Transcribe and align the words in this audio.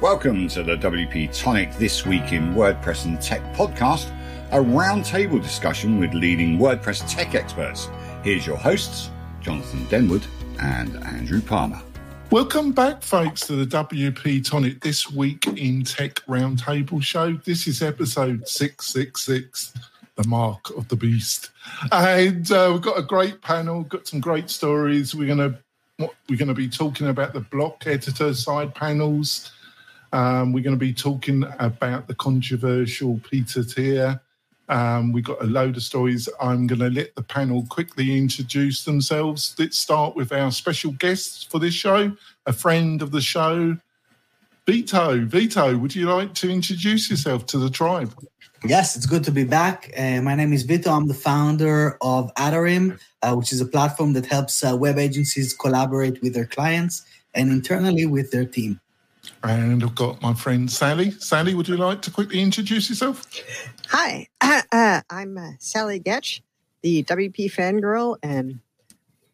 Welcome 0.00 0.48
to 0.48 0.62
the 0.62 0.76
WP 0.76 1.38
Tonic 1.38 1.76
This 1.76 2.06
Week 2.06 2.32
in 2.32 2.54
WordPress 2.54 3.04
and 3.04 3.20
Tech 3.20 3.42
podcast, 3.54 4.10
a 4.50 4.56
roundtable 4.56 5.42
discussion 5.42 6.00
with 6.00 6.14
leading 6.14 6.56
WordPress 6.56 7.06
tech 7.06 7.34
experts. 7.34 7.90
Here's 8.24 8.46
your 8.46 8.56
hosts, 8.56 9.10
Jonathan 9.42 9.84
Denwood 9.88 10.24
and 10.58 10.96
Andrew 11.04 11.42
Palmer. 11.42 11.82
Welcome 12.30 12.72
back, 12.72 13.02
folks, 13.02 13.46
to 13.48 13.62
the 13.62 13.66
WP 13.66 14.42
Tonic 14.42 14.80
This 14.80 15.12
Week 15.12 15.46
in 15.46 15.84
Tech 15.84 16.14
Roundtable 16.26 17.02
show. 17.02 17.34
This 17.44 17.66
is 17.66 17.82
episode 17.82 18.48
666, 18.48 19.74
the 20.14 20.26
mark 20.26 20.70
of 20.78 20.88
the 20.88 20.96
beast. 20.96 21.50
And 21.92 22.50
uh, 22.50 22.70
we've 22.72 22.80
got 22.80 22.98
a 22.98 23.02
great 23.02 23.42
panel, 23.42 23.82
got 23.82 24.08
some 24.08 24.20
great 24.20 24.48
stories. 24.48 25.14
We're 25.14 25.26
going 25.26 25.52
to 25.52 25.58
we're 26.30 26.38
going 26.38 26.48
to 26.48 26.54
be 26.54 26.70
talking 26.70 27.08
about 27.08 27.34
the 27.34 27.40
block 27.40 27.86
editor 27.86 28.32
side 28.32 28.74
panels 28.74 29.52
um, 30.12 30.52
we're 30.52 30.64
going 30.64 30.76
to 30.76 30.80
be 30.80 30.92
talking 30.92 31.44
about 31.58 32.08
the 32.08 32.14
controversial 32.14 33.20
Peter 33.28 33.62
Thiel. 33.62 34.20
Um, 34.68 35.12
we've 35.12 35.24
got 35.24 35.42
a 35.42 35.46
load 35.46 35.76
of 35.76 35.82
stories. 35.82 36.28
I'm 36.40 36.66
going 36.66 36.78
to 36.78 36.90
let 36.90 37.14
the 37.16 37.22
panel 37.22 37.66
quickly 37.68 38.16
introduce 38.16 38.84
themselves. 38.84 39.54
Let's 39.58 39.78
start 39.78 40.14
with 40.14 40.32
our 40.32 40.52
special 40.52 40.92
guests 40.92 41.42
for 41.42 41.58
this 41.58 41.74
show, 41.74 42.16
a 42.46 42.52
friend 42.52 43.02
of 43.02 43.10
the 43.10 43.20
show, 43.20 43.76
Vito. 44.66 45.24
Vito, 45.26 45.76
would 45.76 45.94
you 45.96 46.08
like 46.08 46.34
to 46.34 46.48
introduce 46.48 47.10
yourself 47.10 47.46
to 47.46 47.58
the 47.58 47.70
tribe? 47.70 48.14
Yes, 48.64 48.94
it's 48.94 49.06
good 49.06 49.24
to 49.24 49.32
be 49.32 49.42
back. 49.42 49.90
Uh, 49.96 50.20
my 50.20 50.34
name 50.34 50.52
is 50.52 50.62
Vito. 50.62 50.90
I'm 50.90 51.08
the 51.08 51.14
founder 51.14 51.96
of 52.00 52.32
Atarim, 52.34 53.00
uh, 53.22 53.34
which 53.34 53.52
is 53.52 53.60
a 53.60 53.66
platform 53.66 54.12
that 54.12 54.26
helps 54.26 54.62
uh, 54.62 54.76
web 54.76 54.98
agencies 54.98 55.52
collaborate 55.52 56.22
with 56.22 56.34
their 56.34 56.46
clients 56.46 57.04
and 57.34 57.50
internally 57.50 58.06
with 58.06 58.30
their 58.30 58.44
team. 58.44 58.80
And 59.42 59.82
I've 59.82 59.94
got 59.94 60.20
my 60.20 60.34
friend 60.34 60.70
Sally. 60.70 61.12
Sally, 61.12 61.54
would 61.54 61.68
you 61.68 61.76
like 61.76 62.02
to 62.02 62.10
quickly 62.10 62.40
introduce 62.40 62.88
yourself? 62.88 63.24
Hi, 63.88 64.28
uh, 64.40 65.00
I'm 65.08 65.38
uh, 65.38 65.52
Sally 65.58 65.98
Goetsch, 65.98 66.42
the 66.82 67.02
WP 67.04 67.52
fangirl 67.52 68.16
and 68.22 68.60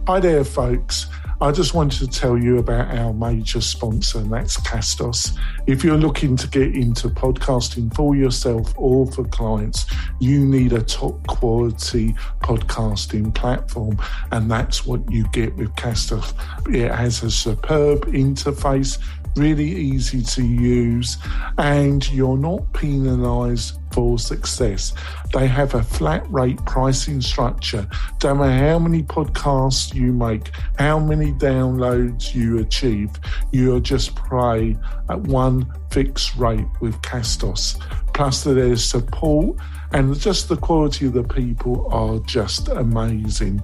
Hi 0.07 0.19
there, 0.19 0.45
folks. 0.45 1.07
I 1.41 1.53
just 1.53 1.73
wanted 1.73 1.99
to 2.01 2.09
tell 2.09 2.37
you 2.37 2.59
about 2.59 2.97
our 2.97 3.13
major 3.13 3.61
sponsor, 3.61 4.19
and 4.19 4.33
that's 4.33 4.57
Castos. 4.63 5.39
If 5.67 5.85
you're 5.85 5.99
looking 5.99 6.35
to 6.37 6.49
get 6.49 6.75
into 6.75 7.09
podcasting 7.11 7.95
for 7.95 8.17
yourself 8.17 8.73
or 8.77 9.07
for 9.13 9.25
clients, 9.25 9.87
you 10.19 10.45
need 10.45 10.73
a 10.73 10.83
top 10.83 11.27
quality 11.27 12.15
podcasting 12.41 13.35
platform, 13.35 13.99
and 14.33 14.51
that's 14.51 14.85
what 14.85 15.01
you 15.13 15.29
get 15.29 15.55
with 15.57 15.73
Castos. 15.77 16.33
It 16.75 16.91
has 16.91 17.23
a 17.23 17.31
superb 17.31 18.07
interface 18.07 18.99
really 19.39 19.71
easy 19.71 20.23
to 20.23 20.45
use, 20.45 21.17
and 21.57 22.11
you're 22.11 22.37
not 22.37 22.73
penalized 22.73 23.79
for 23.93 24.19
success. 24.19 24.93
They 25.33 25.47
have 25.47 25.75
a 25.75 25.83
flat 25.83 26.31
rate 26.31 26.59
pricing 26.67 27.21
structure. 27.21 27.89
Don't 28.19 28.39
matter 28.39 28.69
how 28.69 28.79
many 28.79 29.03
podcasts 29.03 29.95
you 29.95 30.13
make, 30.13 30.51
how 30.79 30.99
many 30.99 31.33
downloads 31.33 32.35
you 32.35 32.59
achieve, 32.59 33.11
you're 33.53 33.81
just 33.81 34.17
pay 34.17 34.77
at 35.09 35.21
one 35.21 35.67
fixed 35.91 36.37
rate 36.37 36.67
with 36.81 37.01
Castos. 37.03 37.81
Plus, 38.13 38.45
there's 38.45 38.85
support 38.85 39.57
and 39.93 40.19
just 40.19 40.49
the 40.49 40.57
quality 40.57 41.07
of 41.07 41.15
the 41.15 41.25
people 41.25 41.89
are 41.91 42.19
just 42.21 42.69
amazing 42.69 43.63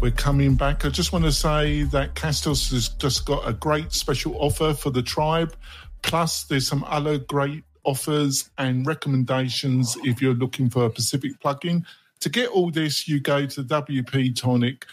we're 0.00 0.10
coming 0.10 0.54
back. 0.54 0.84
I 0.84 0.90
just 0.90 1.12
want 1.12 1.24
to 1.24 1.32
say 1.32 1.84
that 1.84 2.14
Castos 2.14 2.70
has 2.72 2.88
just 2.88 3.24
got 3.24 3.48
a 3.48 3.52
great 3.52 3.92
special 3.92 4.36
offer 4.38 4.74
for 4.74 4.90
the 4.90 5.02
tribe. 5.02 5.56
Plus, 6.02 6.44
there's 6.44 6.66
some 6.66 6.84
other 6.84 7.18
great 7.18 7.64
offers 7.84 8.50
and 8.58 8.86
recommendations 8.86 9.96
if 10.04 10.20
you're 10.20 10.34
looking 10.34 10.68
for 10.68 10.84
a 10.84 10.90
Pacific 10.90 11.32
plugin. 11.42 11.84
To 12.20 12.28
get 12.28 12.50
all 12.50 12.70
this, 12.70 13.08
you 13.08 13.20
go 13.20 13.46
to 13.46 13.62
WP 13.62 14.36
Tonic 14.36 14.84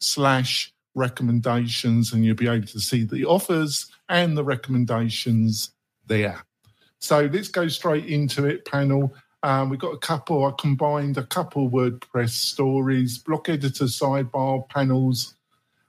slash 0.00 0.72
recommendations 0.94 2.12
and 2.12 2.24
you'll 2.24 2.36
be 2.36 2.48
able 2.48 2.66
to 2.66 2.80
see 2.80 3.04
the 3.04 3.24
offers 3.24 3.90
and 4.08 4.36
the 4.36 4.44
recommendations 4.44 5.72
there. 6.06 6.44
So 6.98 7.28
let's 7.32 7.48
go 7.48 7.66
straight 7.68 8.06
into 8.06 8.46
it, 8.46 8.64
panel. 8.64 9.14
Um, 9.42 9.70
we've 9.70 9.80
got 9.80 9.92
a 9.92 9.98
couple, 9.98 10.44
I 10.44 10.52
combined 10.58 11.18
a 11.18 11.26
couple 11.26 11.68
WordPress 11.68 12.30
stories, 12.30 13.18
block 13.18 13.48
editor 13.48 13.86
sidebar 13.86 14.68
panels, 14.68 15.34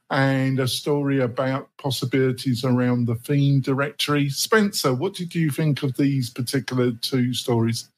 and 0.09 0.59
a 0.59 0.67
story 0.67 1.19
about 1.19 1.69
possibilities 1.77 2.63
around 2.63 3.05
the 3.05 3.15
theme 3.15 3.61
directory. 3.61 4.29
Spencer, 4.29 4.93
what 4.93 5.13
did 5.13 5.35
you 5.35 5.51
think 5.51 5.83
of 5.83 5.97
these 5.97 6.29
particular 6.29 6.91
two 6.91 7.33
stories? 7.33 7.89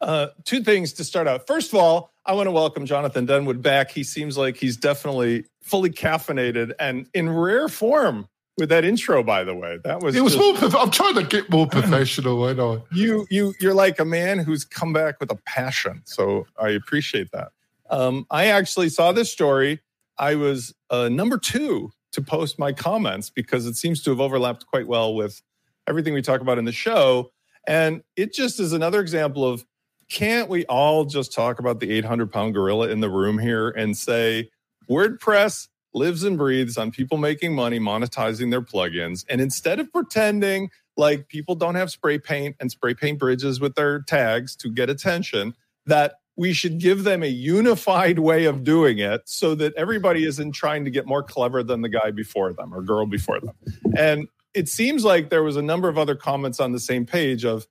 Uh, 0.00 0.28
two 0.44 0.62
things 0.64 0.92
to 0.94 1.04
start 1.04 1.28
out. 1.28 1.46
First 1.46 1.72
of 1.72 1.78
all, 1.78 2.10
I 2.26 2.34
want 2.34 2.48
to 2.48 2.52
welcome 2.52 2.86
Jonathan 2.86 3.26
Denwood 3.26 3.62
back. 3.62 3.92
He 3.92 4.02
seems 4.02 4.36
like 4.36 4.56
he's 4.56 4.76
definitely 4.76 5.44
fully 5.62 5.90
caffeinated 5.90 6.72
and 6.80 7.06
in 7.14 7.30
rare 7.30 7.68
form 7.68 8.28
with 8.58 8.68
that 8.68 8.84
intro 8.84 9.22
by 9.22 9.44
the 9.44 9.54
way. 9.54 9.78
That 9.84 10.02
was 10.02 10.14
it 10.14 10.22
was 10.22 10.34
just, 10.34 10.62
more 10.72 10.82
i'm 10.82 10.90
trying 10.90 11.14
to 11.14 11.24
get 11.24 11.50
more 11.50 11.66
professional 11.66 12.44
i? 12.44 12.52
Know 12.52 12.84
you 12.92 13.26
you 13.30 13.54
you're 13.60 13.74
like 13.74 13.98
a 13.98 14.04
man 14.04 14.38
who's 14.38 14.64
come 14.64 14.92
back 14.92 15.20
with 15.20 15.30
a 15.30 15.36
passion 15.46 16.02
so 16.04 16.46
i 16.58 16.70
appreciate 16.70 17.30
that. 17.32 17.52
Um, 17.90 18.26
i 18.30 18.46
actually 18.46 18.88
saw 18.88 19.12
this 19.12 19.30
story. 19.30 19.80
I 20.18 20.34
was 20.34 20.74
uh, 20.90 21.08
number 21.08 21.38
two 21.38 21.90
to 22.12 22.22
post 22.22 22.58
my 22.58 22.72
comments 22.72 23.30
because 23.30 23.66
it 23.66 23.76
seems 23.76 24.02
to 24.02 24.10
have 24.10 24.20
overlapped 24.20 24.66
quite 24.66 24.86
well 24.86 25.14
with 25.14 25.42
everything 25.86 26.14
we 26.14 26.22
talk 26.22 26.40
about 26.40 26.58
in 26.58 26.64
the 26.64 26.72
show. 26.72 27.30
And 27.66 28.02
it 28.16 28.32
just 28.32 28.60
is 28.60 28.72
another 28.72 29.00
example 29.00 29.44
of 29.44 29.64
can't 30.08 30.48
we 30.48 30.66
all 30.66 31.04
just 31.04 31.32
talk 31.32 31.58
about 31.58 31.80
the 31.80 31.90
800 31.90 32.30
pound 32.30 32.54
gorilla 32.54 32.88
in 32.88 33.00
the 33.00 33.08
room 33.08 33.38
here 33.38 33.70
and 33.70 33.96
say 33.96 34.50
wordpress 34.88 35.68
lives 35.94 36.24
and 36.24 36.38
breathes 36.38 36.78
on 36.78 36.90
people 36.90 37.18
making 37.18 37.54
money 37.54 37.78
monetizing 37.78 38.50
their 38.50 38.62
plugins. 38.62 39.24
And 39.28 39.40
instead 39.40 39.78
of 39.78 39.92
pretending 39.92 40.70
like 40.96 41.28
people 41.28 41.54
don't 41.54 41.74
have 41.74 41.90
spray 41.90 42.18
paint 42.18 42.56
and 42.60 42.70
spray 42.70 42.94
paint 42.94 43.18
bridges 43.18 43.60
with 43.60 43.74
their 43.74 44.00
tags 44.00 44.56
to 44.56 44.70
get 44.70 44.90
attention, 44.90 45.54
that 45.86 46.14
we 46.36 46.52
should 46.52 46.78
give 46.78 47.04
them 47.04 47.22
a 47.22 47.26
unified 47.26 48.18
way 48.18 48.46
of 48.46 48.64
doing 48.64 48.98
it 48.98 49.22
so 49.26 49.54
that 49.54 49.74
everybody 49.76 50.24
isn't 50.24 50.52
trying 50.52 50.84
to 50.84 50.90
get 50.90 51.06
more 51.06 51.22
clever 51.22 51.62
than 51.62 51.82
the 51.82 51.88
guy 51.88 52.10
before 52.10 52.52
them 52.52 52.72
or 52.74 52.82
girl 52.82 53.06
before 53.06 53.40
them. 53.40 53.54
And 53.96 54.28
it 54.54 54.68
seems 54.68 55.04
like 55.04 55.30
there 55.30 55.42
was 55.42 55.56
a 55.56 55.62
number 55.62 55.88
of 55.88 55.98
other 55.98 56.14
comments 56.14 56.60
on 56.60 56.72
the 56.72 56.80
same 56.80 57.04
page 57.04 57.44
of, 57.44 57.66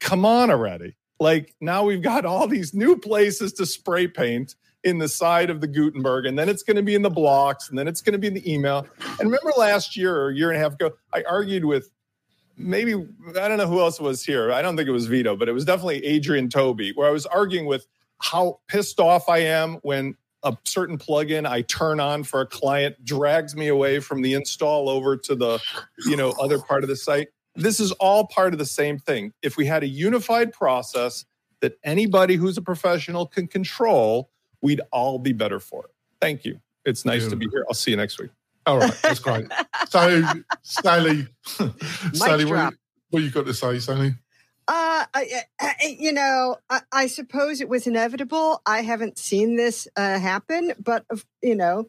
come 0.00 0.24
on 0.24 0.50
already. 0.50 0.96
Like 1.20 1.54
now 1.60 1.84
we've 1.84 2.02
got 2.02 2.24
all 2.24 2.46
these 2.46 2.74
new 2.74 2.96
places 2.96 3.52
to 3.54 3.66
spray 3.66 4.06
paint 4.06 4.54
in 4.86 4.98
the 4.98 5.08
side 5.08 5.50
of 5.50 5.60
the 5.60 5.66
Gutenberg, 5.66 6.26
and 6.26 6.38
then 6.38 6.48
it's 6.48 6.62
going 6.62 6.76
to 6.76 6.82
be 6.82 6.94
in 6.94 7.02
the 7.02 7.10
blocks, 7.10 7.68
and 7.68 7.76
then 7.76 7.88
it's 7.88 8.00
going 8.00 8.12
to 8.12 8.18
be 8.18 8.28
in 8.28 8.34
the 8.34 8.50
email. 8.50 8.86
And 9.18 9.28
remember 9.30 9.52
last 9.56 9.96
year 9.96 10.16
or 10.16 10.28
a 10.28 10.34
year 10.34 10.48
and 10.50 10.56
a 10.56 10.60
half 10.60 10.74
ago, 10.74 10.92
I 11.12 11.24
argued 11.28 11.64
with 11.64 11.90
maybe 12.56 12.94
I 12.94 13.48
don't 13.48 13.58
know 13.58 13.66
who 13.66 13.80
else 13.80 14.00
was 14.00 14.24
here. 14.24 14.52
I 14.52 14.62
don't 14.62 14.76
think 14.76 14.88
it 14.88 14.92
was 14.92 15.06
Vito, 15.06 15.36
but 15.36 15.48
it 15.48 15.52
was 15.52 15.64
definitely 15.64 16.06
Adrian 16.06 16.48
Tobey, 16.48 16.92
where 16.94 17.08
I 17.08 17.10
was 17.10 17.26
arguing 17.26 17.66
with 17.66 17.84
how 18.18 18.60
pissed 18.68 19.00
off 19.00 19.28
I 19.28 19.38
am 19.38 19.74
when 19.82 20.16
a 20.44 20.56
certain 20.64 20.98
plugin 20.98 21.46
I 21.46 21.62
turn 21.62 21.98
on 21.98 22.22
for 22.22 22.40
a 22.40 22.46
client 22.46 23.04
drags 23.04 23.56
me 23.56 23.66
away 23.66 23.98
from 23.98 24.22
the 24.22 24.34
install 24.34 24.88
over 24.88 25.16
to 25.16 25.34
the 25.34 25.58
you 26.06 26.16
know 26.16 26.32
other 26.40 26.60
part 26.60 26.84
of 26.84 26.88
the 26.88 26.96
site. 26.96 27.28
This 27.56 27.80
is 27.80 27.90
all 27.92 28.28
part 28.28 28.52
of 28.52 28.60
the 28.60 28.66
same 28.66 29.00
thing. 29.00 29.32
If 29.42 29.56
we 29.56 29.66
had 29.66 29.82
a 29.82 29.88
unified 29.88 30.52
process 30.52 31.24
that 31.60 31.76
anybody 31.82 32.36
who's 32.36 32.56
a 32.56 32.62
professional 32.62 33.26
can 33.26 33.48
control, 33.48 34.30
we'd 34.62 34.80
all 34.92 35.18
be 35.18 35.32
better 35.32 35.60
for 35.60 35.84
it. 35.84 35.90
Thank 36.20 36.44
you. 36.44 36.60
It's 36.84 37.04
nice 37.04 37.26
to 37.28 37.36
be 37.36 37.48
here. 37.50 37.64
I'll 37.68 37.74
see 37.74 37.90
you 37.90 37.96
next 37.96 38.18
week. 38.20 38.30
All 38.64 38.78
right, 38.78 38.92
that's 39.02 39.20
great. 39.20 39.46
So, 39.88 40.22
Sally, 40.62 41.28
Sally, 42.12 42.44
what, 42.44 42.50
drop. 42.50 42.74
what 43.10 43.22
you 43.22 43.30
got 43.30 43.46
to 43.46 43.54
say, 43.54 43.78
Sally? 43.78 44.14
Uh, 44.66 45.04
I, 45.14 45.42
I, 45.60 45.96
you 45.98 46.12
know, 46.12 46.56
I, 46.68 46.80
I 46.90 47.06
suppose 47.06 47.60
it 47.60 47.68
was 47.68 47.86
inevitable. 47.86 48.60
I 48.66 48.82
haven't 48.82 49.16
seen 49.16 49.56
this 49.56 49.86
uh, 49.96 50.18
happen, 50.18 50.72
but 50.82 51.04
you 51.40 51.54
know, 51.54 51.88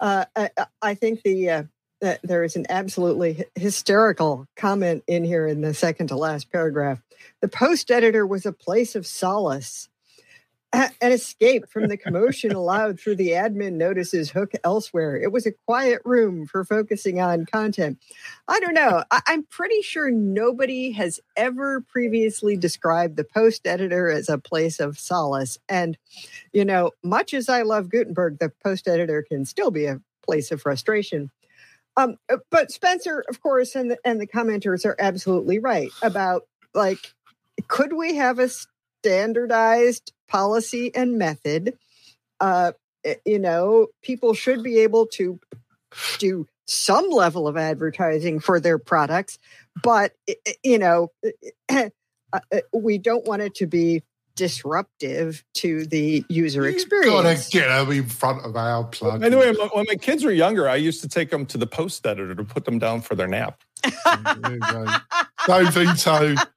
uh, 0.00 0.24
I, 0.34 0.50
I 0.82 0.94
think 0.94 1.22
the 1.22 1.50
uh, 1.50 1.62
that 2.00 2.20
there 2.22 2.42
is 2.42 2.56
an 2.56 2.66
absolutely 2.68 3.44
hysterical 3.54 4.46
comment 4.56 5.04
in 5.06 5.24
here 5.24 5.46
in 5.46 5.60
the 5.60 5.72
second 5.72 6.08
to 6.08 6.16
last 6.16 6.50
paragraph. 6.50 7.00
The 7.40 7.48
post 7.48 7.90
editor 7.90 8.26
was 8.26 8.44
a 8.44 8.52
place 8.52 8.96
of 8.96 9.06
solace, 9.06 9.88
a- 9.88 9.95
an 11.00 11.12
escape 11.12 11.68
from 11.68 11.88
the 11.88 11.96
commotion 11.96 12.52
allowed 12.52 12.98
through 13.00 13.16
the 13.16 13.30
admin 13.30 13.74
notices 13.74 14.30
hook 14.30 14.52
elsewhere. 14.64 15.16
It 15.16 15.32
was 15.32 15.46
a 15.46 15.52
quiet 15.66 16.00
room 16.04 16.46
for 16.46 16.64
focusing 16.64 17.20
on 17.20 17.46
content. 17.46 17.98
I 18.48 18.60
don't 18.60 18.74
know. 18.74 19.04
I- 19.10 19.22
I'm 19.26 19.44
pretty 19.44 19.82
sure 19.82 20.10
nobody 20.10 20.92
has 20.92 21.20
ever 21.36 21.80
previously 21.80 22.56
described 22.56 23.16
the 23.16 23.24
post 23.24 23.66
editor 23.66 24.08
as 24.10 24.28
a 24.28 24.38
place 24.38 24.80
of 24.80 24.98
solace. 24.98 25.58
And, 25.68 25.96
you 26.52 26.64
know, 26.64 26.92
much 27.02 27.34
as 27.34 27.48
I 27.48 27.62
love 27.62 27.88
Gutenberg, 27.88 28.38
the 28.38 28.52
post 28.62 28.88
editor 28.88 29.22
can 29.22 29.44
still 29.44 29.70
be 29.70 29.86
a 29.86 30.00
place 30.24 30.50
of 30.50 30.62
frustration. 30.62 31.30
Um, 31.96 32.16
but 32.50 32.70
Spencer, 32.70 33.24
of 33.28 33.40
course, 33.40 33.74
and 33.74 33.90
the, 33.90 33.98
and 34.04 34.20
the 34.20 34.26
commenters 34.26 34.84
are 34.84 34.96
absolutely 34.98 35.58
right 35.58 35.90
about 36.02 36.42
like, 36.74 37.14
could 37.68 37.94
we 37.94 38.16
have 38.16 38.38
a 38.38 38.50
standardized 39.06 40.12
policy 40.28 40.92
and 40.94 41.16
method? 41.16 41.78
Uh, 42.40 42.72
eh, 43.04 43.14
you 43.24 43.38
know, 43.38 43.86
people 44.02 44.34
should 44.34 44.62
be 44.64 44.80
able 44.80 45.06
to 45.06 45.38
do 46.18 46.46
some 46.66 47.08
level 47.10 47.46
of 47.46 47.56
advertising 47.56 48.40
for 48.40 48.58
their 48.58 48.78
products, 48.78 49.38
but 49.80 50.12
i- 50.28 50.34
i- 50.48 50.54
you 50.64 50.78
know, 50.78 51.12
uh, 51.70 51.88
we 52.72 52.98
don't 52.98 53.24
want 53.26 53.42
it 53.42 53.54
to 53.54 53.66
be 53.66 54.02
disruptive 54.34 55.44
to 55.54 55.86
the 55.86 56.24
user 56.28 56.66
experience. 56.66 57.48
Gotta 57.48 57.50
get 57.50 57.68
them 57.68 57.90
in 57.96 58.06
front 58.08 58.44
of 58.44 58.56
our 58.56 58.84
plug. 58.84 59.22
Anyway, 59.22 59.52
when 59.56 59.68
when 59.68 59.86
my 59.88 59.94
kids 59.94 60.24
were 60.24 60.32
younger, 60.32 60.68
I 60.68 60.74
used 60.74 61.00
to 61.02 61.08
take 61.08 61.30
them 61.30 61.46
to 61.46 61.56
the 61.58 61.66
post 61.68 62.04
editor 62.04 62.34
to 62.34 62.44
put 62.44 62.64
them 62.64 62.80
down 62.80 63.00
for 63.02 63.14
their 63.14 63.28
nap. 63.28 63.62
There 63.84 64.56
you 64.56 64.60
go. 64.62 64.98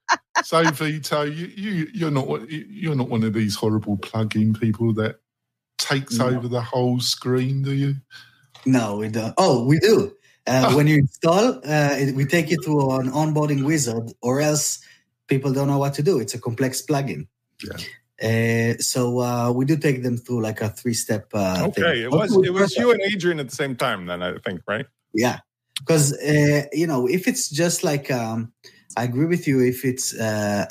So 0.43 0.63
Vito, 0.71 1.23
you, 1.23 1.47
you 1.47 1.87
you're 1.93 2.11
not 2.11 2.27
one- 2.27 2.47
you- 2.49 2.65
you're 2.69 2.95
not 2.95 3.09
one 3.09 3.23
of 3.23 3.33
these 3.33 3.55
horrible 3.55 3.97
plug-in 3.97 4.53
people 4.53 4.93
that 4.93 5.19
takes 5.77 6.17
No. 6.17 6.27
over 6.27 6.47
the 6.47 6.61
whole 6.61 6.99
screen, 6.99 7.61
do 7.63 7.71
you? 7.73 7.95
No, 8.65 8.97
we 8.97 9.09
don't. 9.09 9.33
Oh, 9.37 9.65
we 9.65 9.79
do. 9.79 10.13
Uh. 10.47 10.73
When 10.75 10.87
you 10.87 10.97
install, 10.99 11.57
uh, 11.65 11.95
it- 11.99 12.15
we 12.15 12.25
take 12.25 12.49
you 12.49 12.57
to 12.63 12.91
an 12.99 13.11
onboarding 13.11 13.63
wizard, 13.65 14.13
or 14.21 14.39
else 14.41 14.79
people 15.27 15.51
don't 15.53 15.67
know 15.67 15.77
what 15.77 15.93
to 15.95 16.03
do. 16.03 16.19
It's 16.19 16.33
a 16.33 16.39
complex 16.39 16.81
plugin. 16.81 17.27
Uh, 18.21 18.75
so 18.79 19.19
uh, 19.19 19.51
we 19.51 19.63
do 19.65 19.77
take 19.77 20.03
them 20.03 20.17
through 20.17 20.41
like 20.41 20.59
a 20.61 20.69
three-step. 20.69 21.29
Uh, 21.33 21.69
thing. 21.69 21.83
Okay, 21.83 22.03
it 22.03 22.11
was 22.11 22.35
it 22.43 22.53
was 22.53 22.75
you 22.75 22.91
and 22.91 23.01
Adrian 23.01 23.39
at 23.39 23.49
the 23.49 23.55
same 23.55 23.75
time. 23.75 24.05
Then 24.07 24.21
I 24.21 24.37
think, 24.39 24.61
right? 24.67 24.85
Yeah, 25.13 25.39
because 25.79 26.13
uh, 26.13 26.63
you 26.73 26.85
know, 26.87 27.07
if 27.07 27.27
it's 27.27 27.49
just 27.49 27.83
like, 27.83 28.11
um, 28.11 28.51
I 28.97 29.03
agree 29.03 29.25
with 29.25 29.47
you. 29.47 29.61
If 29.61 29.85
it's 29.85 30.13
uh, 30.13 30.65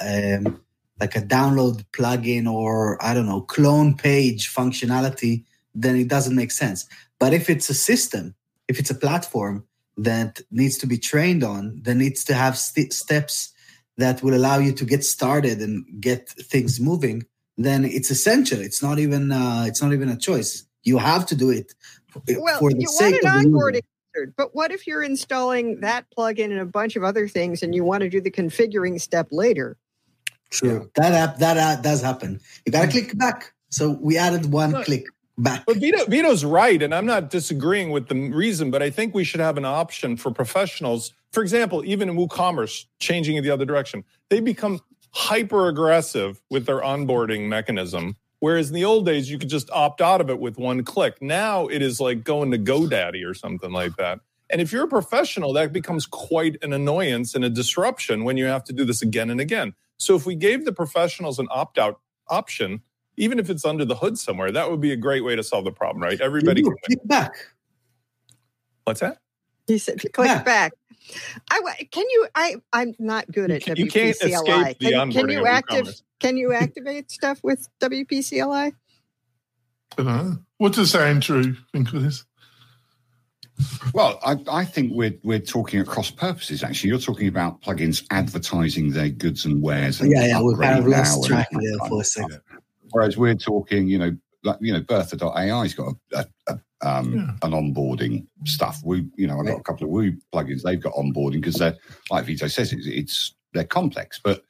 um, 0.45 0.61
like 1.01 1.17
a 1.17 1.23
download 1.23 1.85
plugin 1.93 2.51
or 2.51 3.03
I 3.03 3.15
don't 3.15 3.27
know, 3.27 3.43
clone 3.43 3.97
page 3.97 4.53
functionality, 4.53 5.45
then 5.75 5.97
it 5.97 6.09
doesn't 6.09 6.35
make 6.35 6.51
sense. 6.51 6.87
But 7.19 7.33
if 7.33 7.49
it's 7.49 7.71
a 7.71 7.75
system, 7.75 8.35
if 8.69 8.79
it's 8.79 8.91
a 8.91 8.95
platform 8.95 9.65
that 9.97 10.41
needs 10.51 10.79
to 10.79 10.87
be 10.87 10.99
trained 10.99 11.43
on, 11.43 11.81
that 11.83 11.95
needs 11.95 12.25
to 12.25 12.35
have 12.35 12.57
st- 12.59 12.93
steps 12.93 13.53
that 13.97 14.23
will 14.23 14.35
allow 14.35 14.59
you 14.59 14.73
to 14.73 14.85
get 14.85 15.05
started 15.05 15.61
and 15.61 15.85
get 16.01 16.29
things 16.29 16.79
moving, 16.81 17.25
then 17.57 17.85
it's 17.85 18.11
essential. 18.11 18.61
It's 18.61 18.83
not 18.83 18.99
even 18.99 19.33
uh, 19.33 19.65
it's 19.67 19.83
not 19.83 19.93
even 19.93 20.09
a 20.09 20.17
choice. 20.17 20.65
You 20.85 20.99
have 20.99 21.27
to 21.27 21.35
do 21.35 21.51
it 21.51 21.75
for, 22.09 22.23
Well, 22.29 22.59
for 22.59 22.71
the 22.71 22.81
you 22.81 22.89
sake 22.89 23.23
want 23.23 23.25
of 23.25 23.45
an 23.45 23.53
onboarding 23.53 23.83
wizard, 24.19 24.35
but 24.37 24.55
what 24.55 24.71
if 24.71 24.87
you're 24.87 25.03
installing 25.03 25.81
that 25.81 26.07
plugin 26.17 26.51
and 26.51 26.61
a 26.61 26.67
bunch 26.67 26.97
of 26.97 27.05
other 27.05 27.29
things 27.29 27.63
and 27.63 27.75
you 27.75 27.85
want 27.85 28.03
to 28.03 28.09
do 28.09 28.21
the 28.21 28.31
configuring 28.31 29.01
step 29.01 29.29
later? 29.31 29.77
True. 30.51 30.91
That 30.95 31.13
app 31.13 31.39
that 31.39 31.57
app 31.57 31.83
does 31.83 32.03
happen. 32.03 32.41
You 32.65 32.73
gotta 32.73 32.89
mm. 32.89 32.93
click 32.93 33.19
back. 33.19 33.53
So 33.71 33.91
we 34.01 34.17
added 34.17 34.51
one 34.51 34.73
Look. 34.73 34.87
click 34.87 35.05
back. 35.37 35.65
But 35.67 35.77
Vito, 35.77 36.07
Vito's 36.07 36.45
right, 36.45 36.83
and 36.83 36.95
I'm 36.95 37.05
not 37.05 37.29
disagreeing 37.29 37.91
with 37.91 38.09
the 38.09 38.31
reason, 38.31 38.71
but 38.71 38.83
I 38.83 38.89
think 38.89 39.15
we 39.15 39.25
should 39.25 39.41
have 39.41 39.59
an 39.59 39.67
option 39.67 40.17
for 40.17 40.31
professionals. 40.31 41.13
For 41.33 41.43
example, 41.43 41.85
even 41.85 42.09
in 42.09 42.17
WooCommerce, 42.17 42.87
changing 42.99 43.37
in 43.37 43.45
the 43.45 43.51
other 43.51 43.67
direction, 43.67 44.05
they 44.31 44.41
become 44.41 44.81
hyper 45.13 45.69
aggressive 45.69 46.41
with 46.51 46.65
their 46.65 46.81
onboarding 46.81 47.49
mechanism. 47.49 48.17
Whereas 48.41 48.69
in 48.69 48.75
the 48.75 48.85
old 48.85 49.05
days, 49.05 49.31
you 49.31 49.39
could 49.39 49.49
just 49.49 49.69
opt 49.71 50.01
out 50.01 50.21
of 50.21 50.31
it 50.31 50.39
with 50.39 50.59
one 50.59 50.85
click. 50.85 51.21
Now 51.21 51.67
it 51.67 51.83
is 51.83 52.01
like 52.01 52.23
going 52.23 52.51
to 52.53 52.59
GoDaddy 52.59 53.29
or 53.29 53.35
something 53.35 53.73
like 53.73 53.97
that. 53.97 54.21
And 54.51 54.61
if 54.61 54.73
you're 54.73 54.85
a 54.85 54.89
professional, 54.89 55.53
that 55.55 55.73
becomes 55.73 56.07
quite 56.07 56.57
an 56.63 56.73
annoyance 56.73 57.35
and 57.35 57.45
a 57.45 57.51
disruption 57.51 58.25
when 58.25 58.37
you 58.37 58.47
have 58.47 58.65
to 58.65 58.73
do 58.73 58.85
this 58.85 59.03
again 59.03 59.29
and 59.29 59.41
again. 59.41 59.75
So 59.99 60.15
if 60.15 60.25
we 60.25 60.37
gave 60.37 60.65
the 60.65 60.73
professionals 60.73 61.39
an 61.39 61.49
opt 61.51 61.79
out 61.79 62.01
option, 62.29 62.83
even 63.17 63.39
if 63.39 63.51
it's 63.51 63.65
under 63.65 63.85
the 63.85 63.97
hood 63.97 64.19
somewhere, 64.19 64.53
that 64.53 64.71
would 64.71 64.81
be 64.81 64.93
a 64.93 64.97
great 64.97 65.25
way 65.25 65.35
to 65.35 65.43
solve 65.43 65.65
the 65.65 65.73
problem, 65.73 66.03
right? 66.03 66.21
Everybody 66.21 66.63
click 66.63 67.01
back. 67.05 67.33
What's 68.85 69.01
that? 69.01 69.19
He 69.67 69.77
said, 69.77 69.99
click 69.99 70.15
back. 70.15 70.45
back. 70.45 70.73
I 71.51 71.89
can 71.91 72.05
you? 72.11 72.29
I 72.35 72.57
I'm 72.73 72.95
not 72.99 73.31
good 73.31 73.51
at 73.51 73.65
ca- 73.65 73.73
WPCLI. 73.73 73.79
you 73.79 73.91
can't 73.91 74.09
escape 74.11 74.79
the 74.79 74.91
can, 74.91 75.13
can 75.13 75.29
you 75.29 75.47
active? 75.47 76.03
Can 76.21 76.37
you 76.37 76.53
activate 76.53 77.11
stuff 77.11 77.41
with 77.43 77.69
WPCLI? 77.81 78.73
I 79.97 79.97
don't 79.97 80.07
know. 80.07 80.39
What 80.59 80.75
does 80.75 80.95
Andrew 80.95 81.55
think 81.73 81.93
of 81.93 82.03
this? 82.03 82.25
Well, 83.93 84.19
I, 84.25 84.37
I 84.51 84.65
think 84.65 84.93
we're 84.95 85.19
we're 85.25 85.41
talking 85.41 85.81
at 85.81 85.87
cross 85.87 86.11
purposes. 86.11 86.63
Actually, 86.63 86.91
you're 86.91 86.99
talking 86.99 87.29
about 87.29 87.61
plugins 87.63 88.05
advertising 88.11 88.93
their 88.93 89.09
goods 89.09 89.45
and 89.45 89.63
wares. 89.63 90.01
And 90.01 90.11
Yeah, 90.11 90.27
yeah, 90.27 90.43
we 90.43 90.55
kind 90.55 90.79
of 90.79 90.85
upgrade 90.85 90.97
lost 90.97 91.25
track 91.27 91.49
that 91.51 91.61
there 91.61 91.89
for 91.89 92.01
a 92.01 92.05
second. 92.05 92.41
Whereas 92.91 93.17
we're 93.17 93.35
talking, 93.35 93.89
you 93.89 93.99
know, 93.99 94.17
like 94.45 94.59
you 94.61 94.73
know, 94.73 94.81
Bertha.ai's 94.81 95.75
got 95.75 95.95
a, 96.13 96.19
a, 96.19 96.27
a 96.55 96.61
um, 96.83 97.13
Yeah. 97.15 97.31
an 97.49 97.53
onboarding 97.53 98.27
stuff. 98.45 98.81
We, 98.85 99.07
you 99.17 99.27
know, 99.27 99.39
I've 99.41 99.47
got 99.47 99.59
a 99.61 99.63
couple 99.63 99.85
of 99.85 99.91
Woo 99.91 100.13
plugins. 100.33 100.63
They've 100.63 100.81
got 100.81 100.95
onboarding 100.95 101.41
because 101.41 101.55
they're 101.57 101.77
like 102.11 102.25
Vito 102.25 102.47
says, 102.47 102.73
it's, 102.73 102.87
it's 102.87 103.35
they're 103.55 103.65
complex. 103.65 104.21
But 104.23 104.43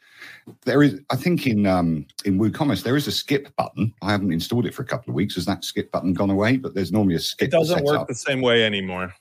there 0.65 0.83
is, 0.83 1.01
I 1.11 1.17
think, 1.17 1.47
in 1.47 1.67
um, 1.67 2.07
in 2.25 2.39
WooCommerce 2.39 2.83
there 2.83 2.97
is 2.97 3.07
a 3.07 3.13
skip 3.13 3.55
button. 3.57 3.95
I 4.03 4.11
haven't 4.11 4.33
installed 4.33 4.67
it 4.67 4.75
for 4.75 4.83
a 4.83 4.87
couple 4.87 5.11
of 5.11 5.15
weeks. 5.15 5.37
Has 5.37 5.47
that 5.47 5.65
skip 5.65 5.91
button 5.93 6.13
gone 6.15 6.31
away? 6.31 6.57
But 6.57 6.75
there's 6.75 6.93
normally 6.93 7.15
a 7.15 7.21
skip. 7.21 7.49
It 7.49 7.51
doesn't 7.53 7.77
set 7.79 7.85
work 7.85 8.01
up. 8.01 8.09
the 8.09 8.15
same 8.15 8.41
way 8.41 8.65
anymore. 8.65 9.15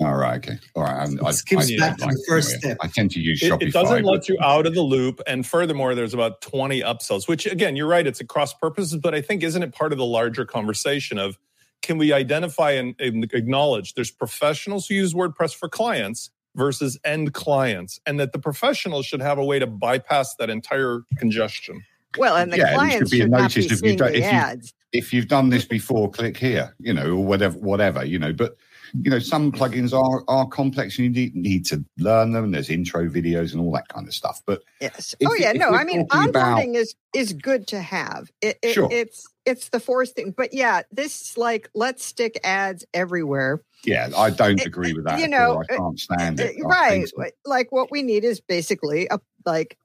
All 0.00 0.16
right. 0.16 0.38
Okay. 0.38 0.58
All 0.74 0.82
right. 0.84 0.96
I'm, 1.06 1.18
It 1.26 1.32
skips 1.34 1.70
back 1.76 1.98
to 1.98 2.06
like 2.06 2.14
the 2.14 2.24
first 2.26 2.48
anyway. 2.54 2.60
step. 2.60 2.78
I 2.80 2.86
tend 2.88 3.10
to 3.10 3.20
use 3.20 3.42
It, 3.42 3.52
Shopify. 3.52 3.62
it 3.68 3.72
doesn't 3.74 4.04
let 4.04 4.30
you 4.30 4.38
out 4.40 4.66
of 4.66 4.74
the 4.74 4.80
loop. 4.80 5.20
And 5.26 5.46
furthermore, 5.46 5.94
there's 5.94 6.14
about 6.14 6.40
20 6.40 6.80
upsells, 6.80 7.28
which 7.28 7.44
again, 7.44 7.76
you're 7.76 7.86
right, 7.86 8.06
it's 8.06 8.18
across 8.20 8.54
purposes, 8.54 8.96
but 8.96 9.14
I 9.14 9.20
think 9.20 9.42
isn't 9.42 9.62
it 9.62 9.74
part 9.74 9.92
of 9.92 9.98
the 9.98 10.06
larger 10.06 10.46
conversation 10.46 11.18
of 11.18 11.38
can 11.82 11.98
we 11.98 12.12
identify 12.12 12.72
and, 12.72 12.94
and 13.00 13.24
acknowledge 13.32 13.94
there's 13.94 14.10
professionals 14.10 14.86
who 14.86 14.94
use 14.94 15.14
WordPress 15.14 15.54
for 15.54 15.68
clients 15.68 16.30
versus 16.56 16.98
end 17.04 17.32
clients, 17.32 18.00
and 18.06 18.18
that 18.18 18.32
the 18.32 18.38
professionals 18.38 19.06
should 19.06 19.20
have 19.22 19.38
a 19.38 19.44
way 19.44 19.58
to 19.58 19.66
bypass 19.66 20.34
that 20.36 20.50
entire 20.50 21.02
congestion. 21.16 21.82
Well, 22.18 22.36
and 22.36 22.52
the 22.52 22.58
Yeah, 22.58 22.74
clients 22.74 22.96
should 22.96 23.10
be 23.10 23.18
a 23.20 23.22
should 23.22 23.30
not 23.30 23.54
be 23.54 23.60
if 23.64 23.70
you 23.70 23.76
seeing 23.76 23.96
don't- 23.96 24.12
the 24.12 24.18
if 24.18 24.24
you- 24.24 24.30
ads. 24.30 24.74
if 24.92 25.12
you've 25.12 25.28
done 25.28 25.50
this 25.50 25.64
before, 25.64 26.10
click 26.10 26.36
here, 26.36 26.74
you 26.80 26.92
know, 26.92 27.10
or 27.12 27.24
whatever, 27.24 27.56
whatever, 27.58 28.04
you 28.04 28.18
know. 28.18 28.32
But 28.32 28.56
you 28.94 29.10
know, 29.10 29.18
some 29.18 29.52
plugins 29.52 29.92
are 29.92 30.24
are 30.28 30.46
complex, 30.46 30.98
and 30.98 31.04
you 31.04 31.10
need, 31.10 31.34
need 31.36 31.64
to 31.66 31.84
learn 31.98 32.32
them. 32.32 32.50
There's 32.50 32.70
intro 32.70 33.08
videos 33.08 33.52
and 33.52 33.60
all 33.60 33.72
that 33.72 33.88
kind 33.88 34.06
of 34.06 34.14
stuff. 34.14 34.40
But 34.46 34.62
Yes. 34.80 35.14
If- 35.20 35.28
oh 35.28 35.34
yeah. 35.34 35.52
No, 35.52 35.70
I 35.70 35.84
mean 35.84 36.06
talking 36.08 36.30
about- 36.30 36.58
onboarding 36.58 36.76
is 36.76 36.94
is 37.14 37.32
good 37.32 37.66
to 37.68 37.80
have. 37.80 38.30
It, 38.40 38.58
it, 38.62 38.72
Sure. 38.74 38.88
It's 38.90 39.26
it's 39.46 39.68
the 39.70 39.80
force 39.80 40.12
thing. 40.12 40.32
But 40.36 40.52
yeah, 40.54 40.82
this 40.92 41.36
like 41.36 41.68
let's 41.74 42.04
stick 42.04 42.38
ads 42.44 42.84
everywhere. 42.94 43.62
yeah, 43.84 44.10
I 44.16 44.30
don't 44.30 44.60
It- 44.60 44.66
agree 44.66 44.92
with 44.92 45.04
that. 45.06 45.18
you 45.20 45.28
know. 45.28 45.62
I 45.70 45.76
can't 45.76 45.98
stand 45.98 46.40
it. 46.40 46.56
Uh, 46.62 46.68
right. 46.68 47.08
so. 47.08 47.24
Like 47.44 47.72
what 47.72 47.90
we 47.90 48.02
need 48.02 48.24
is 48.24 48.40
basically 48.40 49.06
a 49.10 49.18
like 49.44 49.76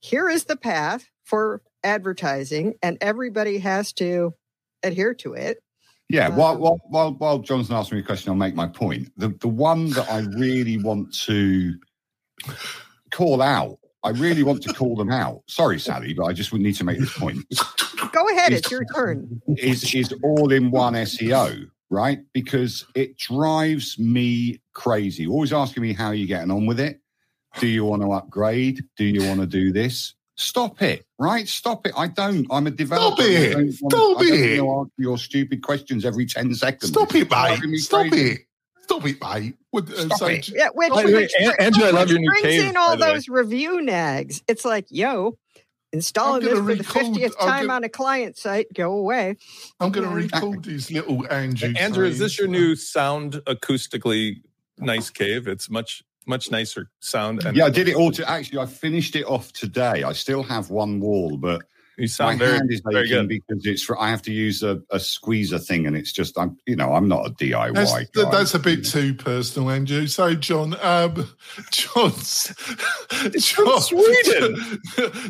here 0.00 0.28
is 0.28 0.44
the 0.44 0.56
path 0.56 1.06
for 1.24 1.62
advertising, 1.84 2.74
and 2.82 2.98
everybody 3.00 3.58
has 3.58 3.92
to 3.94 4.34
adhere 4.82 5.14
to 5.14 5.34
it. 5.34 5.62
Yeah, 6.10 6.26
Um, 6.28 6.36
while, 6.36 6.58
while 6.58 6.80
while 6.88 7.12
while 7.14 7.38
Johnson 7.38 7.76
asked 7.76 7.92
me 7.92 8.00
a 8.00 8.02
question, 8.02 8.30
I'll 8.30 8.36
make 8.36 8.54
my 8.56 8.66
point. 8.66 9.12
The 9.16 9.28
the 9.28 9.48
one 9.48 9.90
that 9.90 10.10
I 10.10 10.20
really 10.38 10.76
want 10.82 11.14
to 11.26 11.74
call 13.10 13.40
out, 13.40 13.78
I 14.02 14.10
really 14.10 14.42
want 14.42 14.62
to 14.62 14.74
call 14.74 14.96
them 14.96 15.10
out. 15.12 15.42
Sorry, 15.46 15.78
Sally, 15.78 16.12
but 16.14 16.24
I 16.24 16.32
just 16.32 16.52
would 16.52 16.60
need 16.60 16.74
to 16.76 16.84
make 16.84 16.98
this 16.98 17.16
point. 17.16 17.44
Go 18.12 18.28
ahead, 18.30 18.52
Is- 18.52 18.58
it's 18.60 18.70
your 18.70 18.84
turn. 18.86 19.40
Is 19.56 19.94
is 19.94 20.12
all 20.24 20.50
in 20.52 20.70
one 20.72 20.94
SEO, 20.94 21.70
right? 21.90 22.18
Because 22.32 22.84
it 22.96 23.16
drives 23.16 23.98
me 23.98 24.60
crazy. 24.72 25.26
Always 25.28 25.52
asking 25.52 25.82
me 25.84 25.92
how 25.92 26.10
you're 26.10 26.26
getting 26.26 26.50
on 26.50 26.66
with 26.66 26.80
it. 26.80 27.00
Do 27.58 27.66
you 27.68 27.84
want 27.84 28.02
to 28.02 28.10
upgrade? 28.12 28.82
Do 28.96 29.04
you 29.04 29.26
want 29.28 29.40
to 29.40 29.46
do 29.46 29.72
this? 29.72 30.14
Stop 30.40 30.80
it, 30.80 31.04
right? 31.18 31.46
Stop 31.46 31.86
it. 31.86 31.92
I 31.96 32.06
don't. 32.08 32.46
I'm 32.50 32.66
a 32.66 32.70
developer. 32.70 33.22
Stop 33.22 33.30
it. 33.30 33.50
I 33.50 33.52
don't 33.52 33.64
want- 33.66 33.74
Stop 33.74 33.92
I 34.20 34.24
don't 34.24 34.38
it. 34.38 34.60
want 34.64 34.88
to 34.88 35.02
answer 35.02 35.08
your 35.10 35.18
stupid 35.18 35.62
questions 35.62 36.04
every 36.04 36.24
10 36.26 36.54
seconds. 36.54 36.90
Stop 36.92 37.14
it, 37.14 37.22
It's 37.22 37.28
driving 37.28 37.60
me 37.70 37.70
mate. 37.72 37.76
Stop 37.78 38.06
crazy. 38.08 38.30
it. 38.32 38.38
Stop 38.84 39.06
it, 39.06 39.16
mate. 39.22 39.54
What- 39.70 39.90
uh, 39.92 40.04
Stop 40.06 40.18
so- 40.18 40.26
it. 40.28 40.48
Yeah, 40.48 40.68
which, 40.74 40.90
By 40.90 41.02
the 41.02 41.08
way, 41.08 41.14
which, 41.22 41.32
An- 41.38 41.52
Andrew, 41.58 41.84
I 41.84 41.90
love 41.90 42.10
your 42.10 42.18
new 42.20 42.30
brings 42.30 42.42
cave, 42.46 42.64
in 42.70 42.76
all 42.76 42.90
by 42.90 42.96
the 42.96 43.04
way. 43.04 43.12
those 43.14 43.28
review 43.28 43.82
nags. 43.82 44.42
It's 44.48 44.64
like, 44.64 44.86
yo, 44.88 45.36
installing 45.92 46.42
this 46.42 46.54
gonna 46.54 46.64
for 46.64 46.74
the 46.74 46.84
fiftieth 46.84 47.38
time 47.38 47.66
gonna- 47.66 47.72
on 47.74 47.84
a 47.84 47.88
client 47.90 48.38
site. 48.38 48.66
Go 48.74 48.92
away. 48.92 49.36
I'm 49.78 49.92
going 49.92 50.08
to 50.08 50.16
Yeah. 50.18 50.38
record 50.40 50.64
these 50.64 50.90
little 50.90 51.26
Andrew. 51.30 51.74
Andrew, 51.78 52.06
is 52.06 52.18
this 52.18 52.38
your 52.38 52.48
new 52.48 52.76
sound 52.76 53.34
acoustically 53.46 54.42
nice 54.78 55.10
cave? 55.10 55.46
It's 55.46 55.68
much 55.68 56.02
much 56.26 56.50
nicer 56.50 56.90
sound. 57.00 57.44
And 57.44 57.56
Yeah, 57.56 57.66
I 57.66 57.70
did 57.70 57.88
it 57.88 57.96
all 57.96 58.10
to 58.12 58.28
actually. 58.28 58.58
I 58.58 58.66
finished 58.66 59.16
it 59.16 59.24
off 59.24 59.52
today. 59.52 60.02
I 60.02 60.12
still 60.12 60.42
have 60.42 60.70
one 60.70 61.00
wall, 61.00 61.36
but 61.36 61.62
you 62.00 62.08
my 62.18 62.34
very 62.34 62.56
hand 62.56 62.72
is 62.72 62.80
very 62.84 63.08
good. 63.08 63.28
because 63.28 63.66
it's 63.66 63.82
for, 63.82 64.00
I 64.00 64.08
have 64.08 64.22
to 64.22 64.32
use 64.32 64.62
a, 64.62 64.80
a 64.90 64.98
squeezer 64.98 65.58
thing, 65.58 65.86
and 65.86 65.94
it's 65.94 66.12
just 66.12 66.38
I'm 66.38 66.56
you 66.66 66.74
know 66.74 66.94
I'm 66.94 67.08
not 67.08 67.26
a 67.26 67.30
DIY. 67.30 67.74
That's, 67.74 67.92
guy. 67.92 68.30
that's 68.30 68.54
a 68.54 68.58
bit 68.58 68.86
too 68.86 69.12
personal, 69.12 69.70
Andrew. 69.70 70.06
So, 70.06 70.34
John, 70.34 70.76
um, 70.80 71.28
John's, 71.70 72.54
John, 73.38 73.80
Sweden. 73.82 74.80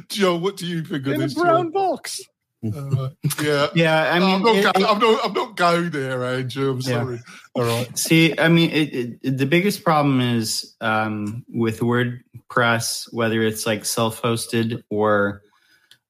John, 0.09 0.43
what 0.43 0.57
do 0.57 0.67
you 0.67 0.85
think 0.85 1.07
of 1.07 1.15
in 1.15 1.23
a 1.23 1.25
this? 1.25 1.35
brown 1.35 1.65
John? 1.65 1.71
box. 1.73 2.21
Uh, 2.63 3.09
yeah, 3.43 3.69
Yeah, 3.75 4.03
I 4.03 4.17
I 4.17 4.19
mean, 4.21 4.29
am 4.35 4.43
not 4.43 4.57
it- 4.57 4.63
going, 4.75 4.87
I'm 4.87 4.99
not. 4.99 5.25
I'm 5.25 5.33
not 5.33 5.57
going 5.57 5.91
there, 5.91 6.25
Andrew. 6.25 6.73
I'm 6.73 6.81
Yeah. 6.81 7.05
sorry. 7.05 7.21
All 7.55 7.65
right. 7.65 7.99
See, 7.99 8.39
I 8.39 8.49
mean, 8.49 8.71
it, 8.71 9.19
it, 9.23 9.39
the 9.39 9.47
biggest 9.47 9.83
problem 9.83 10.21
is 10.21 10.75
um, 10.81 11.45
with 11.49 11.81
WordPress, 11.81 13.13
whether 13.15 13.41
it's 13.43 13.67
like 13.67 13.85
self-hosted 13.85 14.83
or 14.91 15.43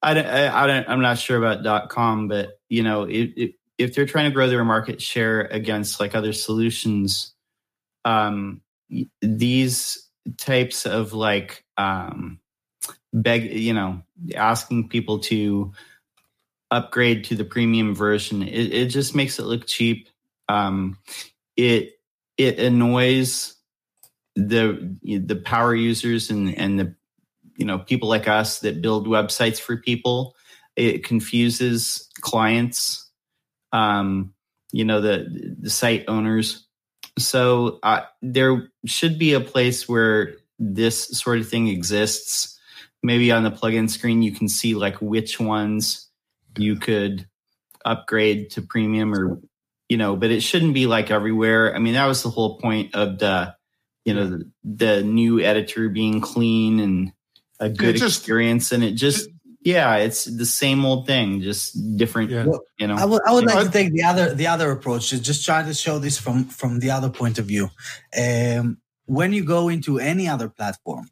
I 0.02 0.14
don't, 0.14 0.26
I, 0.26 0.64
I 0.64 0.66
don't, 0.66 0.88
I'm 0.88 1.00
not 1.00 1.18
sure 1.18 1.42
about 1.42 1.88
.com, 1.88 2.26
but 2.28 2.58
you 2.68 2.82
know, 2.82 3.04
it, 3.04 3.32
it, 3.36 3.54
if 3.78 3.94
they're 3.94 4.06
trying 4.06 4.26
to 4.26 4.34
grow 4.34 4.48
their 4.48 4.64
market 4.64 5.00
share 5.00 5.42
against 5.42 6.00
like 6.00 6.14
other 6.14 6.32
solutions, 6.32 7.32
um, 8.04 8.60
these 9.22 10.08
types 10.36 10.84
of 10.84 11.12
like 11.12 11.64
um, 11.76 12.40
beg, 13.12 13.52
you 13.52 13.72
know, 13.72 14.02
asking 14.34 14.88
people 14.88 15.20
to 15.20 15.72
upgrade 16.70 17.24
to 17.24 17.34
the 17.34 17.44
premium 17.44 17.94
version, 17.94 18.42
it, 18.42 18.72
it 18.72 18.86
just 18.86 19.14
makes 19.14 19.38
it 19.38 19.44
look 19.44 19.66
cheap. 19.66 20.08
Um, 20.48 20.98
it 21.56 21.94
it 22.36 22.58
annoys 22.58 23.56
the 24.34 24.96
the 25.04 25.36
power 25.36 25.74
users 25.74 26.30
and 26.30 26.54
and 26.56 26.78
the 26.78 26.94
you 27.56 27.64
know 27.64 27.78
people 27.78 28.08
like 28.08 28.28
us 28.28 28.60
that 28.60 28.82
build 28.82 29.06
websites 29.06 29.60
for 29.60 29.76
people. 29.76 30.34
It 30.76 31.04
confuses 31.04 32.08
clients 32.20 33.10
um 33.72 34.32
you 34.72 34.84
know 34.84 35.00
the 35.00 35.56
the 35.60 35.70
site 35.70 36.04
owners. 36.08 36.66
So 37.18 37.78
uh, 37.82 38.02
there 38.22 38.70
should 38.86 39.18
be 39.18 39.34
a 39.34 39.40
place 39.40 39.88
where 39.88 40.36
this 40.58 41.08
sort 41.08 41.38
of 41.38 41.48
thing 41.48 41.68
exists. 41.68 42.58
Maybe 43.02 43.32
on 43.32 43.44
the 43.44 43.50
plugin 43.50 43.90
screen 43.90 44.22
you 44.22 44.32
can 44.32 44.48
see 44.48 44.74
like 44.74 44.96
which 44.96 45.40
ones 45.40 46.09
you 46.56 46.76
could 46.76 47.26
upgrade 47.84 48.50
to 48.50 48.62
premium 48.62 49.14
or 49.14 49.40
you 49.88 49.96
know 49.96 50.16
but 50.16 50.30
it 50.30 50.42
shouldn't 50.42 50.74
be 50.74 50.86
like 50.86 51.10
everywhere 51.10 51.74
i 51.74 51.78
mean 51.78 51.94
that 51.94 52.06
was 52.06 52.22
the 52.22 52.30
whole 52.30 52.58
point 52.58 52.94
of 52.94 53.18
the 53.18 53.54
you 54.04 54.14
know 54.14 54.26
the, 54.26 54.50
the 54.64 55.02
new 55.02 55.40
editor 55.40 55.88
being 55.88 56.20
clean 56.20 56.80
and 56.80 57.12
a 57.58 57.68
good 57.68 57.96
just- 57.96 58.18
experience 58.18 58.72
and 58.72 58.82
it 58.84 58.92
just 58.92 59.28
yeah 59.62 59.96
it's 59.96 60.24
the 60.24 60.46
same 60.46 60.84
old 60.84 61.06
thing 61.06 61.42
just 61.42 61.76
different 61.96 62.30
Yeah. 62.30 62.46
You 62.78 62.86
know 62.86 62.96
I 62.96 63.04
would 63.04 63.22
I 63.26 63.32
would 63.32 63.44
like 63.44 63.56
I- 63.56 63.64
to 63.64 63.70
take 63.70 63.92
the 63.92 64.04
other 64.04 64.34
the 64.34 64.46
other 64.46 64.70
approach 64.70 65.10
to 65.10 65.20
just 65.20 65.44
try 65.44 65.62
to 65.62 65.74
show 65.74 65.98
this 65.98 66.18
from 66.18 66.44
from 66.44 66.78
the 66.80 66.90
other 66.90 67.10
point 67.10 67.38
of 67.38 67.44
view. 67.44 67.68
Um, 68.18 68.78
when 69.04 69.32
you 69.34 69.44
go 69.44 69.68
into 69.68 69.98
any 69.98 70.28
other 70.28 70.48
platform, 70.48 71.10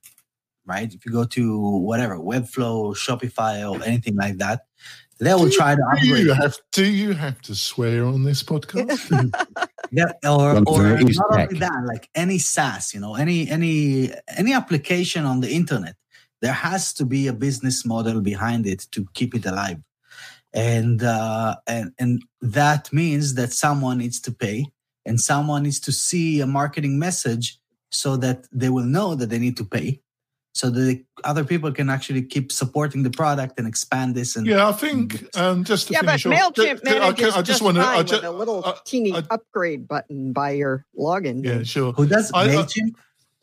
right? 0.65 0.93
If 0.93 1.05
you 1.05 1.13
go 1.13 1.25
to 1.25 1.59
whatever 1.81 2.17
Webflow, 2.17 2.97
Shopify, 2.97 3.69
or 3.69 3.85
anything 3.85 4.17
like 4.17 4.39
that, 4.39 4.63
they 5.21 5.35
will 5.35 5.47
Do 5.47 5.51
try 5.51 5.75
to 5.75 5.83
Do 6.01 6.07
you 6.07 6.33
upgrade. 6.33 6.37
have 6.43 6.57
Do 6.73 6.85
you 6.85 7.13
have 7.13 7.41
to 7.43 7.55
swear 7.55 8.05
on 8.07 8.25
this 8.25 8.43
podcast? 8.43 9.33
Yeah, 9.91 10.13
or, 10.23 10.63
or 10.67 10.83
not 10.83 11.33
tech. 11.33 11.49
only 11.49 11.59
that, 11.61 11.85
like 11.87 12.11
any 12.15 12.39
SaaS, 12.39 12.93
you 12.93 13.01
know, 13.01 13.15
any 13.15 13.49
any 13.49 14.13
any 14.37 14.53
application 14.53 15.25
on 15.25 15.41
the 15.41 15.51
internet, 15.51 15.97
there 16.43 16.53
has 16.53 16.93
to 16.95 17.07
be 17.07 17.27
a 17.27 17.33
business 17.33 17.87
model 17.87 18.21
behind 18.21 18.67
it 18.67 18.87
to 18.91 19.07
keep 19.15 19.35
it 19.35 19.47
alive, 19.47 19.79
and 20.53 21.03
uh, 21.03 21.57
and 21.67 21.93
and 21.99 22.23
that 22.43 22.93
means 22.93 23.33
that 23.37 23.51
someone 23.55 23.97
needs 23.97 24.21
to 24.21 24.31
pay, 24.31 24.67
and 25.07 25.19
someone 25.19 25.63
needs 25.63 25.81
to 25.81 25.93
see 25.93 26.43
a 26.43 26.47
marketing 26.47 26.99
message 26.99 27.59
so 27.91 28.19
that 28.19 28.47
they 28.53 28.69
will 28.69 28.85
know 28.85 29.15
that 29.15 29.31
they 29.31 29.39
need 29.39 29.57
to 29.57 29.65
pay, 29.65 30.03
so 30.55 30.71
that 30.71 30.81
the 30.81 31.05
other 31.25 31.45
people 31.45 31.71
can 31.73 31.89
actually 31.91 32.23
keep 32.23 32.51
supporting 32.51 33.03
the 33.03 33.11
product 33.11 33.59
and 33.59 33.69
expand 33.69 34.15
this. 34.15 34.35
And 34.37 34.47
yeah, 34.47 34.69
I 34.69 34.73
think 34.73 35.25
um, 35.37 35.63
just 35.65 35.87
to 35.89 35.93
Yeah, 35.93 36.03
but 36.03 36.21
finish 36.21 36.27
off, 36.27 36.55
Mailchimp 36.55 36.81
I, 36.87 36.91
manages 36.99 37.35
I 37.35 37.43
just 37.43 37.47
just 37.47 37.63
want 37.63 37.77
to. 37.77 37.83
fine 37.83 38.07
just, 38.07 38.25
a 38.25 38.31
little 38.31 38.65
uh, 38.65 38.75
teeny 38.85 39.13
I- 39.15 39.23
upgrade 39.31 39.87
button 39.87 40.33
by 40.33 40.51
your 40.53 40.85
login. 40.99 41.45
yeah, 41.45 41.63
sure. 41.63 41.93
who 41.93 42.07
does 42.07 42.33
I- 42.33 42.45
I- 42.45 42.49
Mailchimp? 42.49 42.95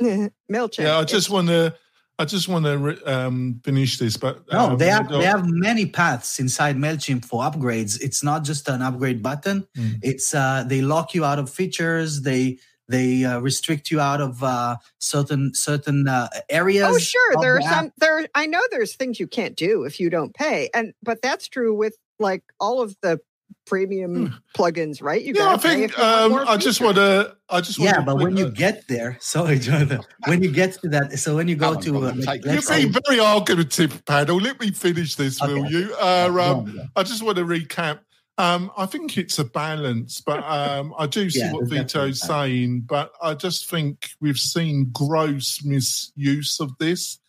Mailchimp. 0.51 0.79
Yeah, 0.83 0.97
I 0.99 1.03
just 1.05 1.29
want 1.29 1.47
to. 1.47 1.75
I 2.17 2.23
just 2.23 2.47
want 2.47 2.63
to 2.63 3.13
um, 3.13 3.59
finish 3.65 3.97
this, 3.97 4.15
but 4.15 4.49
No, 4.49 4.71
um, 4.71 4.77
they 4.77 4.87
have 4.87 5.09
they 5.09 5.25
have 5.25 5.43
many 5.45 5.85
paths 5.85 6.39
inside 6.39 6.77
Mailchimp 6.77 7.25
for 7.25 7.43
upgrades. 7.43 8.01
It's 8.01 8.23
not 8.23 8.45
just 8.45 8.69
an 8.69 8.81
upgrade 8.81 9.21
button. 9.21 9.67
Mm. 9.77 9.99
It's 10.01 10.33
uh, 10.33 10.63
they 10.65 10.79
lock 10.81 11.13
you 11.13 11.25
out 11.25 11.39
of 11.39 11.49
features. 11.49 12.21
They 12.21 12.57
they 12.87 13.25
uh, 13.25 13.39
restrict 13.39 13.91
you 13.91 13.99
out 13.99 14.21
of 14.21 14.43
uh, 14.43 14.77
certain 14.99 15.53
certain 15.53 16.07
uh, 16.07 16.27
areas. 16.49 16.87
Oh, 16.87 16.97
sure. 16.97 17.35
of 17.35 17.41
There 17.41 17.55
are 17.55 17.59
the 17.59 17.65
app. 17.65 17.73
some. 17.73 17.91
There, 17.97 18.27
I 18.35 18.45
know 18.45 18.61
there's 18.71 18.95
things 18.95 19.19
you 19.19 19.27
can't 19.27 19.55
do 19.55 19.83
if 19.83 19.99
you 19.99 20.09
don't 20.09 20.33
pay, 20.33 20.69
and 20.73 20.93
but 21.03 21.21
that's 21.21 21.47
true 21.47 21.75
with 21.75 21.95
like 22.19 22.43
all 22.59 22.81
of 22.81 22.95
the 23.01 23.19
premium 23.65 24.41
plugins, 24.55 25.01
right? 25.01 25.21
You 25.21 25.33
Hmm. 25.33 25.39
Yeah, 25.39 25.53
I 25.53 25.57
think 25.57 25.83
if 25.83 25.97
you 25.97 26.03
want 26.03 26.33
um, 26.33 26.47
I 26.47 26.57
just 26.57 26.81
want 26.81 26.95
to. 26.95 27.35
I 27.49 27.61
just 27.61 27.79
want 27.79 27.89
Yeah, 27.89 27.97
to 27.97 28.01
but 28.03 28.17
when 28.17 28.37
you 28.37 28.49
get 28.49 28.87
there, 28.87 29.17
sorry, 29.21 29.59
Jonathan. 29.59 30.01
When 30.25 30.41
you 30.41 30.51
get 30.51 30.73
to 30.81 30.89
that, 30.89 31.17
so 31.19 31.35
when 31.35 31.47
you 31.47 31.55
go 31.55 31.73
Come 31.73 31.83
to, 31.83 31.97
uh, 31.97 32.13
like, 32.25 32.43
You're 32.43 32.55
let's 32.55 32.69
being 32.69 32.91
say, 32.91 33.01
very 33.05 33.19
argumentative, 33.19 34.03
panel. 34.05 34.37
Let 34.37 34.59
me 34.59 34.71
finish 34.71 35.15
this, 35.15 35.41
will 35.41 35.65
you? 35.69 35.93
Uh, 35.99 36.25
um, 36.27 36.39
on, 36.39 36.65
go. 36.65 36.83
I 36.95 37.03
just 37.03 37.21
want 37.21 37.37
to 37.37 37.45
recap. 37.45 37.99
Um, 38.37 38.69
I 38.77 38.85
think 38.85 39.17
it's 39.17 39.39
a 39.39 39.45
balance, 39.45 40.21
but 40.21 40.43
um, 40.45 40.93
I 40.97 41.07
do 41.07 41.29
see 41.29 41.39
Yeah, 41.39 41.53
what 41.53 41.69
Vito's 41.69 42.21
saying. 42.21 42.81
But 42.81 43.11
I 43.21 43.33
just 43.33 43.69
think 43.69 44.09
we've 44.19 44.37
seen 44.37 44.89
gross 44.91 45.63
misuse 45.63 46.59
of 46.59 46.77
this. 46.79 47.19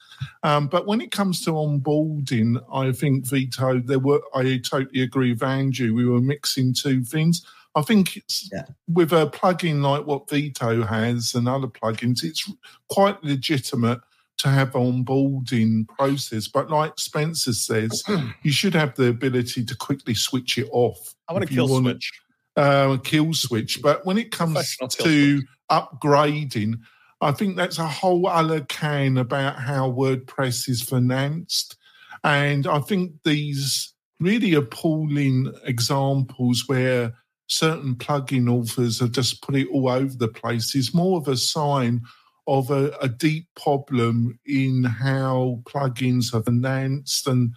Um, 0.43 0.67
but 0.67 0.87
when 0.87 1.01
it 1.03 1.11
comes 1.11 1.45
to 1.45 1.51
onboarding, 1.53 2.63
I 2.73 2.91
think 2.93 3.27
Vito, 3.27 3.81
there 3.81 3.99
were. 3.99 4.21
I 4.35 4.59
totally 4.59 5.03
agree 5.03 5.33
with 5.33 5.43
Andrew. 5.43 5.95
We 5.95 6.07
were 6.07 6.21
mixing 6.23 6.73
two 6.75 7.05
things. 7.05 7.45
I 7.75 7.83
think 7.83 8.17
it's 8.17 8.49
Yeah. 8.51 8.65
with 8.89 9.13
a 9.13 9.27
plugin 9.27 9.83
like 9.83 10.07
what 10.07 10.31
Vito 10.31 10.83
has 10.83 11.35
and 11.35 11.47
other 11.47 11.67
plugins, 11.67 12.25
it's 12.25 12.51
quite 12.89 13.23
legitimate 13.23 14.01
to 14.39 14.49
have 14.49 14.73
onboarding 14.73 15.89
process. 15.89 16.49
But 16.49 16.71
like 16.71 16.99
Spencer 16.99 17.53
says, 17.53 18.03
you 18.43 18.53
should 18.53 18.75
have 18.75 18.95
the 18.95 19.09
ability 19.09 19.65
to 19.65 19.75
quickly 19.77 20.15
switch 20.15 20.59
it 20.59 20.69
off. 20.73 21.15
I 21.29 21.33
want 21.33 21.47
to 21.49 21.53
kill 21.55 21.69
wanna- 21.69 21.91
switch. 21.93 22.13
uh, 22.57 22.97
kill 22.99 23.33
switch. 23.35 23.81
But 23.83 24.05
when 24.07 24.19
it 24.19 24.31
comes 24.31 24.77
to 24.99 25.43
upgrading, 25.71 26.81
I 27.21 27.33
think 27.33 27.57
that's 27.57 27.79
a 27.79 27.87
whole 27.89 28.27
other 28.27 28.61
can 28.61 29.17
about 29.17 29.57
how 29.59 29.91
WordPress 29.91 30.69
is 30.69 30.83
financed. 30.83 31.77
And 32.25 32.67
I 32.67 32.81
think 32.81 33.13
these 33.25 33.95
really 34.21 34.55
appalling 34.55 35.53
examples 35.65 36.65
where 36.67 37.15
certain 37.49 37.95
plugin 37.95 38.51
authors 38.51 39.01
have 39.01 39.13
just 39.13 39.41
put 39.43 39.55
it 39.55 39.69
all 39.73 39.89
over 39.89 40.15
the 40.17 40.29
place 40.29 40.75
is 40.75 40.93
more 40.95 41.19
of 41.19 41.29
a 41.29 41.37
sign 41.37 42.03
of 42.47 42.71
a, 42.71 42.91
a 43.01 43.09
deep 43.09 43.47
problem 43.57 44.39
in 44.47 44.85
how 44.85 45.61
plugins 45.65 46.33
are 46.35 46.43
announced 46.47 47.27
and 47.27 47.53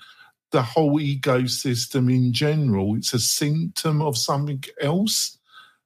the 0.52 0.62
whole 0.62 1.00
ecosystem 1.00 2.12
in 2.14 2.34
general. 2.34 2.96
It's 2.96 3.14
a 3.14 3.20
symptom 3.20 4.02
of 4.02 4.18
something 4.18 4.64
else. 4.82 5.38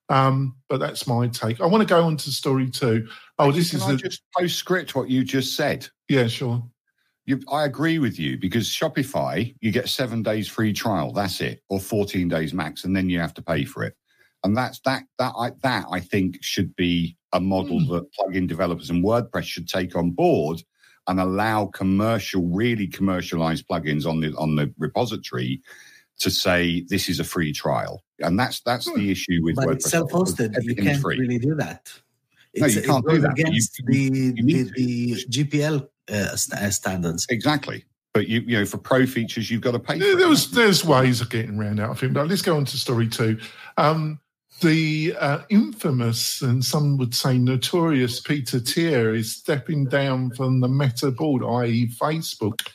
Um, 0.10 0.56
but 0.70 0.80
that's 0.80 1.08
my 1.08 1.28
take. 1.28 1.60
I 1.62 1.66
want 1.66 1.82
to 1.82 1.88
go 1.94 2.04
on 2.04 2.18
to 2.18 2.32
story 2.32 2.70
two. 2.70 3.08
Oh, 3.40 3.52
this 3.52 3.72
Can 3.72 3.80
is 3.80 3.86
I 3.86 3.96
just 3.96 4.22
postscript 4.38 4.96
what 4.96 5.10
you 5.10 5.24
just 5.24 5.56
said? 5.56 5.88
yeah, 6.08 6.28
sure. 6.28 6.64
You, 7.26 7.40
I 7.50 7.64
agree 7.64 8.00
with 8.00 8.20
you 8.20 8.38
because 8.38 8.68
Shopify, 8.68 9.56
you 9.62 9.72
get 9.72 9.88
seven 9.88 10.24
days 10.24 10.48
free 10.48 10.74
trial. 10.74 11.14
That's 11.14 11.40
it, 11.40 11.64
or 11.70 11.80
14 11.80 12.28
days 12.28 12.54
max, 12.54 12.84
and 12.84 12.94
then 12.96 13.10
you 13.10 13.20
have 13.20 13.34
to 13.36 13.42
pay 13.42 13.64
for 13.64 13.84
it. 13.84 13.96
and 14.44 14.56
that's 14.56 14.80
that 14.82 15.04
that 15.20 15.34
I, 15.38 15.52
that 15.64 15.86
I 15.90 16.00
think 16.02 16.40
should 16.42 16.76
be 16.76 17.18
a 17.34 17.40
model 17.40 17.80
Mm. 17.82 17.90
that 17.90 18.12
plugin 18.14 18.48
developers 18.48 18.90
and 18.90 19.04
WordPress 19.04 19.44
should 19.44 19.68
take 19.68 19.96
on 19.96 20.12
board 20.12 20.62
and 21.08 21.20
allow 21.20 21.66
commercial, 21.66 22.48
really 22.48 22.88
commercialized 22.88 23.68
plugins 23.68 24.06
on 24.06 24.22
the 24.22 24.34
on 24.38 24.56
the 24.56 24.74
repository 24.78 25.62
to 26.20 26.30
say 26.30 26.86
this 26.90 27.10
is 27.10 27.20
a 27.20 27.24
free 27.24 27.52
trial, 27.52 28.04
and 28.20 28.40
that's 28.40 28.62
that's 28.62 28.86
the 28.94 29.10
issue 29.12 29.40
with 29.44 29.56
But 29.56 29.66
WordPress. 29.68 29.76
it's 29.76 29.90
self-hosted. 29.92 30.64
You 30.64 30.76
can't 30.76 31.02
free. 31.02 31.18
really 31.20 31.40
do 31.40 31.56
that. 31.56 31.92
No, 32.56 32.68
you 32.68 32.82
can't 32.84 33.06
do 33.10 33.20
that, 33.20 33.32
against 33.32 33.80
you- 33.80 33.86
the, 34.12 34.34
you 34.36 34.64
the, 34.66 34.72
the 34.76 35.26
GPL 35.30 35.88
uh, 36.12 36.14
uh, 36.14 36.70
standards. 36.70 37.26
Exactly, 37.30 37.84
but 38.14 38.28
you 38.28 38.42
you 38.42 38.60
know 38.60 38.66
for 38.66 38.78
pro 38.78 39.08
features 39.08 39.50
you've 39.50 39.62
got 39.62 39.72
to 39.72 39.80
pay. 39.80 39.98
There, 39.98 40.12
for 40.12 40.18
there 40.20 40.28
it. 40.28 40.30
was 40.30 40.52
there's 40.52 40.86
ways 40.86 41.20
of 41.20 41.30
getting 41.32 41.58
around 41.60 41.80
that, 41.80 41.90
I 41.90 41.94
think. 41.96 42.14
But 42.14 42.28
let's 42.28 42.44
go 42.44 42.56
on 42.56 42.66
to 42.66 42.78
story 42.78 43.08
two. 43.08 43.40
Um, 43.78 44.20
the 44.64 45.14
uh, 45.20 45.40
infamous 45.50 46.42
and 46.42 46.64
some 46.64 46.98
would 46.98 47.14
say 47.14 47.38
notorious 47.38 48.22
Peter 48.22 48.60
Thiel 48.60 49.14
is 49.14 49.36
stepping 49.36 49.86
down 49.86 50.32
from 50.32 50.62
the 50.62 50.70
Meta 50.70 51.12
board, 51.12 51.44
i.e., 51.44 51.88
Facebook. 51.90 52.68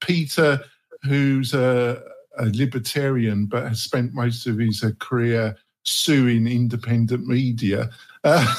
Peter, 0.00 0.60
who's 1.02 1.52
a, 1.52 2.00
a 2.38 2.46
libertarian 2.46 3.46
but 3.46 3.68
has 3.68 3.82
spent 3.82 4.14
most 4.14 4.46
of 4.46 4.58
his 4.58 4.84
uh, 4.84 4.92
career 5.00 5.56
suing 5.82 6.46
independent 6.46 7.26
media. 7.26 7.90
Uh, 8.22 8.54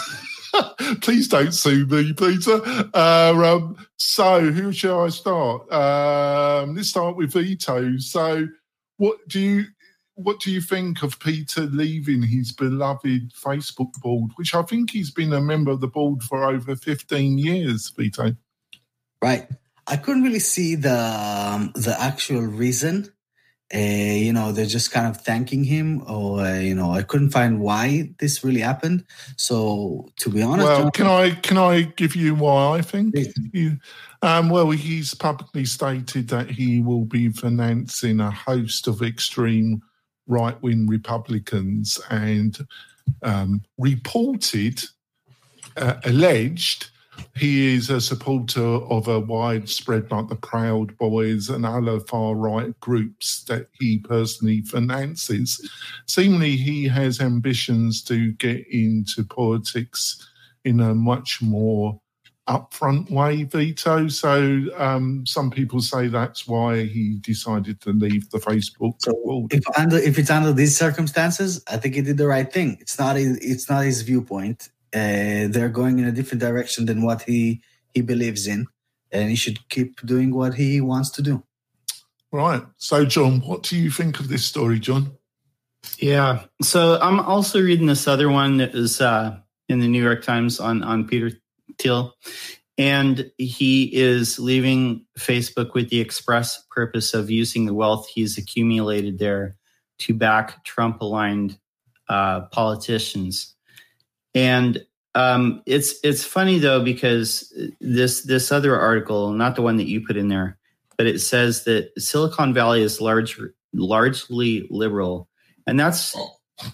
please 1.02 1.30
don't 1.30 1.54
sue 1.54 1.86
me, 1.86 2.14
Peter. 2.14 2.62
Uh, 2.94 3.34
um, 3.34 3.78
so, 3.98 4.52
who 4.52 4.74
shall 4.74 5.06
I 5.06 5.10
start? 5.10 5.72
Um, 5.72 6.76
let's 6.76 6.90
start 6.90 7.16
with 7.16 7.34
Vito. 7.34 7.98
So, 7.98 8.48
what 8.98 9.18
do 9.28 9.40
you 9.40 9.66
what 10.16 10.40
do 10.40 10.52
you 10.52 10.62
think 10.62 11.02
of 11.04 11.20
Peter 11.20 11.62
leaving 11.62 12.22
his 12.22 12.52
beloved 12.52 13.34
Facebook 13.34 13.94
board, 14.02 14.32
which 14.36 14.54
I 14.54 14.62
think 14.62 14.92
he's 14.92 15.12
been 15.12 15.34
a 15.34 15.42
member 15.42 15.72
of 15.72 15.82
the 15.82 15.88
board 15.88 16.24
for 16.24 16.44
over 16.44 16.76
fifteen 16.76 17.38
years, 17.38 17.90
Vito? 17.90 18.36
Right. 19.22 19.48
I 19.88 19.98
couldn't 19.98 20.24
really 20.24 20.40
see 20.40 20.76
the 20.76 20.98
um, 20.98 21.72
the 21.76 21.96
actual 22.00 22.42
reason. 22.42 23.10
Uh, 23.74 23.80
you 23.80 24.32
know, 24.32 24.52
they're 24.52 24.68
just 24.68 24.92
kind 24.92 25.08
of 25.08 25.22
thanking 25.22 25.64
him, 25.64 26.04
or 26.08 26.42
uh, 26.42 26.60
you 26.60 26.76
know, 26.76 26.92
I 26.92 27.02
couldn't 27.02 27.32
find 27.32 27.60
why 27.60 28.14
this 28.20 28.44
really 28.44 28.60
happened. 28.60 29.04
So, 29.36 30.10
to 30.18 30.30
be 30.30 30.44
honest, 30.44 30.68
Well, 30.68 30.92
can 30.92 31.08
I 31.08 31.32
can 31.32 31.58
I 31.58 31.82
give 31.82 32.16
you 32.16 32.36
why 32.36 32.78
I 32.78 32.82
think? 32.82 33.16
You, 33.52 33.78
um, 34.22 34.50
well, 34.50 34.70
he's 34.70 35.16
publicly 35.16 35.66
stated 35.66 36.28
that 36.30 36.52
he 36.52 36.82
will 36.82 37.06
be 37.06 37.30
financing 37.30 38.20
a 38.20 38.30
host 38.30 38.88
of 38.88 39.02
extreme 39.02 39.82
right 40.28 40.62
wing 40.62 40.88
Republicans 40.88 42.00
and 42.10 42.66
um, 43.22 43.62
reported, 43.78 44.84
uh, 45.78 45.96
alleged, 46.06 46.90
he 47.36 47.76
is 47.76 47.90
a 47.90 48.02
supporter 48.02 48.62
of 48.62 49.08
a 49.08 49.20
widespread, 49.20 50.10
like 50.12 50.28
the 50.28 50.36
Proud 50.36 50.98
Boys 50.98 51.50
and 51.50 51.66
other 51.66 52.00
far 52.00 52.36
right 52.36 52.80
groups 52.80 53.44
that 53.46 53.68
he 53.80 54.00
personally 54.00 54.62
finances. 54.62 55.70
Seemingly, 56.08 56.56
he 56.56 56.88
has 56.88 57.20
ambitions 57.20 58.04
to 58.04 58.32
get 58.34 58.68
into 58.68 59.24
politics 59.24 60.28
in 60.64 60.80
a 60.80 60.94
much 60.94 61.42
more 61.42 62.00
upfront 62.48 63.10
way, 63.10 63.44
Vito. 63.44 64.08
So 64.08 64.66
um, 64.78 65.26
some 65.26 65.50
people 65.50 65.82
say 65.82 66.08
that's 66.08 66.48
why 66.48 66.84
he 66.84 67.18
decided 67.22 67.80
to 67.82 67.92
leave 67.92 68.30
the 68.32 68.40
Facebook 68.40 68.96
So 69.00 69.14
board. 69.24 69.54
if 69.54 69.64
under 69.78 69.98
if 69.98 70.20
it's 70.20 70.30
under 70.30 70.54
these 70.54 70.78
circumstances, 70.78 71.64
I 71.68 71.78
think 71.78 71.96
he 71.96 72.02
did 72.02 72.18
the 72.18 72.28
right 72.28 72.52
thing. 72.52 72.78
It's 72.82 73.00
not 73.00 73.16
his, 73.16 73.38
it's 73.38 73.70
not 73.70 73.86
his 73.86 74.02
viewpoint. 74.02 74.70
Uh, 74.94 75.48
they're 75.50 75.70
going 75.70 76.00
in 76.00 76.06
a 76.06 76.12
different 76.12 76.42
direction 76.42 76.86
than 76.86 77.02
what 77.02 77.24
he 77.24 77.62
he 77.94 78.02
believes 78.02 78.48
in, 78.48 78.68
and 79.12 79.30
he 79.30 79.36
should 79.36 79.68
keep 79.70 80.02
doing 80.06 80.34
what 80.34 80.56
he 80.56 80.82
wants 80.82 81.10
to 81.12 81.22
do. 81.22 81.44
Right. 82.32 82.64
So, 82.78 83.06
John, 83.06 83.42
what 83.42 83.64
do 83.64 83.78
you 83.78 83.92
think 83.92 84.20
of 84.20 84.28
this 84.28 84.44
story, 84.44 84.80
John? 84.80 85.12
Yeah. 86.00 86.44
So 86.62 87.00
I'm 87.00 87.20
also 87.20 87.62
reading 87.62 87.86
this 87.88 88.08
other 88.08 88.30
one 88.30 88.58
that 88.58 88.74
is 88.74 89.00
uh, 89.02 89.38
in 89.70 89.80
the 89.80 89.88
New 89.88 90.02
York 90.04 90.24
Times 90.24 90.60
on 90.60 90.84
on 90.84 91.08
Peter 91.08 91.32
Thiel, 91.78 92.14
and 92.78 93.32
he 93.38 93.90
is 93.94 94.40
leaving 94.40 95.06
Facebook 95.18 95.74
with 95.74 95.90
the 95.90 96.00
express 96.00 96.64
purpose 96.72 97.14
of 97.14 97.30
using 97.30 97.66
the 97.66 97.74
wealth 97.74 98.08
he's 98.08 98.38
accumulated 98.38 99.20
there 99.20 99.56
to 100.00 100.14
back 100.14 100.64
Trump-aligned 100.64 101.58
uh, 102.10 102.42
politicians. 102.52 103.56
And 104.34 104.84
um, 105.16 105.62
it's 105.66 105.96
it's 106.04 106.24
funny 106.24 106.58
though 106.58 106.84
because 106.84 107.54
this 107.80 108.24
this 108.24 108.52
other 108.52 108.80
article, 108.80 109.32
not 109.32 109.56
the 109.56 109.62
one 109.62 109.78
that 109.78 109.88
you 109.88 110.06
put 110.06 110.18
in 110.18 110.28
there, 110.28 110.58
but 110.98 111.06
it 111.06 111.20
says 111.20 111.66
that 111.66 111.92
Silicon 111.98 112.54
Valley 112.54 112.82
is 112.82 113.00
large 113.00 113.40
largely 113.74 114.68
liberal. 114.72 115.30
And 115.68 115.80
that's 115.80 116.16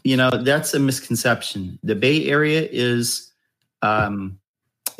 you 0.03 0.15
know 0.15 0.29
that's 0.29 0.73
a 0.73 0.79
misconception. 0.79 1.79
The 1.83 1.95
bay 1.95 2.25
area 2.25 2.67
is 2.71 3.31
um, 3.81 4.38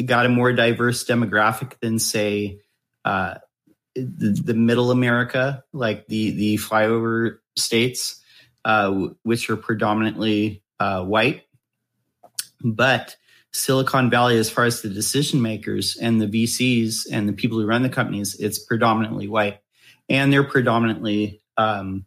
got 0.06 0.26
a 0.26 0.30
more 0.30 0.54
diverse 0.54 1.04
demographic 1.06 1.80
than 1.80 2.00
say 2.00 2.60
uh, 3.06 3.36
the, 3.96 4.42
the 4.46 4.54
middle 4.54 4.92
america 4.92 5.64
like 5.74 6.08
the 6.08 6.32
the 6.32 6.58
flyover 6.58 7.40
states 7.56 8.22
uh, 8.66 8.92
which 9.24 9.50
are 9.50 9.58
predominantly 9.58 10.62
uh, 10.80 11.04
white 11.04 11.44
but 12.64 13.16
silicon 13.52 14.10
valley 14.10 14.38
as 14.38 14.50
far 14.50 14.66
as 14.66 14.82
the 14.82 14.90
decision 14.90 15.42
makers 15.42 15.98
and 15.98 16.22
the 16.22 16.28
vcs 16.28 17.08
and 17.12 17.28
the 17.28 17.34
people 17.34 17.60
who 17.60 17.66
run 17.66 17.82
the 17.82 17.90
companies 17.90 18.36
it's 18.40 18.60
predominantly 18.60 19.28
white 19.28 19.60
and 20.08 20.32
they're 20.32 20.44
predominantly 20.44 21.42
um, 21.58 22.06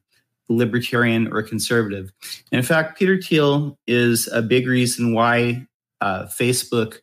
libertarian 0.48 1.32
or 1.32 1.42
conservative. 1.42 2.12
And 2.50 2.58
in 2.58 2.64
fact, 2.64 2.98
Peter 2.98 3.20
Thiel 3.20 3.78
is 3.86 4.28
a 4.28 4.42
big 4.42 4.66
reason 4.66 5.14
why 5.14 5.66
uh, 6.00 6.24
Facebook 6.24 6.98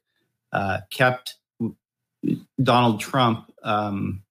uh, 0.51 0.79
kept 0.91 1.35
Donald 2.61 2.99
Trump 2.99 3.51
um, 3.63 4.23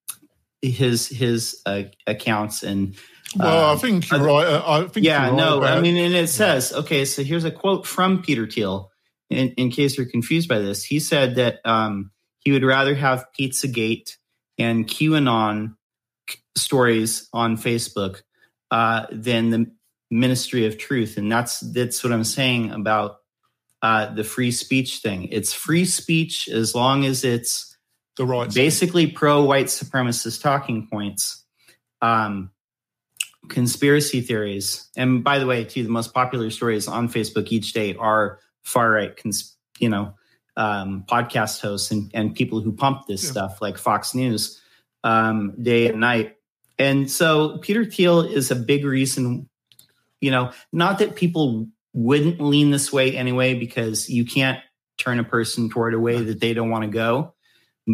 his 0.61 1.07
his 1.07 1.61
uh, 1.65 1.83
accounts 2.05 2.63
and 2.63 2.95
Well, 3.35 3.65
I 3.65 3.71
um, 3.73 3.79
think 3.79 4.09
you're 4.09 4.21
right. 4.21 4.45
uh, 4.45 4.63
I 4.65 4.87
think 4.87 5.05
yeah, 5.05 5.27
you're 5.27 5.35
right 5.35 5.37
no, 5.37 5.63
I 5.63 5.81
mean, 5.81 5.97
and 5.97 6.13
it 6.13 6.29
says, 6.29 6.73
okay, 6.73 7.05
so 7.05 7.23
here's 7.23 7.45
a 7.45 7.51
quote 7.51 7.85
from 7.85 8.21
Peter 8.21 8.47
Thiel. 8.47 8.91
In, 9.29 9.49
in 9.57 9.69
case 9.69 9.95
you're 9.95 10.07
confused 10.07 10.49
by 10.49 10.57
this, 10.57 10.83
he 10.83 10.99
said 10.99 11.35
that 11.35 11.59
um, 11.63 12.09
he 12.39 12.51
would 12.51 12.63
rather 12.63 12.95
have 12.95 13.27
Pizzagate 13.39 14.17
and 14.57 14.87
QAnon 14.87 15.75
stories 16.57 17.29
on 17.31 17.55
Facebook 17.55 18.23
uh, 18.71 19.05
than 19.11 19.51
the 19.51 19.71
Ministry 20.09 20.65
of 20.65 20.79
Truth, 20.79 21.17
and 21.17 21.31
that's 21.31 21.59
that's 21.59 22.03
what 22.03 22.11
I'm 22.11 22.23
saying 22.23 22.71
about 22.71 23.18
uh, 23.81 24.13
the 24.13 24.23
free 24.23 24.51
speech 24.51 24.97
thing. 24.99 25.27
It's 25.31 25.53
free 25.53 25.85
speech 25.85 26.47
as 26.49 26.75
long 26.75 27.05
as 27.05 27.23
it's 27.23 27.77
the 28.17 28.25
right. 28.25 28.53
basically 28.53 29.07
pro 29.07 29.43
white 29.43 29.67
supremacist 29.67 30.41
talking 30.41 30.87
points, 30.87 31.45
um, 32.01 32.51
conspiracy 33.47 34.21
theories. 34.21 34.89
And 34.97 35.23
by 35.23 35.39
the 35.39 35.45
way, 35.45 35.63
too, 35.63 35.83
the 35.83 35.89
most 35.89 36.13
popular 36.13 36.49
stories 36.49 36.87
on 36.87 37.07
Facebook 37.07 37.47
each 37.51 37.73
day 37.73 37.95
are 37.95 38.39
far 38.63 38.91
right, 38.91 39.15
cons- 39.15 39.55
you 39.79 39.89
know, 39.89 40.13
um, 40.57 41.05
podcast 41.07 41.61
hosts 41.61 41.91
and, 41.91 42.11
and 42.13 42.35
people 42.35 42.59
who 42.59 42.73
pump 42.73 43.07
this 43.07 43.23
Yeah. 43.23 43.31
stuff 43.31 43.61
like 43.61 43.77
Fox 43.77 44.13
News 44.13 44.61
um, 45.05 45.55
day 45.61 45.87
and 45.87 46.01
night. 46.01 46.35
And 46.77 47.09
so 47.09 47.57
Peter 47.59 47.85
Thiel 47.85 48.21
is 48.21 48.51
a 48.51 48.55
big 48.55 48.83
reason, 48.83 49.47
you 50.19 50.31
know, 50.31 50.51
not 50.73 50.99
that 50.99 51.15
people 51.15 51.67
wouldn't 51.93 52.39
lean 52.39 52.71
this 52.71 52.91
way 52.93 53.15
anyway, 53.15 53.53
because 53.53 54.09
you 54.09 54.25
can't 54.25 54.59
turn 54.97 55.19
a 55.19 55.23
person 55.23 55.69
toward 55.69 55.93
a 55.93 55.99
way 55.99 56.21
that 56.21 56.39
they 56.39 56.53
don't 56.53 56.69
want 56.69 56.83
to 56.83 56.89
go 56.89 57.33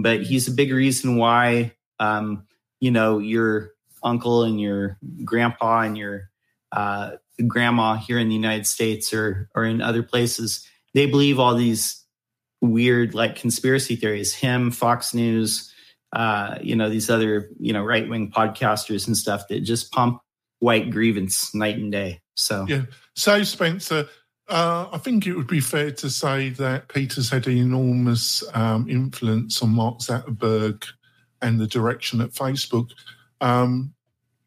but 0.02 0.22
he's 0.22 0.48
a 0.48 0.52
big 0.52 0.72
reason 0.72 1.16
why 1.16 1.74
um, 2.00 2.46
you 2.80 2.92
know 2.92 3.20
your 3.20 3.72
uncle 4.04 4.44
and 4.44 4.60
your 4.60 4.98
grandpa 5.24 5.82
and 5.82 5.98
your 5.98 6.30
uh, 6.72 7.12
grandma 7.48 7.96
here 7.96 8.20
in 8.20 8.30
the 8.30 8.36
United 8.36 8.68
States 8.68 9.14
or 9.14 9.50
or 9.56 9.64
in 9.64 9.82
other 9.82 10.04
places 10.04 10.68
they 10.94 11.06
believe 11.06 11.40
all 11.40 11.56
these 11.56 12.04
weird 12.62 13.14
like 13.14 13.36
conspiracy 13.36 13.96
theories. 13.96 14.34
Him, 14.34 14.72
Fox 14.72 15.14
News, 15.14 15.74
uh, 16.14 16.58
you 16.62 16.76
know 16.76 16.90
these 16.90 17.10
other 17.10 17.50
you 17.60 17.74
know 17.74 17.84
right 17.84 18.08
wing 18.08 18.32
podcasters 18.32 19.08
and 19.08 19.16
stuff 19.16 19.48
that 19.50 19.62
just 19.62 19.92
pump 19.92 20.22
white 20.60 20.90
grievance 20.90 21.54
night 21.54 21.78
and 21.78 21.92
day. 21.92 22.22
So 22.36 22.66
Yeah. 22.68 22.84
So, 23.16 23.44
Spencer, 23.44 24.08
uh, 24.48 24.88
I 24.92 24.98
think 24.98 25.26
it 25.26 25.34
would 25.36 25.48
be 25.48 25.60
fair 25.60 25.92
to 25.92 26.10
say 26.10 26.50
that 26.50 26.90
Peter's 26.90 27.30
had 27.30 27.48
an 27.48 27.58
enormous 27.58 28.44
um, 28.54 28.88
influence 28.90 29.62
on 29.62 29.70
Mark 29.70 30.00
Zuckerberg 30.00 30.86
and 31.42 31.60
the 31.60 31.68
direction 31.68 32.22
at 32.22 32.32
Facebook. 32.32 32.90
Um, 33.42 33.94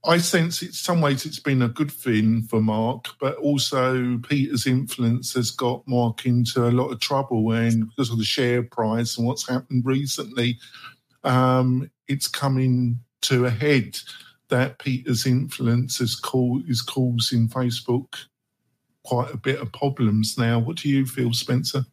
I 0.04 0.18
sense 0.18 0.62
in 0.62 0.72
some 0.72 1.00
ways 1.00 1.26
it's 1.26 1.40
been 1.40 1.62
a 1.62 1.68
good 1.68 1.90
thing 1.90 2.42
for 2.42 2.62
Mark, 2.62 3.06
but 3.20 3.36
also 3.36 4.18
Peter's 4.18 4.66
influence 4.66 5.34
has 5.34 5.50
got 5.50 5.86
Mark 5.88 6.24
into 6.24 6.66
a 6.66 6.70
lot 6.70 6.90
of 6.90 7.00
trouble, 7.00 7.50
and 7.52 7.88
because 7.88 8.10
of 8.10 8.18
the 8.18 8.24
share 8.24 8.62
price 8.62 9.18
and 9.18 9.26
what's 9.26 9.48
happened 9.48 9.84
recently, 9.84 10.58
um, 11.24 11.90
it's 12.06 12.28
coming 12.28 13.00
to 13.22 13.46
a 13.46 13.50
head 13.50 13.98
that 14.48 14.78
Peter's 14.78 15.26
influence 15.26 16.00
is, 16.00 16.16
call, 16.16 16.62
is 16.66 16.82
causing 16.82 17.48
Facebook 17.48 18.14
quite 19.04 19.32
a 19.32 19.36
bit 19.36 19.60
of 19.60 19.72
problems 19.72 20.36
now. 20.36 20.58
What 20.58 20.76
do 20.76 20.88
you 20.88 21.06
feel, 21.06 21.32
Spencer? 21.32 21.84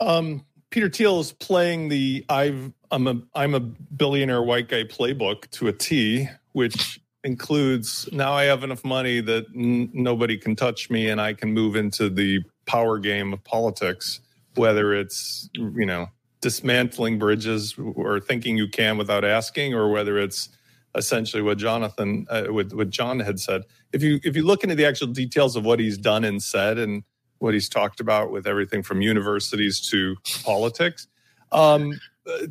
Um, 0.00 0.44
Peter 0.70 0.88
Thiel 0.88 1.20
is 1.20 1.32
playing 1.32 1.88
the 1.88 2.24
I've 2.28 2.72
I'm 2.90 3.06
a 3.06 3.20
I'm 3.34 3.54
a 3.54 3.60
billionaire 3.60 4.42
white 4.42 4.68
guy 4.68 4.84
playbook 4.84 5.50
to 5.50 5.68
a 5.68 5.72
T, 5.72 6.28
which 6.52 7.00
includes 7.24 8.08
now 8.12 8.32
I 8.32 8.44
have 8.44 8.64
enough 8.64 8.84
money 8.84 9.20
that 9.20 9.46
n- 9.54 9.90
nobody 9.92 10.38
can 10.38 10.56
touch 10.56 10.90
me 10.90 11.08
and 11.08 11.20
I 11.20 11.34
can 11.34 11.52
move 11.52 11.76
into 11.76 12.08
the 12.08 12.40
power 12.66 12.98
game 12.98 13.32
of 13.32 13.42
politics, 13.44 14.20
whether 14.54 14.94
it's 14.94 15.50
you 15.54 15.86
know 15.86 16.06
dismantling 16.40 17.18
bridges 17.18 17.74
or 17.78 18.20
thinking 18.20 18.56
you 18.56 18.68
can 18.68 18.96
without 18.96 19.24
asking, 19.24 19.74
or 19.74 19.90
whether 19.90 20.18
it's 20.18 20.48
essentially 20.94 21.42
what 21.42 21.58
Jonathan, 21.58 22.26
uh, 22.30 22.44
what, 22.44 22.72
what 22.72 22.90
John 22.90 23.20
had 23.20 23.38
said. 23.38 23.62
If 23.92 24.02
you 24.02 24.20
if 24.24 24.36
you 24.36 24.44
look 24.44 24.62
into 24.62 24.74
the 24.74 24.86
actual 24.86 25.08
details 25.08 25.56
of 25.56 25.64
what 25.64 25.78
he's 25.78 25.98
done 25.98 26.24
and 26.24 26.42
said, 26.42 26.78
and 26.78 27.04
what 27.38 27.54
he's 27.54 27.68
talked 27.68 28.00
about 28.00 28.30
with 28.30 28.46
everything 28.46 28.82
from 28.82 29.00
universities 29.00 29.80
to 29.90 30.16
politics, 30.44 31.06
um, 31.52 31.98
uh, 32.26 32.46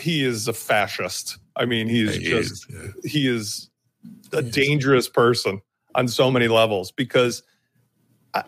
he 0.00 0.24
is 0.24 0.48
a 0.48 0.52
fascist. 0.52 1.38
I 1.56 1.64
mean, 1.64 1.88
he's 1.88 2.16
he 2.16 2.24
just 2.24 2.52
is, 2.52 2.66
yeah. 2.70 2.88
he 3.04 3.28
is 3.28 3.70
a 4.32 4.42
dangerous 4.42 5.08
person 5.08 5.60
on 5.94 6.08
so 6.08 6.30
many 6.30 6.48
levels 6.48 6.92
because 6.92 7.42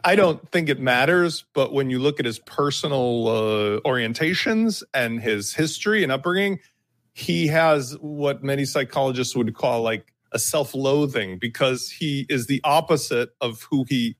I 0.04 0.16
don't 0.16 0.46
think 0.50 0.68
it 0.68 0.80
matters, 0.80 1.44
but 1.54 1.72
when 1.72 1.90
you 1.90 1.98
look 1.98 2.18
at 2.18 2.26
his 2.26 2.38
personal 2.38 3.28
uh, 3.28 3.80
orientations 3.80 4.82
and 4.92 5.20
his 5.20 5.54
history 5.54 6.02
and 6.02 6.10
upbringing, 6.10 6.60
he 7.12 7.48
has 7.48 7.96
what 8.00 8.42
many 8.42 8.64
psychologists 8.64 9.36
would 9.36 9.54
call 9.54 9.82
like 9.82 10.12
a 10.32 10.38
self-loathing 10.38 11.38
because 11.38 11.90
he 11.90 12.26
is 12.28 12.46
the 12.46 12.60
opposite 12.64 13.30
of 13.40 13.62
who 13.70 13.84
he 13.88 14.16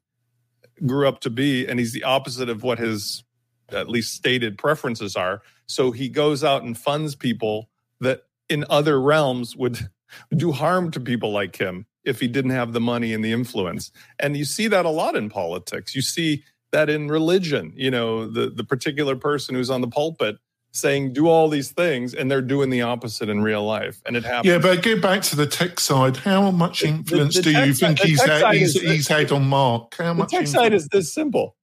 grew 0.87 1.09
up 1.09 1.21
to 1.21 1.31
be 1.31 1.67
and 1.67 1.79
he's 1.79 1.93
the 1.93 2.05
opposite 2.05 2.49
of 2.49 2.63
what 2.63 2.79
his 2.79 3.25
at 3.71 3.89
least 3.89 4.15
stated 4.15 4.57
preferences 4.59 5.17
are. 5.17 5.43
So 5.67 5.91
he 5.91 6.09
goes 6.09 6.43
out 6.43 6.63
and 6.63 6.77
funds 6.77 7.15
people 7.15 7.69
that 8.01 8.23
in 8.49 8.65
other 8.71 9.01
realms 9.01 9.57
would 9.57 9.91
do 10.37 10.53
harm 10.53 10.91
to 10.93 11.01
people 11.01 11.33
like 11.33 11.57
him 11.57 11.87
if 12.09 12.21
he 12.21 12.29
didn't 12.29 12.51
have 12.53 12.73
the 12.73 12.81
money 12.81 13.13
and 13.13 13.25
the 13.25 13.33
influence. 13.33 13.93
And 14.19 14.37
you 14.37 14.45
see 14.45 14.67
that 14.69 14.85
a 14.85 14.91
lot 14.91 15.15
in 15.15 15.29
politics. 15.29 15.95
You 15.95 16.03
see 16.03 16.45
that 16.73 16.89
in 16.89 17.09
religion, 17.09 17.73
you 17.77 17.91
know, 17.91 18.27
the, 18.27 18.51
the 18.51 18.65
particular 18.65 19.17
person 19.17 19.55
who's 19.55 19.71
on 19.71 19.81
the 19.81 19.89
pulpit 19.89 20.37
saying 20.73 21.13
do 21.13 21.29
all 21.29 21.49
these 21.49 21.71
things 21.71 22.15
and 22.15 22.31
they're 22.31 22.43
doing 22.43 22.71
the 22.71 22.83
opposite 22.83 23.29
in 23.29 23.43
real 23.43 23.65
life 23.65 24.03
and 24.07 24.17
it 24.17 24.25
happens 24.25 24.47
yeah 24.47 24.59
but 24.59 24.83
go 24.83 25.01
back 25.01 25.23
to 25.23 25.35
the 25.35 25.47
tech 25.47 25.81
side 25.81 26.17
how 26.19 26.51
much 26.51 26.83
influence 26.85 27.35
the, 27.37 27.41
the, 27.41 27.53
the 27.53 27.61
do 27.61 27.67
you 27.67 27.75
think 27.75 27.99
he's 27.99 28.23
had, 28.23 28.55
he's, 28.55 28.79
he's 28.79 29.09
had 29.09 29.33
on 29.33 29.49
mark 29.49 29.95
how 29.97 30.13
the 30.13 30.15
much 30.15 30.31
tech 30.31 30.41
influence? 30.41 30.53
side 30.53 30.75
is 30.75 30.87
this 30.89 31.13
simple 31.13 31.57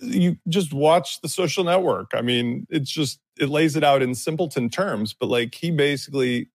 you 0.00 0.36
just 0.48 0.74
watch 0.74 1.20
the 1.22 1.28
social 1.30 1.64
network 1.64 2.10
i 2.14 2.20
mean 2.20 2.66
it's 2.68 2.90
just 2.90 3.20
it 3.38 3.48
lays 3.48 3.74
it 3.74 3.82
out 3.82 4.02
in 4.02 4.14
simpleton 4.14 4.68
terms 4.68 5.14
but 5.18 5.30
like 5.30 5.54
he 5.54 5.70
basically 5.70 6.50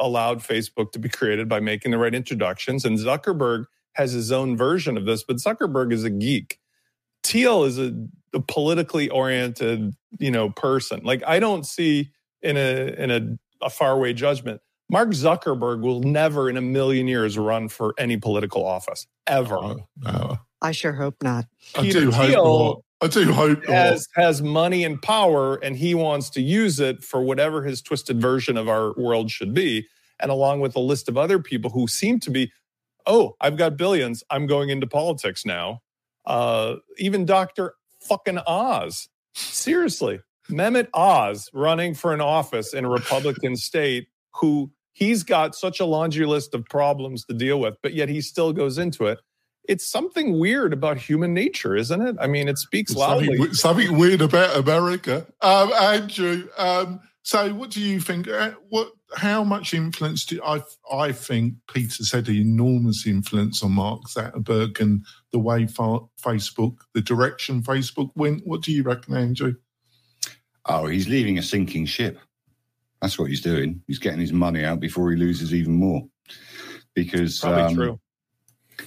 allowed 0.00 0.40
Facebook 0.40 0.92
to 0.92 0.98
be 0.98 1.08
created 1.08 1.48
by 1.48 1.60
making 1.60 1.92
the 1.92 1.98
right 1.98 2.14
introductions. 2.14 2.84
And 2.84 2.98
Zuckerberg 2.98 3.66
has 3.94 4.12
his 4.12 4.32
own 4.32 4.56
version 4.56 4.96
of 4.96 5.04
this, 5.04 5.22
but 5.22 5.36
Zuckerberg 5.36 5.92
is 5.92 6.04
a 6.04 6.10
geek. 6.10 6.58
Thiel 7.22 7.64
is 7.64 7.78
a, 7.78 7.92
a 8.32 8.40
politically 8.40 9.08
oriented, 9.10 9.94
you 10.18 10.30
know, 10.30 10.50
person. 10.50 11.00
Like 11.04 11.22
I 11.26 11.38
don't 11.38 11.66
see 11.66 12.10
in 12.42 12.56
a 12.56 12.94
in 12.96 13.10
a, 13.10 13.64
a 13.64 13.70
faraway 13.70 14.12
judgment. 14.12 14.60
Mark 14.88 15.10
Zuckerberg 15.10 15.82
will 15.82 16.00
never 16.00 16.50
in 16.50 16.56
a 16.56 16.60
million 16.62 17.06
years 17.06 17.38
run 17.38 17.68
for 17.68 17.94
any 17.96 18.16
political 18.16 18.64
office 18.66 19.06
ever. 19.26 19.54
Oh, 19.54 19.86
no. 19.96 20.38
I 20.62 20.72
sure 20.72 20.92
hope 20.92 21.22
not. 21.22 21.46
I 21.76 21.82
Peter 21.82 22.00
do 22.00 22.10
Thiel 22.10 22.44
hope 22.44 22.84
I 23.02 23.06
do 23.08 23.32
hope 23.32 23.64
has, 23.66 24.06
has 24.14 24.42
money 24.42 24.84
and 24.84 25.00
power, 25.00 25.56
and 25.56 25.76
he 25.76 25.94
wants 25.94 26.28
to 26.30 26.42
use 26.42 26.80
it 26.80 27.02
for 27.02 27.22
whatever 27.22 27.62
his 27.62 27.80
twisted 27.80 28.20
version 28.20 28.56
of 28.56 28.68
our 28.68 28.92
world 28.94 29.30
should 29.30 29.54
be. 29.54 29.86
And 30.20 30.30
along 30.30 30.60
with 30.60 30.76
a 30.76 30.80
list 30.80 31.08
of 31.08 31.16
other 31.16 31.38
people 31.38 31.70
who 31.70 31.88
seem 31.88 32.20
to 32.20 32.30
be, 32.30 32.52
oh, 33.06 33.36
I've 33.40 33.56
got 33.56 33.78
billions. 33.78 34.22
I'm 34.28 34.46
going 34.46 34.68
into 34.68 34.86
politics 34.86 35.46
now. 35.46 35.80
Uh, 36.26 36.76
even 36.98 37.24
Dr. 37.24 37.74
fucking 38.02 38.38
Oz. 38.46 39.08
Seriously, 39.34 40.20
Mehmet 40.50 40.88
Oz 40.92 41.48
running 41.54 41.94
for 41.94 42.12
an 42.12 42.20
office 42.20 42.74
in 42.74 42.84
a 42.84 42.90
Republican 42.90 43.56
state 43.56 44.08
who 44.34 44.70
he's 44.92 45.22
got 45.22 45.54
such 45.54 45.80
a 45.80 45.86
laundry 45.86 46.26
list 46.26 46.54
of 46.54 46.66
problems 46.66 47.24
to 47.24 47.34
deal 47.34 47.58
with, 47.58 47.76
but 47.82 47.94
yet 47.94 48.10
he 48.10 48.20
still 48.20 48.52
goes 48.52 48.76
into 48.76 49.06
it 49.06 49.20
it's 49.70 49.86
something 49.86 50.36
weird 50.36 50.72
about 50.72 50.98
human 50.98 51.32
nature, 51.32 51.76
isn't 51.76 52.02
it? 52.02 52.16
I 52.20 52.26
mean, 52.26 52.48
it 52.48 52.58
speaks 52.58 52.92
loudly. 52.96 53.36
Something, 53.36 53.54
something 53.54 53.98
weird 53.98 54.20
about 54.20 54.56
America. 54.56 55.24
Um, 55.40 55.72
Andrew, 55.72 56.48
um, 56.58 57.00
so 57.22 57.54
what 57.54 57.70
do 57.70 57.80
you 57.80 58.00
think? 58.00 58.26
Uh, 58.26 58.50
what? 58.68 58.90
How 59.16 59.44
much 59.44 59.72
influence 59.72 60.24
do 60.26 60.42
I? 60.42 60.62
I 60.92 61.12
think 61.12 61.54
Peter's 61.72 62.10
had 62.10 62.26
an 62.28 62.34
enormous 62.34 63.06
influence 63.06 63.62
on 63.62 63.72
Mark 63.72 64.02
Zuckerberg 64.08 64.80
and 64.80 65.04
the 65.30 65.38
way 65.38 65.66
Facebook, 65.66 66.78
the 66.92 67.00
direction 67.00 67.62
Facebook 67.62 68.10
went. 68.16 68.44
What 68.44 68.62
do 68.62 68.72
you 68.72 68.82
reckon, 68.82 69.16
Andrew? 69.16 69.54
Oh, 70.66 70.86
he's 70.86 71.08
leaving 71.08 71.38
a 71.38 71.42
sinking 71.42 71.86
ship. 71.86 72.18
That's 73.00 73.20
what 73.20 73.30
he's 73.30 73.40
doing. 73.40 73.82
He's 73.86 74.00
getting 74.00 74.20
his 74.20 74.32
money 74.32 74.64
out 74.64 74.80
before 74.80 75.12
he 75.12 75.16
loses 75.16 75.54
even 75.54 75.74
more. 75.74 76.02
Because 76.92 77.38
probably 77.38 77.62
um, 77.62 77.74
true 77.74 78.00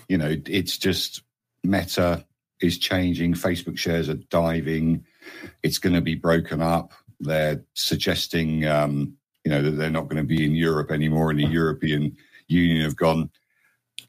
you 0.08 0.18
know, 0.18 0.36
it's 0.46 0.78
just 0.78 1.24
Meta 1.64 2.26
is 2.62 2.78
changing. 2.78 3.34
Facebook 3.34 3.78
shares 3.78 4.10
are 4.10 4.16
diving. 4.16 5.06
It's 5.64 5.78
going 5.78 5.94
to 5.94 6.02
be 6.02 6.16
broken 6.16 6.62
up. 6.62 6.94
They're 7.20 7.64
suggesting, 7.74 8.66
um, 8.66 9.16
you 9.44 9.52
know, 9.52 9.62
that 9.62 9.72
they're 9.72 9.90
not 9.90 10.10
going 10.10 10.18
to 10.18 10.28
be 10.28 10.46
in 10.46 10.56
Europe 10.56 10.92
anymore, 10.92 11.30
and 11.30 11.40
the 11.40 11.48
European 11.48 12.16
Union 12.48 12.82
have 12.82 12.96
gone. 12.96 13.30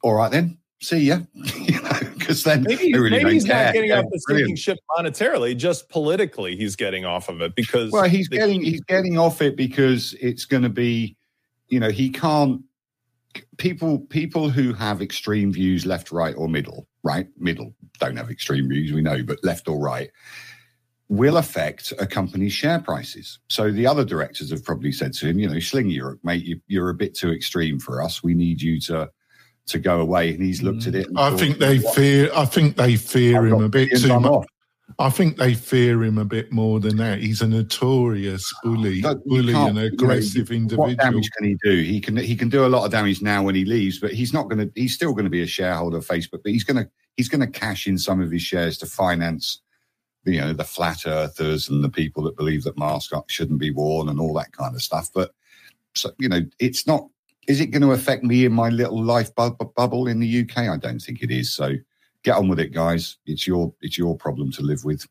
All 0.02 0.14
right, 0.14 0.30
then. 0.30 0.58
See 0.80 0.98
ya. 0.98 1.20
you 1.34 1.80
know, 1.80 1.98
because 2.18 2.44
then 2.44 2.62
maybe, 2.62 2.92
really 2.92 3.10
maybe 3.10 3.32
he's 3.32 3.44
care. 3.44 3.66
not 3.66 3.74
getting 3.74 3.92
off 3.92 4.04
the 4.10 4.18
sinking 4.28 4.56
ship 4.56 4.78
monetarily, 4.90 5.56
just 5.56 5.88
politically, 5.88 6.56
he's 6.56 6.76
getting 6.76 7.04
off 7.04 7.28
of 7.28 7.40
it 7.40 7.54
because. 7.54 7.90
Well, 7.90 8.04
he's 8.04 8.28
the, 8.28 8.38
getting 8.38 8.62
he's 8.62 8.82
getting 8.82 9.18
off 9.18 9.40
it 9.40 9.56
because 9.56 10.14
it's 10.20 10.44
going 10.44 10.62
to 10.62 10.68
be, 10.68 11.16
you 11.68 11.80
know, 11.80 11.90
he 11.90 12.10
can't 12.10 12.62
people 13.56 13.98
people 13.98 14.48
who 14.48 14.72
have 14.72 15.02
extreme 15.02 15.52
views 15.52 15.86
left 15.86 16.12
right 16.12 16.34
or 16.36 16.48
middle 16.48 16.86
right? 17.02 17.28
Middle 17.38 17.74
don't 18.00 18.16
have 18.16 18.30
extreme 18.30 18.68
views 18.68 18.92
we 18.92 19.02
know 19.02 19.22
but 19.22 19.42
left 19.42 19.68
or 19.68 19.78
right 19.78 20.10
will 21.08 21.36
affect 21.36 21.92
a 21.98 22.06
company's 22.06 22.52
share 22.52 22.80
prices. 22.80 23.38
So 23.48 23.70
the 23.70 23.86
other 23.86 24.04
directors 24.04 24.50
have 24.50 24.64
probably 24.64 24.90
said 24.90 25.12
to 25.14 25.28
him 25.28 25.38
you 25.38 25.48
know 25.48 25.60
sling 25.60 25.90
europe 25.90 26.20
mate. 26.22 26.44
You, 26.44 26.60
you're 26.66 26.90
a 26.90 26.94
bit 26.94 27.14
too 27.14 27.32
extreme 27.32 27.78
for 27.78 28.02
us. 28.02 28.22
We 28.22 28.34
need 28.34 28.60
you 28.62 28.80
to 28.82 29.10
to 29.66 29.78
go 29.78 30.00
away. 30.00 30.34
And 30.34 30.42
he's 30.42 30.62
looked 30.62 30.86
at 30.86 30.94
mm. 30.94 31.00
it 31.00 31.08
i 31.16 31.30
thought, 31.30 31.38
think 31.38 31.58
they 31.58 31.78
fear 31.78 32.30
i 32.34 32.44
think 32.44 32.76
they 32.76 32.96
fear 32.96 33.46
him 33.46 33.62
a 33.62 33.68
bit 33.68 33.96
too 33.98 34.20
much 34.20 34.46
I 34.98 35.10
think 35.10 35.38
they 35.38 35.54
fear 35.54 36.04
him 36.04 36.18
a 36.18 36.24
bit 36.24 36.52
more 36.52 36.78
than 36.78 36.96
that. 36.98 37.18
He's 37.18 37.40
a 37.40 37.48
notorious 37.48 38.52
bully, 38.62 39.02
bully 39.26 39.54
and 39.54 39.78
aggressive 39.78 40.50
you 40.50 40.58
know, 40.58 40.62
individual. 40.62 40.88
What 40.88 40.98
damage 40.98 41.30
can 41.30 41.46
he 41.46 41.56
do? 41.64 41.82
He 41.82 42.00
can 42.00 42.16
he 42.16 42.36
can 42.36 42.48
do 42.48 42.64
a 42.64 42.68
lot 42.68 42.84
of 42.84 42.92
damage 42.92 43.22
now 43.22 43.42
when 43.42 43.54
he 43.54 43.64
leaves, 43.64 43.98
but 43.98 44.12
he's 44.12 44.32
not 44.32 44.48
going 44.48 44.58
to. 44.58 44.72
He's 44.74 44.94
still 44.94 45.12
going 45.12 45.24
to 45.24 45.30
be 45.30 45.42
a 45.42 45.46
shareholder 45.46 45.98
of 45.98 46.06
Facebook, 46.06 46.42
but 46.44 46.52
he's 46.52 46.64
going 46.64 46.84
to 46.84 46.90
he's 47.16 47.28
going 47.28 47.40
to 47.40 47.46
cash 47.46 47.86
in 47.86 47.98
some 47.98 48.20
of 48.20 48.30
his 48.30 48.42
shares 48.42 48.78
to 48.78 48.86
finance, 48.86 49.62
you 50.24 50.40
know, 50.40 50.52
the 50.52 50.64
flat 50.64 51.06
earthers 51.06 51.68
and 51.68 51.82
the 51.82 51.88
people 51.88 52.22
that 52.24 52.36
believe 52.36 52.62
that 52.64 52.78
masks 52.78 53.12
shouldn't 53.28 53.60
be 53.60 53.70
worn 53.70 54.08
and 54.08 54.20
all 54.20 54.34
that 54.34 54.52
kind 54.52 54.74
of 54.74 54.82
stuff. 54.82 55.08
But 55.14 55.32
so 55.94 56.10
you 56.18 56.28
know, 56.28 56.42
it's 56.58 56.86
not. 56.86 57.08
Is 57.48 57.60
it 57.60 57.66
going 57.66 57.82
to 57.82 57.92
affect 57.92 58.22
me 58.22 58.44
in 58.44 58.52
my 58.52 58.68
little 58.70 59.02
life 59.02 59.34
bu- 59.34 59.56
bubble 59.76 60.06
in 60.08 60.20
the 60.20 60.40
UK? 60.42 60.58
I 60.68 60.78
don't 60.78 61.00
think 61.00 61.22
it 61.22 61.30
is. 61.30 61.52
So 61.52 61.74
get 62.24 62.36
on 62.36 62.48
with 62.48 62.58
it, 62.58 62.72
guys. 62.72 63.18
It's 63.26 63.46
your 63.46 63.72
it's 63.80 63.96
your 63.96 64.16
problem 64.16 64.50
to 64.52 64.62
live 64.62 64.84
with. 64.84 65.06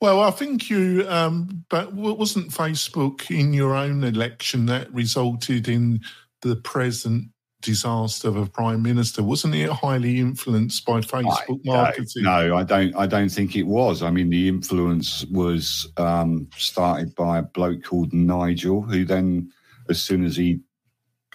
Well, 0.00 0.20
I 0.20 0.30
think 0.30 0.70
you, 0.70 1.04
um, 1.08 1.64
but 1.68 1.92
wasn't 1.92 2.48
Facebook 2.48 3.30
in 3.30 3.52
your 3.52 3.74
own 3.74 4.02
election 4.02 4.64
that 4.66 4.92
resulted 4.94 5.68
in 5.68 6.00
the 6.40 6.56
present 6.56 7.28
disaster 7.60 8.28
of 8.28 8.36
a 8.36 8.46
prime 8.46 8.82
minister? 8.82 9.22
Wasn't 9.22 9.54
it 9.54 9.68
highly 9.68 10.18
influenced 10.18 10.86
by 10.86 11.00
Facebook 11.00 11.60
I, 11.66 11.76
marketing? 11.76 12.22
no, 12.22 12.56
I 12.56 12.62
don't. 12.62 12.96
I 12.96 13.06
don't 13.06 13.28
think 13.28 13.56
it 13.56 13.64
was. 13.64 14.02
I 14.02 14.10
mean, 14.10 14.30
the 14.30 14.48
influence 14.48 15.26
was 15.26 15.92
um, 15.98 16.48
started 16.56 17.14
by 17.14 17.38
a 17.38 17.42
bloke 17.42 17.84
called 17.84 18.14
Nigel, 18.14 18.80
who 18.80 19.04
then, 19.04 19.52
as 19.90 20.02
soon 20.02 20.24
as 20.24 20.34
he 20.34 20.60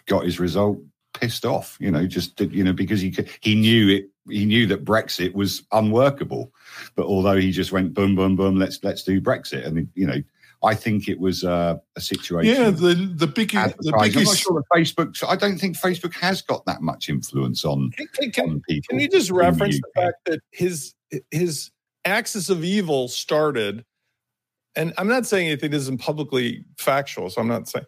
got 0.08 0.26
his 0.26 0.40
result 0.40 0.80
pissed 1.20 1.46
off. 1.46 1.78
You 1.80 1.92
know, 1.92 2.06
just 2.06 2.40
you 2.40 2.64
know 2.64 2.74
because 2.74 3.02
he 3.02 3.16
he 3.42 3.56
knew 3.56 3.90
it. 3.90 4.10
He 4.28 4.46
knew 4.46 4.66
that 4.68 4.84
Brexit 4.84 5.34
was 5.34 5.64
unworkable, 5.72 6.52
but 6.96 7.06
although 7.06 7.36
he 7.36 7.52
just 7.52 7.72
went 7.72 7.94
boom, 7.94 8.16
boom, 8.16 8.36
boom, 8.36 8.58
let's 8.58 8.84
let's 8.84 9.04
do 9.04 9.22
Brexit, 9.22 9.66
and 9.66 9.88
you 9.94 10.08
know, 10.08 10.22
I 10.64 10.74
think 10.74 11.08
it 11.08 11.20
was 11.20 11.44
uh, 11.44 11.76
a 11.96 12.02
situation. 12.02 12.54
Yeah, 12.54 12.70
the 12.72 12.96
the 12.96 13.28
biggest, 13.28 13.78
the 13.78 13.96
biggest. 14.00 14.18
I'm 14.18 14.24
not 14.24 14.38
sure 14.38 14.64
that 14.64 14.80
Facebook. 14.80 15.24
I 15.28 15.36
don't 15.36 15.58
think 15.58 15.78
Facebook 15.78 16.14
has 16.16 16.42
got 16.42 16.66
that 16.66 16.82
much 16.82 17.08
influence 17.08 17.64
on, 17.64 17.92
can, 17.92 18.32
can, 18.32 18.50
on 18.50 18.62
people. 18.68 18.88
Can 18.90 19.00
you 19.00 19.08
just 19.08 19.30
reference 19.30 19.80
the 19.80 20.02
fact 20.02 20.26
that 20.26 20.40
his 20.52 20.96
his 21.32 21.72
axis 22.04 22.50
of 22.50 22.64
evil 22.64 23.08
started, 23.08 23.86
and 24.76 24.94
I'm 24.98 25.08
not 25.08 25.28
saying 25.28 25.48
anything 25.48 25.72
that 25.72 25.78
isn't 25.78 26.00
publicly 26.00 26.66
factual, 26.78 27.30
so 27.30 27.42
I'm 27.42 27.48
not 27.48 27.70
saying 27.70 27.86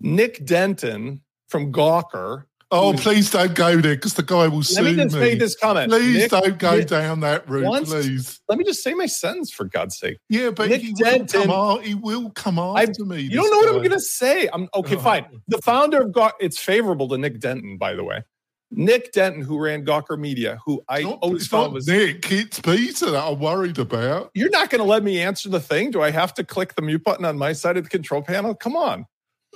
Nick 0.00 0.44
Denton 0.44 1.20
from 1.48 1.72
Gawker 1.72 2.44
Oh, 2.74 2.92
please 2.92 3.30
don't 3.30 3.54
go 3.54 3.80
there 3.80 3.94
because 3.94 4.14
the 4.14 4.22
guy 4.22 4.48
will 4.48 4.62
sue 4.62 4.82
me. 4.82 4.88
Let 4.88 4.96
me 4.96 5.04
just 5.04 5.16
make 5.16 5.38
this 5.38 5.56
comment. 5.56 5.90
Please 5.90 6.16
Nick, 6.16 6.30
don't 6.30 6.58
go 6.58 6.76
Nick, 6.76 6.88
down 6.88 7.20
that 7.20 7.48
route, 7.48 7.66
once, 7.66 7.88
please. 7.88 8.40
Let 8.48 8.58
me 8.58 8.64
just 8.64 8.82
say 8.82 8.94
my 8.94 9.06
sentence 9.06 9.52
for 9.52 9.64
God's 9.64 9.96
sake. 9.96 10.18
Yeah, 10.28 10.50
but 10.50 10.70
Nick 10.70 10.82
he 10.82 10.92
Denton, 10.92 11.48
will 11.48 11.76
come, 11.76 11.84
he 11.84 11.94
will 11.94 12.30
come 12.30 12.58
after 12.58 13.04
I, 13.04 13.06
me. 13.06 13.20
You 13.20 13.36
don't 13.36 13.50
know 13.50 13.60
guy. 13.60 13.66
what 13.66 13.76
I'm 13.76 13.78
going 13.78 13.90
to 13.90 14.00
say. 14.00 14.48
I'm 14.52 14.68
okay. 14.74 14.96
Oh. 14.96 15.00
Fine. 15.00 15.26
The 15.46 15.58
founder 15.58 16.02
of 16.02 16.08
Gawker. 16.08 16.32
It's 16.40 16.58
favorable 16.58 17.08
to 17.08 17.18
Nick 17.18 17.38
Denton, 17.38 17.78
by 17.78 17.94
the 17.94 18.02
way. 18.02 18.24
Nick 18.70 19.12
Denton, 19.12 19.42
who 19.42 19.58
ran 19.60 19.84
Gawker 19.84 20.18
Media, 20.18 20.58
who 20.64 20.82
I 20.88 21.02
not, 21.02 21.18
always 21.22 21.46
thought 21.46 21.72
was 21.72 21.86
Nick. 21.86 22.30
It's 22.32 22.58
Peter 22.58 23.12
that 23.12 23.24
I'm 23.24 23.38
worried 23.38 23.78
about. 23.78 24.30
You're 24.34 24.50
not 24.50 24.70
going 24.70 24.80
to 24.80 24.88
let 24.88 25.04
me 25.04 25.20
answer 25.20 25.48
the 25.48 25.60
thing. 25.60 25.92
Do 25.92 26.02
I 26.02 26.10
have 26.10 26.34
to 26.34 26.44
click 26.44 26.74
the 26.74 26.82
mute 26.82 27.04
button 27.04 27.24
on 27.24 27.38
my 27.38 27.52
side 27.52 27.76
of 27.76 27.84
the 27.84 27.90
control 27.90 28.22
panel? 28.22 28.54
Come 28.54 28.74
on. 28.74 29.06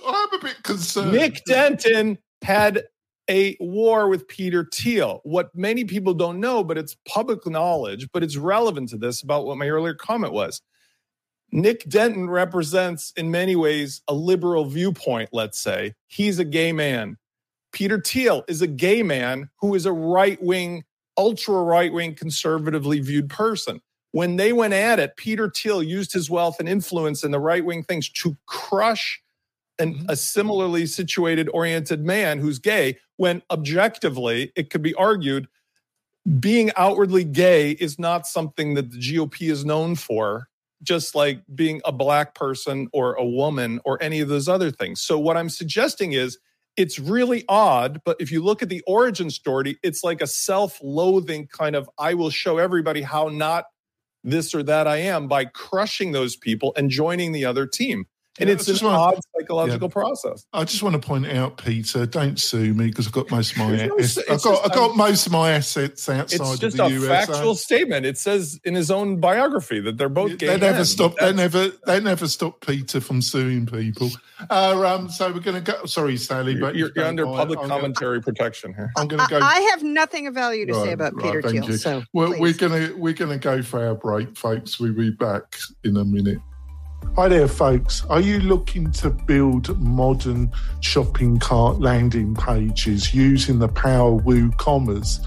I'm 0.07 0.33
a 0.35 0.38
bit 0.38 0.62
concerned. 0.62 1.12
Nick 1.12 1.44
Denton 1.46 2.18
had 2.42 2.85
a 3.28 3.56
war 3.60 4.08
with 4.08 4.28
Peter 4.28 4.68
Thiel. 4.72 5.20
What 5.24 5.54
many 5.54 5.84
people 5.84 6.14
don't 6.14 6.40
know, 6.40 6.64
but 6.64 6.78
it's 6.78 6.96
public 7.06 7.46
knowledge, 7.46 8.08
but 8.12 8.22
it's 8.22 8.36
relevant 8.36 8.88
to 8.90 8.96
this 8.96 9.22
about 9.22 9.46
what 9.46 9.58
my 9.58 9.68
earlier 9.68 9.94
comment 9.94 10.32
was. 10.32 10.62
Nick 11.50 11.88
Denton 11.88 12.28
represents, 12.28 13.12
in 13.16 13.30
many 13.30 13.56
ways, 13.56 14.02
a 14.08 14.14
liberal 14.14 14.66
viewpoint, 14.66 15.30
let's 15.32 15.58
say. 15.58 15.94
He's 16.06 16.38
a 16.38 16.44
gay 16.44 16.72
man. 16.72 17.16
Peter 17.72 18.00
Thiel 18.00 18.44
is 18.48 18.62
a 18.62 18.66
gay 18.66 19.02
man 19.02 19.50
who 19.60 19.74
is 19.74 19.86
a 19.86 19.92
right 19.92 20.40
wing, 20.42 20.84
ultra 21.16 21.62
right 21.62 21.92
wing, 21.92 22.14
conservatively 22.14 23.00
viewed 23.00 23.30
person. 23.30 23.80
When 24.12 24.36
they 24.36 24.52
went 24.52 24.74
at 24.74 24.98
it, 24.98 25.16
Peter 25.16 25.50
Thiel 25.50 25.82
used 25.82 26.12
his 26.12 26.30
wealth 26.30 26.56
and 26.60 26.68
influence 26.68 27.24
in 27.24 27.30
the 27.30 27.40
right 27.40 27.64
wing 27.64 27.82
things 27.82 28.08
to 28.10 28.36
crush 28.46 29.22
an, 29.78 29.94
mm-hmm. 29.94 30.06
a 30.10 30.16
similarly 30.16 30.86
situated, 30.86 31.48
oriented 31.52 32.04
man 32.04 32.38
who's 32.38 32.58
gay, 32.58 32.98
when 33.18 33.42
objectively 33.50 34.50
it 34.57 34.70
could 34.70 34.83
be 34.83 34.94
argued 34.94 35.46
being 36.40 36.70
outwardly 36.76 37.24
gay 37.24 37.72
is 37.72 37.98
not 37.98 38.26
something 38.26 38.74
that 38.74 38.90
the 38.90 38.98
GOP 38.98 39.50
is 39.50 39.64
known 39.64 39.94
for, 39.94 40.48
just 40.83 41.14
like 41.14 41.42
being 41.54 41.81
a 41.85 41.92
black 41.92 42.35
person 42.35 42.88
or 42.92 43.14
a 43.14 43.24
woman 43.24 43.81
or 43.85 44.02
any 44.02 44.20
of 44.20 44.28
those 44.28 44.48
other 44.48 44.70
things. 44.70 45.00
So, 45.00 45.18
what 45.18 45.37
I'm 45.37 45.48
suggesting 45.48 46.12
is 46.12 46.38
it's 46.76 46.98
really 46.98 47.44
odd, 47.48 48.00
but 48.04 48.16
if 48.20 48.31
you 48.31 48.42
look 48.42 48.62
at 48.62 48.68
the 48.68 48.83
origin 48.87 49.31
story, 49.31 49.78
it's 49.83 50.04
like 50.04 50.20
a 50.20 50.26
self 50.26 50.78
loathing 50.83 51.48
kind 51.48 51.74
of 51.74 51.88
I 51.98 52.14
will 52.14 52.31
show 52.31 52.59
everybody 52.59 53.02
how 53.02 53.28
not 53.28 53.64
this 54.22 54.54
or 54.54 54.62
that 54.64 54.87
I 54.87 54.98
am 54.98 55.28
by 55.28 55.46
crushing 55.46 56.12
those 56.12 56.37
people 56.37 56.72
and 56.76 56.90
joining 56.90 57.33
the 57.33 57.44
other 57.44 57.66
team 57.66 58.07
and 58.38 58.48
yeah, 58.48 58.55
it's 58.55 58.68
an 58.68 58.87
want, 58.87 58.96
odd 58.96 59.20
psychological 59.37 59.88
yeah. 59.88 59.92
process. 59.92 60.46
I 60.53 60.64
just 60.64 60.83
want 60.83 61.01
to 61.01 61.07
point 61.07 61.27
out, 61.27 61.59
Peter, 61.59 62.07
don't 62.07 62.38
sue 62.38 62.74
me 62.74 62.87
because 62.87 63.07
I've 63.07 63.12
got 63.12 63.31
most 63.31 63.53
of 63.53 63.59
my 63.59 63.70
no, 63.87 63.96
I've 63.96 64.42
got 64.42 64.64
I've 64.64 64.74
got 64.74 64.96
most 64.96 65.27
of 65.27 65.33
my 65.33 65.53
assets 65.53 66.09
outside 66.09 66.40
of 66.40 66.40
the 66.40 66.46
US. 66.48 66.62
it's 66.62 66.77
just 66.77 66.79
a 66.79 67.07
factual 67.07 67.55
statement. 67.55 68.07
It 68.07 68.18
says 68.18 68.61
in 68.64 68.74
his 68.74 68.90
own 68.90 69.20
biography 69.20 69.81
that 69.81 69.98
they're 69.98 70.09
both 70.09 70.38
gay. 70.38 70.46
They 70.46 70.59
never 70.59 70.85
stop. 70.85 71.16
They 71.16 71.33
never. 71.33 71.68
They 71.87 72.01
never 72.01 72.29
stop 72.29 72.64
Peter 72.64 73.01
from 73.01 73.22
suing 73.22 73.66
people. 73.66 74.11
Uh, 74.51 74.85
um, 74.87 75.09
so 75.09 75.33
we're 75.33 75.40
going 75.40 75.62
to 75.62 75.72
go. 75.72 75.85
Sorry, 75.87 76.16
Sally, 76.16 76.55
but 76.55 76.77
you're, 76.77 76.90
you're 76.94 77.05
under 77.05 77.24
public 77.24 77.59
I'm 77.59 77.68
commentary 77.68 78.20
gonna, 78.20 78.22
protection 78.22 78.74
here. 78.74 78.92
I'm 78.96 79.09
going 79.09 79.20
to 79.20 79.29
go. 79.29 79.40
I 79.40 79.61
have 79.70 79.83
nothing 79.83 80.27
of 80.27 80.35
value 80.35 80.66
to 80.66 80.72
right, 80.72 80.85
say 80.85 80.92
about 80.92 81.14
right, 81.14 81.42
Peter 81.42 81.42
Thiel. 81.42 81.79
So 81.79 82.03
we're, 82.12 82.38
we're 82.38 82.53
going 82.53 82.72
to 82.72 82.94
we're 82.96 83.14
going 83.14 83.33
to 83.33 83.38
go 83.38 83.62
for 83.62 83.85
our 83.87 83.94
break, 83.94 84.37
folks. 84.37 84.79
We'll 84.79 84.94
be 84.94 85.11
back 85.11 85.57
in 85.85 85.96
a 85.96 86.05
minute. 86.05 86.38
Hi 87.18 87.26
there, 87.26 87.48
folks. 87.48 88.04
Are 88.04 88.20
you 88.20 88.38
looking 88.38 88.92
to 88.92 89.11
build 89.11 89.76
modern 89.81 90.52
shopping 90.78 91.40
cart 91.40 91.81
landing 91.81 92.37
pages 92.37 93.12
using 93.12 93.59
the 93.59 93.66
power 93.66 94.14
of 94.14 94.20
WooCommerce 94.20 95.26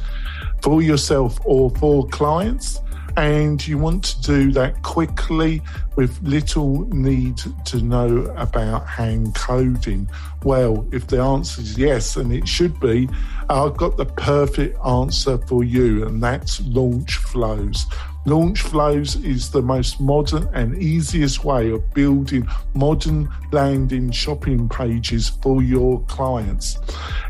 for 0.61 0.81
yourself 0.81 1.37
or 1.43 1.69
for 1.71 2.07
clients? 2.07 2.79
And 3.17 3.67
you 3.67 3.77
want 3.77 4.05
to 4.05 4.21
do 4.21 4.53
that 4.53 4.81
quickly 4.83 5.61
with 5.97 6.17
little 6.23 6.85
need 6.95 7.41
to 7.65 7.81
know 7.81 8.19
about 8.37 8.87
hand 8.87 9.35
coding? 9.35 10.09
Well, 10.43 10.87
if 10.93 11.07
the 11.07 11.19
answer 11.19 11.59
is 11.59 11.77
yes, 11.77 12.15
and 12.15 12.31
it 12.31 12.47
should 12.47 12.79
be, 12.79 13.09
I've 13.49 13.75
got 13.75 13.97
the 13.97 14.05
perfect 14.05 14.77
answer 14.85 15.39
for 15.39 15.65
you, 15.65 16.07
and 16.07 16.23
that's 16.23 16.61
Launch 16.61 17.17
Flows. 17.17 17.85
Launch 18.25 18.61
Flows 18.61 19.15
is 19.15 19.49
the 19.49 19.63
most 19.63 19.99
modern 19.99 20.47
and 20.53 20.77
easiest 20.77 21.43
way 21.43 21.71
of 21.71 21.91
building 21.95 22.47
modern 22.75 23.27
landing 23.51 24.11
shopping 24.11 24.69
pages 24.69 25.29
for 25.41 25.63
your 25.63 26.01
clients. 26.01 26.77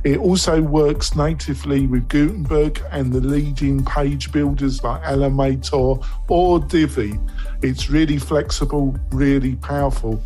It 0.04 0.20
also 0.20 0.62
works 0.62 1.16
natively 1.16 1.88
with 1.88 2.10
Gutenberg 2.10 2.82
and 2.92 3.14
the 3.14 3.22
leading 3.22 3.86
page 3.86 4.34
builders 4.34 4.84
like 4.84 5.02
Elementor 5.04 6.06
or 6.28 6.60
Divi. 6.60 7.18
It's 7.62 7.90
really 7.90 8.18
flexible, 8.18 8.98
really 9.12 9.56
powerful. 9.56 10.22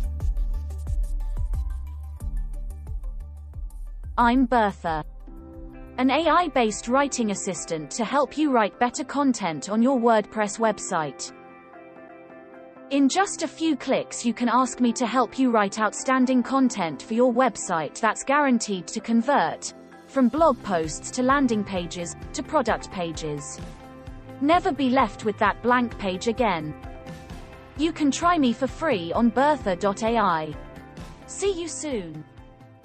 I'm 4.18 4.46
Bertha 4.46 5.04
an 5.98 6.10
AI 6.10 6.48
based 6.48 6.88
writing 6.88 7.30
assistant 7.30 7.90
to 7.90 8.04
help 8.04 8.36
you 8.36 8.50
write 8.50 8.78
better 8.78 9.02
content 9.02 9.70
on 9.70 9.82
your 9.82 9.98
WordPress 9.98 10.58
website. 10.58 11.32
In 12.90 13.08
just 13.08 13.42
a 13.42 13.48
few 13.48 13.76
clicks, 13.76 14.24
you 14.24 14.34
can 14.34 14.50
ask 14.50 14.78
me 14.78 14.92
to 14.92 15.06
help 15.06 15.38
you 15.38 15.50
write 15.50 15.80
outstanding 15.80 16.42
content 16.42 17.02
for 17.02 17.14
your 17.14 17.32
website 17.32 17.98
that's 17.98 18.24
guaranteed 18.24 18.86
to 18.88 19.00
convert, 19.00 19.72
from 20.06 20.28
blog 20.28 20.62
posts 20.62 21.10
to 21.12 21.22
landing 21.22 21.64
pages 21.64 22.14
to 22.34 22.42
product 22.42 22.90
pages. 22.90 23.58
Never 24.42 24.72
be 24.72 24.90
left 24.90 25.24
with 25.24 25.38
that 25.38 25.62
blank 25.62 25.98
page 25.98 26.28
again. 26.28 26.74
You 27.78 27.90
can 27.90 28.10
try 28.10 28.36
me 28.36 28.52
for 28.52 28.66
free 28.66 29.14
on 29.14 29.30
bertha.ai. 29.30 30.54
See 31.26 31.58
you 31.58 31.68
soon. 31.68 32.22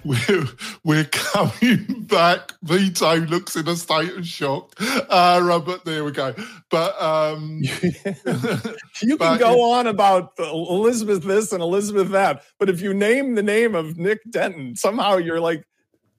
We're, 0.04 0.48
we're 0.84 1.04
coming 1.04 2.04
back. 2.04 2.52
Vito 2.62 3.16
looks 3.16 3.56
in 3.56 3.68
a 3.68 3.76
state 3.76 4.12
of 4.16 4.26
shock. 4.26 4.74
Uh, 4.80 5.58
but 5.60 5.84
there 5.84 6.04
we 6.04 6.12
go. 6.12 6.34
But 6.70 7.00
um, 7.00 7.60
you 9.02 9.16
can 9.16 9.38
go 9.38 9.72
on 9.72 9.86
about 9.86 10.32
Elizabeth 10.38 11.22
this 11.22 11.52
and 11.52 11.62
Elizabeth 11.62 12.10
that, 12.10 12.42
but 12.58 12.68
if 12.68 12.80
you 12.80 12.94
name 12.94 13.34
the 13.34 13.42
name 13.42 13.74
of 13.74 13.98
Nick 13.98 14.18
Denton, 14.30 14.76
somehow 14.76 15.16
you're 15.16 15.40
like 15.40 15.64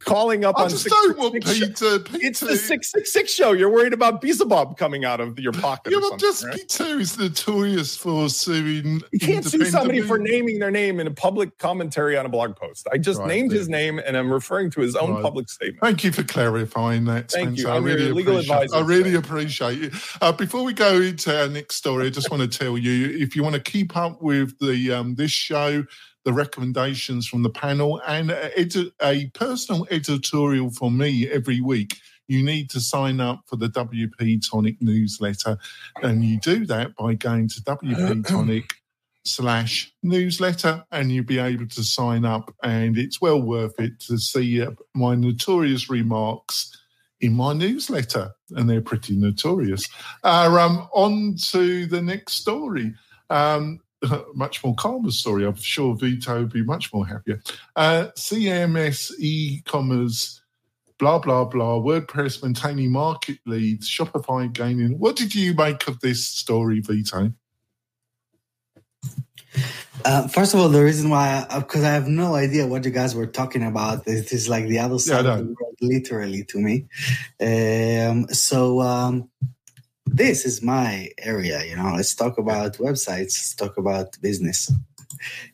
calling 0.04 0.46
up 0.46 0.58
I 0.58 0.64
on 0.64 0.70
just 0.70 0.84
six, 0.84 0.96
don't 0.96 1.18
want 1.18 1.34
Peter, 1.44 2.00
Peter. 2.00 2.26
It's 2.26 2.40
the 2.40 2.56
six 2.56 2.92
six 2.92 3.12
six 3.12 3.34
show. 3.34 3.52
You're 3.52 3.72
worried 3.72 3.94
about 3.94 4.22
Beelzebub 4.22 4.78
coming 4.78 5.06
out 5.06 5.20
of 5.20 5.40
your 5.40 5.54
pocket. 5.54 5.92
Yeah, 5.92 6.00
but 6.02 6.20
just 6.20 6.44
right? 6.46 6.56
Peter 6.56 7.00
is 7.00 7.18
notorious 7.18 7.96
for 7.96 8.30
suing. 8.30 9.02
You 9.12 9.20
can't 9.20 9.46
sue 9.46 9.66
somebody 9.66 10.02
for 10.02 10.18
naming 10.18 10.60
their 10.60 10.72
name 10.72 11.00
in 11.00 11.08
a 11.08 11.12
public 11.12 11.58
commentary 11.58 12.18
on 12.18 12.26
a 12.26 12.30
blog 12.30 12.56
post. 12.56 12.88
I 12.92 12.98
just 12.98 13.20
right, 13.20 13.28
named 13.28 13.52
his 13.52 13.70
name 13.70 14.00
and 14.00 14.18
I'm 14.18 14.32
referring 14.32 14.72
to 14.72 14.82
his 14.82 14.96
own 14.96 15.14
right. 15.14 15.24
public 15.24 15.50
statement. 15.50 15.82
Thank 15.82 16.04
you 16.04 16.12
for 16.12 16.24
clarifying 16.24 17.06
that. 17.06 17.32
Thank 17.32 17.58
Spencer. 17.58 17.62
you. 17.62 17.70
I'm 17.70 17.84
I 17.84 17.88
really 17.88 18.12
legal 18.12 18.36
appreciate. 18.36 18.64
advisor. 18.64 18.76
I 18.76 18.88
really 18.88 19.16
appreciate 19.16 19.84
it. 19.84 19.94
Uh, 20.22 20.32
before 20.32 20.64
we 20.64 20.74
go 20.74 21.02
into 21.02 21.42
our 21.42 21.48
next 21.48 21.76
story, 21.76 22.08
I 22.08 22.10
just 22.10 22.30
want 22.30 22.50
to 22.50 22.60
tell 22.60 22.78
you 22.78 23.18
if 23.18 23.36
you 23.36 23.44
want 23.44 23.56
to 23.56 23.62
keep 23.62 23.96
up 23.96 24.22
with 24.22 24.58
the 24.60 24.92
um, 24.92 25.16
this 25.16 25.32
show 25.32 25.86
the 26.26 26.34
recommendations 26.34 27.28
from 27.28 27.44
the 27.44 27.50
panel 27.50 28.02
and 28.08 28.32
a, 28.32 28.92
a 29.02 29.30
personal 29.34 29.86
editorial 29.92 30.70
for 30.70 30.90
me 30.90 31.28
every 31.30 31.60
week 31.62 31.98
you 32.28 32.44
need 32.44 32.70
to 32.72 32.80
sign 32.80 33.20
up 33.20 33.42
for 33.48 33.56
the 33.56 33.68
WP 33.68 34.50
Tonic 34.50 34.82
newsletter. 34.82 35.58
And 36.02 36.24
you 36.24 36.40
do 36.40 36.66
that 36.68 36.96
by 36.96 37.16
going 37.16 37.50
to 37.50 37.62
WP 37.62 38.28
Tonic 38.28 38.74
slash 39.26 39.94
newsletter 40.04 40.84
and 40.92 41.12
you'll 41.12 41.26
be 41.26 41.40
able 41.40 41.68
to 41.68 41.84
sign 41.84 42.26
up. 42.26 42.54
And 42.64 42.98
it's 42.98 43.22
well 43.22 43.42
worth 43.42 43.80
it 43.80 44.00
to 44.02 44.18
see 44.18 44.62
uh, 44.62 44.72
my 44.94 45.16
notorious 45.16 45.90
remarks 45.90 46.78
in 47.22 47.34
my 47.34 47.54
newsletter. 47.54 48.32
And 48.52 48.70
they're 48.70 48.82
pretty 48.82 49.16
notorious. 49.16 49.88
Uh, 50.24 50.56
um, 50.60 50.88
on 50.94 51.36
to 51.52 51.86
the 51.86 52.02
next 52.02 52.34
story. 52.34 52.94
Um, 53.30 53.80
much 54.36 54.64
more 54.64 54.76
calmer 54.76 55.12
story. 55.12 55.46
I'm 55.46 55.56
sure 55.56 55.96
Vito 55.96 56.40
would 56.40 56.54
be 56.54 56.64
much 56.64 56.94
more 56.94 57.06
happier. 57.06 57.42
Uh, 57.76 58.08
CMS 58.18 59.12
e-commerce, 59.20 60.42
blah 60.98 61.20
blah 61.20 61.46
blah. 61.46 61.80
WordPress 61.80 62.44
maintaining 62.44 62.92
market 62.92 63.40
leads, 63.46 63.90
Shopify 63.90 64.52
gaining. 64.52 65.00
What 65.00 65.16
did 65.16 65.36
you 65.36 65.54
make 65.54 65.88
of 65.88 66.00
this 66.00 66.26
story, 66.26 66.80
Vito? 66.82 67.34
Uh, 70.06 70.28
first 70.28 70.54
of 70.54 70.60
all, 70.60 70.68
the 70.70 70.84
reason 70.84 71.10
why, 71.10 71.46
because 71.56 71.84
I 71.84 71.92
have 71.92 72.08
no 72.08 72.36
idea 72.36 72.68
what 72.68 72.84
you 72.84 72.92
guys 72.92 73.16
were 73.16 73.28
talking 73.28 73.64
about. 73.64 74.06
It 74.08 74.34
is 74.34 74.50
like 74.50 74.68
the 74.68 74.80
other 74.80 75.00
side 75.00 75.26
Yeah, 75.26 75.34
of 75.34 75.38
the 75.40 75.46
world, 75.46 75.78
literally 75.82 76.44
to 76.46 76.58
me. 76.60 76.88
Um, 77.40 78.28
so 78.30 78.82
um, 78.82 79.30
this 80.14 80.46
is 80.46 80.62
my 80.62 81.10
area. 81.18 81.66
You 81.66 81.76
know, 81.76 81.94
let's 81.96 82.14
talk 82.14 82.38
about 82.38 82.78
websites. 82.78 83.34
Let's 83.34 83.56
talk 83.56 83.78
about 83.78 84.16
business. 84.22 84.72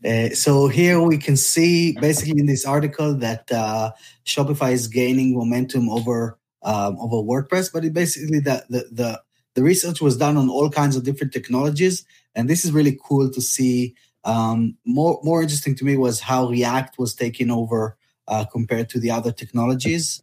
Uh, 0.06 0.30
so 0.30 0.67
here 0.67 1.02
we 1.02 1.17
can 1.17 1.38
see 1.38 1.93
basically 2.00 2.39
in 2.39 2.45
this 2.45 2.65
article 2.65 3.15
that 3.15 3.50
uh, 3.52 3.91
Shopify 4.26 4.72
is 4.74 4.88
gaining 4.88 5.36
momentum 5.36 5.89
over 5.89 6.38
um, 6.62 6.98
over 7.00 7.17
WordPress, 7.17 7.72
but 7.72 7.86
it 7.86 7.93
basically 7.93 8.39
the, 8.39 8.65
the 8.69 8.89
the 8.91 9.22
the 9.56 9.63
research 9.63 10.02
was 10.02 10.17
done 10.17 10.36
on 10.38 10.50
all 10.50 10.69
kinds 10.69 10.95
of 10.95 11.04
different 11.04 11.32
technologies, 11.32 12.06
and 12.36 12.50
this 12.50 12.65
is 12.65 12.72
really 12.72 13.00
cool 13.04 13.32
to 13.32 13.41
see. 13.41 13.95
Um, 14.26 14.76
more 14.86 15.19
more 15.24 15.41
interesting 15.41 15.76
to 15.76 15.86
me 15.86 15.95
was 15.95 16.19
how 16.19 16.50
React 16.50 17.00
was 17.00 17.15
taking 17.15 17.50
over 17.50 17.98
uh, 18.28 18.43
compared 18.52 18.89
to 18.89 19.00
the 19.00 19.12
other 19.12 19.32
technologies 19.32 20.22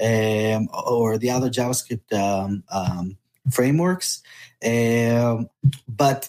um, 0.00 0.68
or 0.72 1.18
the 1.18 1.30
other 1.30 1.48
JavaScript 1.48 2.12
um, 2.12 2.64
um, 2.72 3.16
frameworks. 3.50 4.22
Um, 4.64 5.48
but 5.88 6.28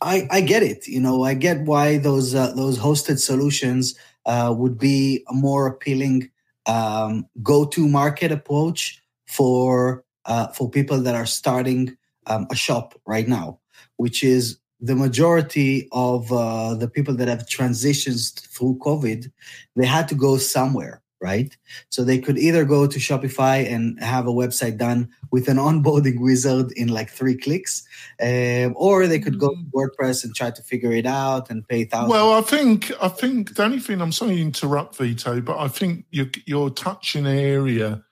I, 0.00 0.28
I 0.30 0.40
get 0.40 0.62
it. 0.62 0.86
You 0.86 1.00
know, 1.00 1.24
I 1.24 1.34
get 1.34 1.60
why 1.62 1.98
those 1.98 2.34
uh, 2.34 2.52
those 2.52 2.78
hosted 2.78 3.18
solutions 3.18 3.98
uh, 4.26 4.54
would 4.56 4.78
be 4.78 5.24
a 5.28 5.34
more 5.34 5.66
appealing 5.66 6.30
um, 6.66 7.26
go-to 7.42 7.88
market 7.88 8.30
approach 8.30 9.02
for 9.26 10.04
uh, 10.26 10.48
for 10.48 10.70
people 10.70 11.00
that 11.00 11.14
are 11.14 11.26
starting 11.26 11.96
um, 12.26 12.46
a 12.50 12.54
shop 12.54 12.94
right 13.06 13.26
now, 13.26 13.58
which 13.96 14.22
is 14.22 14.58
the 14.80 14.94
majority 14.94 15.88
of 15.92 16.32
uh, 16.32 16.74
the 16.74 16.88
people 16.88 17.14
that 17.14 17.26
have 17.26 17.48
transitions 17.48 18.30
through 18.30 18.78
COVID. 18.80 19.30
They 19.74 19.86
had 19.86 20.06
to 20.08 20.14
go 20.14 20.36
somewhere, 20.36 21.02
right? 21.20 21.56
So 21.90 22.04
they 22.04 22.18
could 22.18 22.38
either 22.38 22.64
go 22.64 22.86
to 22.86 22.98
Shopify 22.98 23.70
and 23.70 24.00
have 24.02 24.26
a 24.26 24.32
website 24.32 24.78
done 24.78 25.10
with 25.30 25.48
an 25.48 25.56
onboarding 25.56 26.20
wizard 26.20 26.72
in 26.72 26.88
like 26.88 27.10
three 27.10 27.36
clicks, 27.36 27.86
um, 28.22 28.74
or 28.76 29.06
they 29.06 29.18
could 29.18 29.38
go 29.38 29.48
to 29.48 29.64
WordPress 29.74 30.24
and 30.24 30.34
try 30.34 30.50
to 30.50 30.62
figure 30.62 30.92
it 30.92 31.06
out 31.06 31.50
and 31.50 31.66
pay 31.66 31.84
thousands. 31.84 32.12
Well, 32.12 32.32
I 32.32 32.42
think 32.42 32.92
I 33.02 33.08
think 33.08 33.54
the 33.54 33.64
only 33.64 33.80
thing 33.80 34.00
I'm 34.00 34.12
sorry 34.12 34.36
to 34.36 34.42
interrupt 34.42 34.96
Vito, 34.96 35.40
but 35.40 35.58
I 35.58 35.68
think 35.68 36.04
you're 36.10 36.30
you're 36.46 36.70
touching 36.70 37.26
an 37.26 37.38
area 37.38 38.04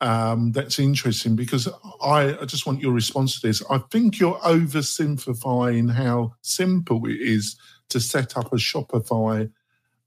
um, 0.00 0.52
that's 0.52 0.78
interesting 0.78 1.36
because 1.36 1.68
I, 2.02 2.36
I 2.40 2.44
just 2.46 2.66
want 2.66 2.80
your 2.80 2.92
response 2.92 3.40
to 3.40 3.46
this. 3.46 3.62
I 3.70 3.78
think 3.90 4.18
you're 4.18 4.38
oversimplifying 4.38 5.92
how 5.92 6.34
simple 6.40 7.06
it 7.06 7.20
is 7.20 7.56
to 7.90 8.00
set 8.00 8.36
up 8.36 8.52
a 8.52 8.56
Shopify 8.56 9.50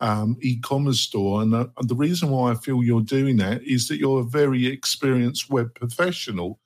um, 0.04 0.38
e-commerce 0.42 1.00
store, 1.00 1.42
and 1.42 1.54
the, 1.54 1.72
and 1.78 1.89
the 1.89 1.96
reason 1.96 2.30
why 2.30 2.52
I 2.52 2.56
feel 2.56 2.84
you're 2.84 3.02
doing 3.02 3.38
that 3.38 3.63
is 3.63 3.88
that 3.88 4.00
you're 4.00 4.20
a 4.20 4.26
very 4.26 4.68
experienced 4.68 5.50
web 5.50 5.74
professional, 5.76 6.60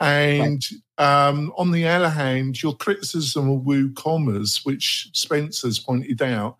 and 0.00 0.66
um, 0.98 1.52
on 1.56 1.70
the 1.70 1.86
other 1.86 2.08
hand, 2.08 2.60
your 2.60 2.76
criticism 2.76 3.48
of 3.48 3.60
WooCommerce, 3.60 4.66
which 4.66 5.10
Spencer's 5.12 5.78
pointed 5.78 6.20
out, 6.22 6.56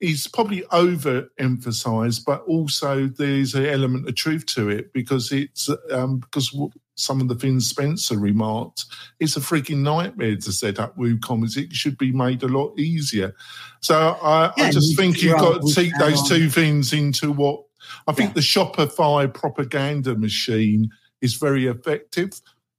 is 0.00 0.26
probably 0.28 0.62
overemphasized, 0.72 2.24
but 2.24 2.42
also 2.46 3.06
there's 3.08 3.54
an 3.54 3.66
element 3.66 4.08
of 4.08 4.14
truth 4.14 4.46
to 4.46 4.68
it 4.68 4.92
because 4.92 5.32
it's 5.32 5.68
um, 5.90 6.18
because 6.18 6.50
w- 6.50 6.70
some 6.94 7.20
of 7.20 7.28
the 7.28 7.34
things 7.34 7.68
Spencer 7.68 8.18
remarked, 8.18 8.84
it's 9.20 9.36
a 9.36 9.40
freaking 9.40 9.78
nightmare 9.78 10.36
to 10.36 10.52
set 10.52 10.78
up 10.80 10.96
WooCommerce. 10.96 11.56
It 11.56 11.72
should 11.72 11.96
be 11.98 12.10
made 12.12 12.42
a 12.42 12.48
lot 12.48 12.76
easier. 12.78 13.34
So 13.80 14.18
I, 14.22 14.52
Yeah, 14.56 14.64
I 14.66 14.70
just 14.70 14.90
you 14.90 14.96
think 14.96 15.22
you've 15.22 15.38
got 15.38 15.62
to 15.62 15.74
take 15.74 15.92
those 15.98 16.14
add-on- 16.24 16.28
two 16.28 16.50
things 16.50 16.92
into 16.92 17.30
what 17.32 17.62
I 18.06 18.12
think 18.12 18.30
Yeah. 18.30 18.34
the 18.34 18.40
Shopify 18.40 19.32
propaganda 19.32 20.14
machine 20.16 20.90
is 21.20 21.34
very 21.34 21.66
effective, 21.66 22.30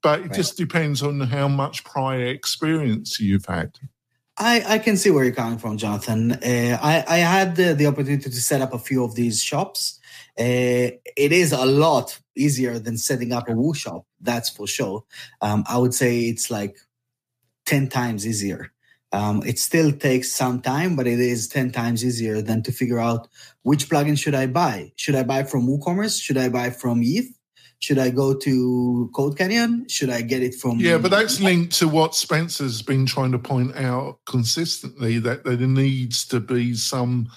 but 0.03 0.19
it 0.19 0.23
Right. 0.23 0.33
just 0.33 0.57
depends 0.57 1.01
on 1.01 1.19
how 1.21 1.47
much 1.47 1.83
prior 1.85 2.27
experience 2.27 3.19
you've 3.19 3.45
had. 3.45 3.71
I, 4.39 4.63
I 4.75 4.79
can 4.79 4.95
see 4.95 5.09
where 5.09 5.25
you're 5.25 5.33
coming 5.33 5.59
from, 5.59 5.77
Jonathan. 5.77 6.31
Uh, 6.31 6.77
I, 6.81 7.03
I 7.07 7.17
had 7.17 7.57
the, 7.57 7.73
the 7.73 7.87
opportunity 7.87 8.29
to 8.29 8.41
set 8.41 8.61
up 8.61 8.73
a 8.73 8.79
few 8.79 9.03
of 9.03 9.13
these 9.15 9.41
shops. 9.43 9.99
Uh, 10.39 10.95
it 11.17 11.33
is 11.33 11.51
a 11.51 11.65
lot 11.65 12.17
easier 12.35 12.79
than 12.79 12.97
setting 12.97 13.33
up 13.33 13.49
a 13.49 13.53
Woo 13.53 13.73
shop, 13.73 14.05
that's 14.21 14.49
for 14.49 14.65
sure. 14.65 15.03
Um, 15.41 15.65
I 15.67 15.77
would 15.77 15.93
say 15.93 16.21
it's 16.21 16.49
like 16.49 16.77
10 17.65 17.89
times 17.89 18.25
easier. 18.25 18.71
Um, 19.11 19.43
it 19.45 19.59
still 19.59 19.91
takes 19.91 20.31
some 20.31 20.61
time, 20.61 20.95
but 20.95 21.07
it 21.07 21.19
is 21.19 21.47
10 21.49 21.71
times 21.71 22.05
easier 22.05 22.41
than 22.41 22.63
to 22.63 22.71
figure 22.71 22.99
out 22.99 23.27
which 23.63 23.89
plugin 23.89 24.17
should 24.17 24.35
I 24.35 24.47
buy. 24.47 24.93
Should 24.95 25.15
I 25.15 25.23
buy 25.23 25.43
from 25.43 25.67
WooCommerce? 25.67 26.21
Should 26.21 26.37
I 26.37 26.47
buy 26.47 26.69
from 26.69 27.01
ETH? 27.03 27.38
Should 27.79 27.97
I 27.97 28.09
go 28.09 28.33
to 28.33 29.09
Code 29.15 29.37
Canyon? 29.37 29.87
Should 29.87 30.09
I 30.09 30.21
get 30.21 30.43
it 30.43 30.53
from? 30.55 30.79
Yeah, 30.79 30.97
but 30.97 31.11
that's 31.11 31.39
linked 31.39 31.73
to 31.79 31.87
what 31.87 32.13
Spencer's 32.13 32.81
been 32.81 33.05
trying 33.05 33.31
to 33.31 33.39
point 33.39 33.75
out 33.77 34.19
consistently 34.25 35.17
that 35.19 35.45
there 35.45 35.55
needs 35.55 36.25
to 36.25 36.39
be 36.39 36.75
some. 36.75 37.29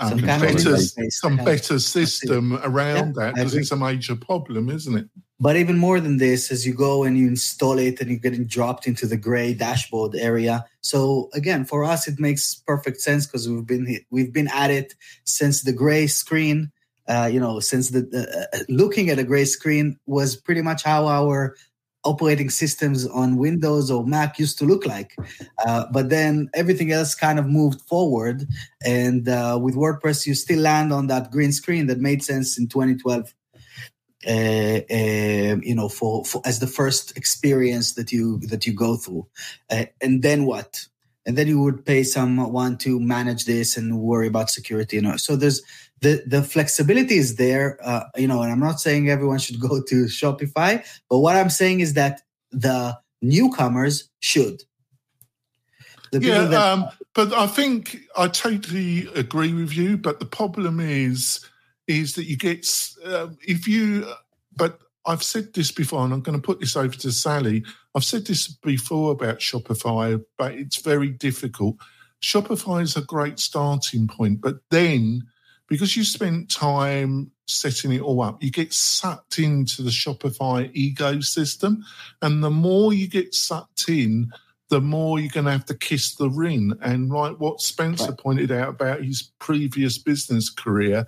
Um, 0.00 0.10
Some 0.10 0.20
kind 0.20 0.44
of 0.44 0.48
better, 0.54 0.70
interface. 0.74 1.10
some 1.10 1.36
better 1.38 1.78
system 1.80 2.54
around 2.62 3.16
Yeah, 3.16 3.24
that 3.24 3.34
because 3.34 3.54
it's 3.56 3.72
a 3.72 3.76
major 3.76 4.14
problem, 4.14 4.70
isn't 4.70 4.96
it? 4.96 5.08
But 5.40 5.56
even 5.56 5.76
more 5.76 5.98
than 5.98 6.18
this, 6.18 6.52
as 6.52 6.64
you 6.64 6.72
go 6.72 7.02
and 7.02 7.18
you 7.18 7.26
install 7.26 7.78
it 7.78 8.00
and 8.00 8.08
you're 8.08 8.20
getting 8.20 8.44
dropped 8.44 8.86
into 8.86 9.06
the 9.06 9.16
gray 9.16 9.54
dashboard 9.54 10.14
area. 10.14 10.64
So 10.82 11.30
again, 11.34 11.64
for 11.64 11.82
us, 11.82 12.06
it 12.06 12.20
makes 12.20 12.54
perfect 12.54 13.00
sense 13.00 13.26
because 13.26 13.48
we've 13.48 13.66
been 13.66 13.98
we've 14.10 14.32
been 14.32 14.48
at 14.48 14.70
it 14.70 14.94
since 15.24 15.62
the 15.62 15.72
gray 15.72 16.06
screen. 16.06 16.70
Uh, 17.08 17.28
you 17.32 17.40
know, 17.40 17.60
since 17.60 17.90
the, 17.90 18.02
the 18.02 18.48
uh, 18.52 18.58
looking 18.68 19.08
at 19.08 19.18
a 19.18 19.24
gray 19.24 19.44
screen 19.44 19.98
was 20.06 20.36
pretty 20.36 20.62
much 20.62 20.82
how 20.82 21.06
our 21.06 21.56
operating 22.04 22.48
systems 22.48 23.06
on 23.06 23.36
Windows 23.36 23.90
or 23.90 24.06
Mac 24.06 24.38
used 24.38 24.58
to 24.58 24.64
look 24.64 24.86
like. 24.86 25.16
Uh, 25.66 25.84
but 25.92 26.10
then 26.10 26.48
everything 26.54 26.92
else 26.92 27.14
kind 27.14 27.38
of 27.38 27.46
moved 27.46 27.80
forward, 27.82 28.46
and 28.84 29.28
uh, 29.28 29.58
with 29.60 29.74
WordPress, 29.74 30.26
you 30.26 30.34
still 30.34 30.60
land 30.60 30.92
on 30.92 31.06
that 31.08 31.30
green 31.30 31.52
screen 31.52 31.86
that 31.86 31.98
made 31.98 32.22
sense 32.22 32.58
in 32.58 32.68
2012 32.68 33.34
uh, 34.26 34.30
uh, 34.30 35.56
you 35.62 35.74
know, 35.74 35.88
for, 35.88 36.24
for 36.24 36.42
as 36.44 36.58
the 36.58 36.66
first 36.66 37.16
experience 37.16 37.94
that 37.94 38.10
you 38.10 38.38
that 38.40 38.66
you 38.66 38.72
go 38.72 38.96
through, 38.96 39.26
uh, 39.70 39.84
and 40.00 40.22
then 40.22 40.44
what? 40.44 40.86
And 41.28 41.36
then 41.36 41.46
you 41.46 41.60
would 41.60 41.84
pay 41.84 42.04
someone 42.04 42.78
to 42.78 42.98
manage 42.98 43.44
this 43.44 43.76
and 43.76 44.00
worry 44.00 44.26
about 44.28 44.48
security. 44.48 44.96
You 44.96 45.02
know, 45.02 45.16
so 45.18 45.36
there's 45.36 45.60
the 46.00 46.22
the 46.26 46.42
flexibility 46.42 47.18
is 47.18 47.36
there. 47.36 47.78
Uh, 47.84 48.04
you 48.16 48.26
know, 48.26 48.40
and 48.40 48.50
I'm 48.50 48.58
not 48.60 48.80
saying 48.80 49.10
everyone 49.10 49.38
should 49.38 49.60
go 49.68 49.82
to 49.82 50.06
Shopify, 50.06 50.82
but 51.10 51.18
what 51.18 51.36
I'm 51.36 51.50
saying 51.50 51.80
is 51.80 51.92
that 51.94 52.22
the 52.50 52.98
newcomers 53.20 54.08
should. 54.20 54.62
The 56.12 56.20
Yeah, 56.20 56.44
that- 56.44 56.72
um, 56.72 56.88
but 57.14 57.32
I 57.34 57.46
think 57.46 57.98
I 58.16 58.28
totally 58.28 59.06
agree 59.14 59.52
with 59.52 59.76
you. 59.76 59.98
But 59.98 60.20
the 60.20 60.26
problem 60.26 60.80
is, 60.80 61.44
is 61.86 62.14
that 62.14 62.24
you 62.24 62.38
get 62.38 62.66
uh, 63.04 63.28
if 63.46 63.68
you. 63.68 64.06
But 64.56 64.80
I've 65.08 65.22
said 65.22 65.54
this 65.54 65.72
before, 65.72 66.04
and 66.04 66.12
I'm 66.12 66.20
going 66.20 66.38
to 66.38 66.46
put 66.46 66.60
this 66.60 66.76
over 66.76 66.94
to 66.94 67.10
Sally. 67.10 67.64
I've 67.94 68.04
said 68.04 68.26
this 68.26 68.46
before 68.46 69.10
about 69.12 69.38
Shopify, 69.38 70.22
but 70.36 70.52
it's 70.52 70.76
very 70.76 71.08
difficult. 71.08 71.76
Shopify 72.22 72.82
is 72.82 72.96
a 72.96 73.00
great 73.00 73.38
starting 73.38 74.06
point, 74.06 74.40
but 74.42 74.56
then 74.70 75.22
because 75.66 75.96
you 75.96 76.04
spent 76.04 76.50
time 76.50 77.30
setting 77.46 77.92
it 77.92 78.02
all 78.02 78.20
up, 78.20 78.42
you 78.42 78.50
get 78.50 78.72
sucked 78.72 79.38
into 79.38 79.82
the 79.82 79.90
Shopify 79.90 80.70
ecosystem, 80.74 81.82
and 82.20 82.44
the 82.44 82.50
more 82.50 82.92
you 82.92 83.08
get 83.08 83.34
sucked 83.34 83.88
in, 83.88 84.30
the 84.68 84.80
more 84.80 85.18
you're 85.18 85.30
going 85.30 85.46
to 85.46 85.52
have 85.52 85.64
to 85.66 85.74
kiss 85.74 86.14
the 86.14 86.28
ring. 86.28 86.74
And 86.82 87.08
like 87.08 87.40
what 87.40 87.62
Spencer 87.62 88.10
Right. 88.10 88.18
pointed 88.18 88.50
out 88.52 88.68
about 88.68 89.02
his 89.02 89.30
previous 89.38 89.96
business 89.96 90.50
career, 90.50 91.06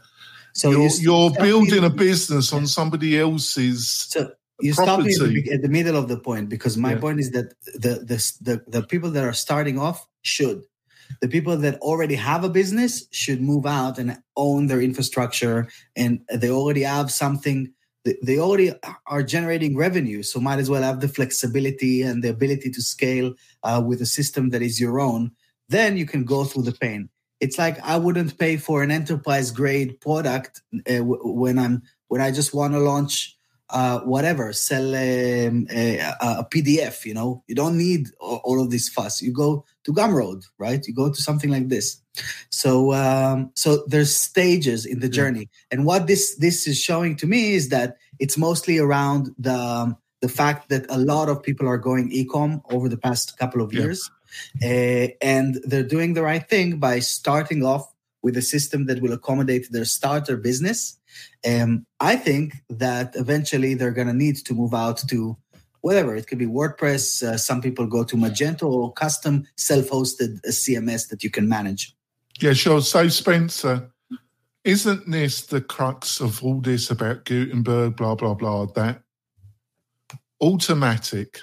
so 0.55 0.71
you're, 0.71 0.83
you 0.83 0.91
you're 1.01 1.31
building 1.33 1.85
a 1.85 1.91
business 1.91 2.53
on 2.53 2.67
somebody 2.67 3.19
else's. 3.19 3.89
So 3.89 4.33
you 4.61 4.73
stop 4.73 5.01
me 5.01 5.13
at 5.13 5.19
the, 5.19 5.25
property. 5.25 5.53
at 5.53 5.63
the 5.63 5.69
middle 5.69 5.97
of 5.97 6.09
the 6.09 6.19
point 6.19 6.49
because 6.49 6.77
my 6.77 6.93
Yeah. 6.93 7.01
point 7.01 7.21
is 7.21 7.31
that 7.33 7.55
the, 7.75 7.93
the 8.05 8.19
the 8.41 8.65
the 8.81 8.83
people 8.87 9.11
that 9.11 9.25
are 9.25 9.33
starting 9.33 9.79
off 9.79 10.07
should. 10.23 10.63
The 11.21 11.29
people 11.29 11.57
that 11.57 11.79
already 11.81 12.15
have 12.15 12.45
a 12.45 12.49
business 12.49 13.07
should 13.11 13.41
move 13.43 13.67
out 13.67 13.99
and 13.99 14.19
own 14.37 14.69
their 14.69 14.81
infrastructure, 14.81 15.67
and 15.97 16.21
they 16.33 16.51
already 16.51 16.83
have 16.83 17.11
something. 17.11 17.73
they- 18.05 18.19
They 18.23 18.39
already 18.39 18.73
are 19.07 19.23
generating 19.23 19.77
revenue, 19.77 20.23
so 20.23 20.41
might 20.41 20.59
as 20.61 20.71
well 20.71 20.83
have 20.83 21.01
the 21.01 21.09
flexibility 21.09 22.03
and 22.03 22.23
the 22.23 22.31
ability 22.31 22.71
to 22.71 22.83
scale 22.83 23.35
uh, 23.63 23.83
with 23.85 24.01
a 24.01 24.07
system 24.07 24.51
that 24.51 24.63
is 24.63 24.81
your 24.81 25.01
own 25.01 25.33
then 25.71 25.97
you 25.97 26.05
can 26.05 26.25
go 26.25 26.43
through 26.45 26.65
the 26.65 26.73
pain. 26.73 27.09
It's 27.41 27.59
like 27.59 27.81
I 27.81 27.97
wouldn't 27.97 28.39
pay 28.39 28.57
for 28.57 28.83
an 28.83 28.91
enterprise 28.91 29.51
grade 29.51 30.01
product 30.01 30.63
uh, 30.91 31.03
when 31.03 31.59
I'm 31.59 31.83
when 32.09 32.21
I 32.21 32.31
just 32.31 32.55
want 32.55 32.75
to 32.75 32.81
launch 32.81 33.37
uh, 33.71 34.01
whatever, 34.01 34.53
sell 34.53 34.89
um, 34.89 35.67
a, 35.71 35.99
a, 36.21 36.47
PDF. 36.51 37.05
You 37.05 37.15
know, 37.15 37.45
you 37.47 37.55
don't 37.55 37.79
need 37.79 38.09
all, 38.19 38.41
all, 38.45 38.61
of 38.61 38.71
this 38.71 38.89
fuss. 38.89 39.23
You 39.23 39.33
go 39.33 39.65
to 39.85 39.93
Gumroad, 39.93 40.45
right? 40.59 40.85
You 40.87 40.93
go 40.93 41.09
to 41.09 41.23
something 41.23 41.51
like 41.51 41.69
this. 41.69 42.01
So, 42.51 42.93
um, 42.93 43.53
so 43.55 43.85
there's 43.87 44.15
stages 44.15 44.85
in 44.85 44.99
the 45.01 45.09
journey, 45.09 45.49
and 45.71 45.87
what 45.87 46.07
this 46.07 46.35
this 46.37 46.67
is 46.67 46.81
showing 46.81 47.17
to 47.17 47.27
me 47.27 47.55
is 47.55 47.69
that 47.69 47.97
it's 48.19 48.37
mostly 48.37 48.79
around 48.79 49.31
the 49.39 49.55
um, 49.55 49.97
the 50.21 50.29
fact 50.29 50.69
that 50.69 50.85
a 50.89 50.99
lot 50.99 51.29
of 51.29 51.43
people 51.43 51.69
are 51.69 51.79
going 51.79 52.11
ecom 52.11 52.63
over 52.71 52.89
the 52.89 52.99
past 52.99 53.39
couple 53.39 53.63
of 53.63 53.73
years, 53.73 54.11
yeah. 54.11 54.20
Uh, 54.63 55.09
and 55.21 55.61
they're 55.65 55.83
doing 55.83 56.15
the 56.15 56.23
right 56.23 56.49
thing 56.49 56.79
by 56.79 56.99
starting 56.99 57.65
off 57.65 57.93
with 58.23 58.37
a 58.37 58.43
system 58.43 58.87
that 58.87 59.01
will 59.01 59.13
accommodate 59.13 59.71
their 59.71 59.85
starter 59.85 60.37
business 60.37 61.01
um, 61.47 61.87
I 62.01 62.17
think 62.17 62.57
that 62.69 63.17
eventually 63.17 63.75
they're 63.75 63.93
going 63.93 64.07
to 64.09 64.15
need 64.15 64.37
to 64.37 64.55
move 64.55 64.75
out 64.75 64.99
to 65.09 65.37
whatever. 65.81 66.15
It 66.15 66.27
could 66.27 66.39
be 66.39 66.47
WordPress. 66.47 67.23
Uh, 67.23 67.39
some 67.39 67.61
people 67.61 67.87
go 67.87 68.05
to 68.05 68.17
Magento 68.17 68.65
or 68.65 68.93
custom 68.93 69.47
self-hosted 69.57 70.39
uh, 70.39 70.51
CMS 70.51 71.09
that 71.09 71.25
you 71.25 71.31
can 71.31 71.49
manage. 71.49 71.95
Yeah, 72.41 72.53
sure. 72.53 72.81
So 72.81 73.09
Spencer, 73.09 73.91
isn't 74.65 75.11
this 75.11 75.47
the 75.47 75.61
crux 75.61 76.21
of 76.21 76.43
all 76.45 76.61
this 76.61 76.91
about 76.91 77.25
Gutenberg, 77.25 77.97
blah 77.97 78.15
blah 78.15 78.35
blah? 78.35 78.67
That 78.67 79.03
Automattic 80.43 81.41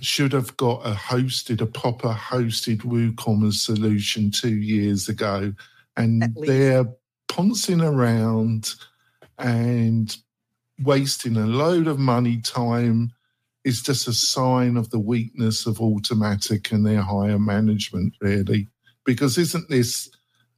should 0.00 0.32
have 0.32 0.56
got 0.56 0.86
a 0.86 0.92
hosted, 0.92 1.60
a 1.60 1.66
proper 1.66 2.08
hosted 2.08 2.78
WooCommerce 2.78 3.54
solution 3.54 4.30
two 4.30 4.56
years 4.56 5.08
ago, 5.08 5.52
and 5.96 6.32
they're 6.36 6.86
pouncing 7.28 7.80
around 7.80 8.74
and 9.38 10.16
wasting 10.82 11.36
a 11.36 11.46
load 11.46 11.86
of 11.86 11.98
money, 11.98 12.40
time 12.40 13.12
is 13.64 13.82
just 13.82 14.08
a 14.08 14.12
sign 14.12 14.76
of 14.76 14.90
the 14.90 14.98
weakness 14.98 15.66
of 15.66 15.78
Automattic 15.78 16.72
and 16.72 16.86
their 16.86 17.02
higher 17.02 17.38
management, 17.38 18.14
really. 18.20 18.68
Because 19.04 19.38
isn't 19.38 19.68
this 19.68 20.10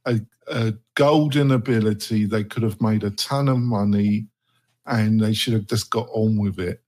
a, 0.05 0.19
a 0.47 0.73
golden 0.95 1.51
ability? 1.51 2.25
They 2.25 2.43
could 2.43 2.63
have 2.63 2.81
made 2.81 3.03
a 3.03 3.11
ton 3.11 3.47
of 3.47 3.59
money 3.59 4.27
and 4.85 5.19
they 5.19 5.33
should 5.33 5.53
have 5.53 5.67
just 5.67 5.89
got 5.89 6.07
on 6.13 6.37
with 6.37 6.59
it. 6.59 6.81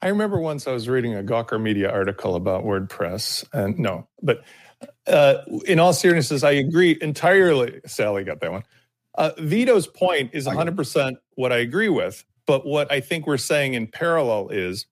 I 0.00 0.08
remember 0.08 0.40
once 0.40 0.66
I 0.66 0.72
was 0.72 0.88
reading 0.88 1.14
a 1.14 1.22
Gawker 1.22 1.60
Media 1.60 1.90
article 1.90 2.36
about 2.36 2.64
WordPress, 2.64 3.44
and 3.52 3.78
no, 3.78 4.06
but 4.22 4.44
uh, 5.06 5.38
in 5.66 5.80
all 5.80 5.92
seriousness, 5.92 6.44
I 6.44 6.52
agree 6.52 6.96
entirely. 7.00 7.80
Sally 7.86 8.24
got 8.24 8.40
that 8.40 8.52
one. 8.52 8.62
Uh, 9.16 9.32
Vito's 9.38 9.88
point 9.88 10.30
is 10.32 10.46
100% 10.46 11.16
what 11.34 11.52
I 11.52 11.56
agree 11.56 11.88
with. 11.88 12.24
But 12.46 12.64
what 12.64 12.90
I 12.90 13.00
think 13.00 13.26
we're 13.26 13.36
saying 13.36 13.74
in 13.74 13.88
parallel 13.88 14.48
is 14.48 14.86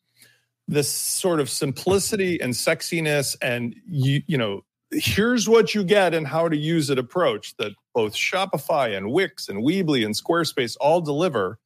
this 0.69 0.91
sort 0.91 1.41
of 1.41 1.49
simplicity 1.49 2.41
and 2.41 2.53
sexiness 2.53 3.37
and 3.41 3.75
you, 3.89 4.23
you 4.27 4.37
know, 4.37 4.63
here's 4.91 5.49
what 5.49 5.75
you 5.75 5.85
get 5.85 6.13
and 6.13 6.27
how 6.27 6.49
to 6.49 6.57
use 6.57 6.91
it 6.91 6.99
approach 6.99 7.57
that 7.57 7.73
both 7.95 8.15
Shopify 8.15 8.97
and 8.97 9.11
Wix 9.11 9.49
and 9.49 9.65
Weebly 9.65 10.05
and 10.05 10.15
Squarespace 10.15 10.77
all 10.81 11.01
deliver 11.01 11.59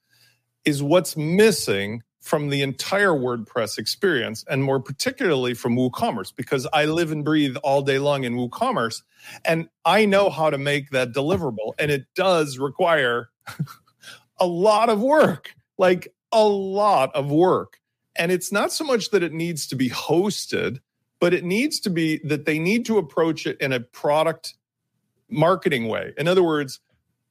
is 0.64 0.82
what's 0.82 1.16
missing 1.16 2.02
from 2.20 2.50
the 2.50 2.62
entire 2.62 3.10
WordPress 3.10 3.78
experience, 3.78 4.44
and 4.48 4.62
more 4.62 4.78
particularly 4.78 5.54
from 5.54 5.76
WooCommerce, 5.76 6.34
because 6.34 6.66
I 6.72 6.84
live 6.84 7.12
and 7.12 7.24
breathe 7.24 7.56
all 7.58 7.82
day 7.82 7.98
long 7.98 8.24
in 8.24 8.34
WooCommerce, 8.34 9.02
and 9.44 9.68
I 9.84 10.04
know 10.04 10.28
how 10.28 10.50
to 10.50 10.58
make 10.58 10.90
that 10.90 11.12
deliverable. 11.12 11.72
And 11.78 11.90
it 11.90 12.06
does 12.14 12.58
require 12.58 13.30
a 14.38 14.46
lot 14.46 14.90
of 14.90 15.00
work, 15.00 15.54
like 15.78 16.12
a 16.32 16.44
lot 16.44 17.14
of 17.14 17.30
work. 17.30 17.80
And 18.16 18.30
it's 18.30 18.52
not 18.52 18.70
so 18.72 18.84
much 18.84 19.10
that 19.10 19.22
it 19.22 19.32
needs 19.32 19.66
to 19.68 19.76
be 19.76 19.88
hosted, 19.88 20.80
but 21.20 21.32
it 21.32 21.44
needs 21.44 21.80
to 21.80 21.90
be 21.90 22.20
that 22.24 22.44
they 22.44 22.58
need 22.58 22.84
to 22.86 22.98
approach 22.98 23.46
it 23.46 23.58
in 23.60 23.72
a 23.72 23.80
product 23.80 24.54
marketing 25.30 25.88
way. 25.88 26.12
In 26.18 26.28
other 26.28 26.42
words, 26.42 26.80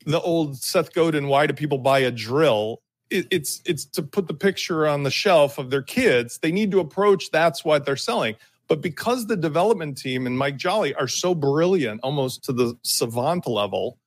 the 0.05 0.21
old 0.21 0.57
Seth 0.57 0.93
Godin, 0.93 1.27
why 1.27 1.47
do 1.47 1.53
people 1.53 1.77
buy 1.77 1.99
a 1.99 2.11
drill? 2.11 2.81
It, 3.09 3.27
it's 3.31 3.61
it's 3.65 3.85
to 3.85 4.03
put 4.03 4.27
the 4.27 4.33
picture 4.33 4.87
on 4.87 5.03
the 5.03 5.11
shelf 5.11 5.57
of 5.57 5.69
their 5.69 5.81
kids. 5.81 6.37
They 6.39 6.51
need 6.51 6.71
to 6.71 6.79
approach 6.79 7.31
that's 7.31 7.65
what 7.65 7.85
they're 7.85 7.95
selling. 7.95 8.35
But 8.67 8.81
because 8.81 9.25
the 9.25 9.35
development 9.35 9.97
team 9.97 10.27
and 10.27 10.37
Mike 10.37 10.57
Jolley 10.57 10.93
are 10.93 11.07
so 11.07 11.33
brilliant, 11.33 12.01
almost 12.03 12.43
to 12.45 12.53
the 12.53 12.77
savant 12.83 13.47
level, 13.47 13.97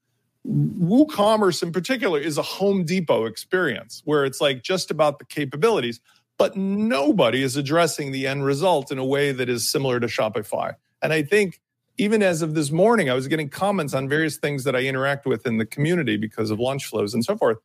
WooCommerce 0.47 1.63
in 1.63 1.73
particular 1.73 2.21
is 2.21 2.39
a 2.39 2.43
Home 2.43 2.85
Depot 2.85 3.25
experience 3.25 4.03
where 4.05 4.25
it's 4.25 4.41
like 4.41 4.63
just 4.63 4.91
about 4.91 5.19
the 5.19 5.25
capabilities, 5.25 6.01
but 6.39 6.57
nobody 6.57 7.43
is 7.43 7.57
addressing 7.57 8.13
the 8.13 8.27
end 8.27 8.45
result 8.45 8.93
in 8.93 8.99
a 8.99 9.05
way 9.05 9.33
that 9.33 9.49
is 9.49 9.69
similar 9.69 9.99
to 9.99 10.07
Shopify. 10.07 10.75
And 11.03 11.13
I 11.13 11.23
think 11.23 11.61
even 11.99 12.23
as 12.23 12.43
of 12.43 12.55
this 12.55 12.71
morning, 12.71 13.11
I 13.11 13.15
was 13.15 13.29
getting 13.29 13.49
comments 13.49 13.95
on 13.95 14.09
various 14.09 14.37
things 14.37 14.65
that 14.65 14.75
I 14.75 14.81
interact 14.81 15.27
with 15.27 15.47
in 15.47 15.59
the 15.59 15.67
community 15.67 16.17
because 16.17 16.51
of 16.51 16.59
launch 16.59 16.87
flows 16.87 17.15
and 17.15 17.25
so 17.25 17.37
forth. 17.37 17.59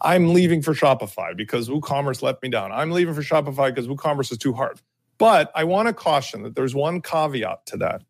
I'm 0.00 0.32
leaving 0.32 0.62
for 0.62 0.74
Shopify 0.74 1.36
because 1.36 1.68
WooCommerce 1.68 2.22
let 2.22 2.40
me 2.42 2.48
down. 2.48 2.72
I'm 2.72 2.90
leaving 2.90 3.14
for 3.14 3.22
Shopify 3.22 3.74
because 3.74 3.88
WooCommerce 3.88 4.30
is 4.32 4.38
too 4.38 4.52
hard. 4.52 4.80
But 5.18 5.50
I 5.54 5.64
want 5.64 5.88
to 5.88 5.92
caution 5.92 6.44
that 6.44 6.54
there's 6.54 6.74
one 6.74 7.00
caveat 7.02 7.66
to 7.66 7.76
that. 7.78 8.02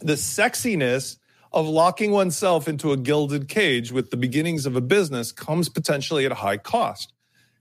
The 0.00 0.14
sexiness 0.14 1.18
of 1.52 1.66
locking 1.66 2.12
oneself 2.12 2.68
into 2.68 2.92
a 2.92 2.96
gilded 2.96 3.48
cage 3.48 3.92
with 3.92 4.10
the 4.10 4.16
beginnings 4.16 4.66
of 4.66 4.76
a 4.76 4.80
business 4.80 5.32
comes 5.32 5.68
potentially 5.68 6.24
at 6.26 6.32
a 6.32 6.36
high 6.36 6.56
cost. 6.56 7.12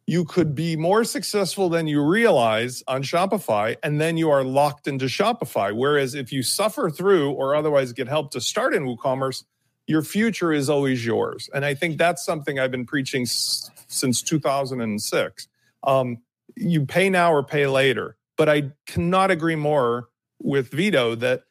You 0.06 0.24
could 0.24 0.56
be 0.56 0.78
more 0.78 1.04
successful 1.04 1.68
than 1.68 1.88
you 1.88 2.02
realize 2.02 2.82
on 2.88 3.04
Shopify, 3.04 3.76
and 3.84 4.00
then 4.00 4.16
you 4.16 4.30
are 4.30 4.44
locked 4.44 4.88
into 4.88 5.06
Shopify. 5.06 5.76
Whereas 5.76 6.16
if 6.16 6.32
you 6.32 6.44
suffer 6.44 6.90
through 6.90 7.32
or 7.32 7.56
otherwise 7.56 7.92
get 7.92 8.08
help 8.08 8.32
to 8.32 8.40
start 8.40 8.74
in 8.74 8.86
WooCommerce, 8.86 9.44
your 9.88 10.04
future 10.04 10.52
is 10.52 10.70
always 10.70 11.06
yours. 11.06 11.50
And 11.54 11.66
I 11.66 11.74
think 11.74 11.98
that's 11.98 12.24
something 12.24 12.60
I've 12.60 12.72
been 12.72 12.86
preaching 12.86 13.24
s- 13.24 13.72
since 13.88 14.22
2006. 14.22 15.48
Um, 15.84 16.20
you 16.56 16.86
pay 16.86 17.10
now 17.10 17.34
or 17.34 17.44
pay 17.44 17.68
later. 17.68 18.18
But 18.38 18.50
I 18.50 18.72
cannot 18.86 19.32
agree 19.32 19.56
more 19.56 20.10
with 20.40 20.70
Vito 20.72 21.16
that 21.16 21.44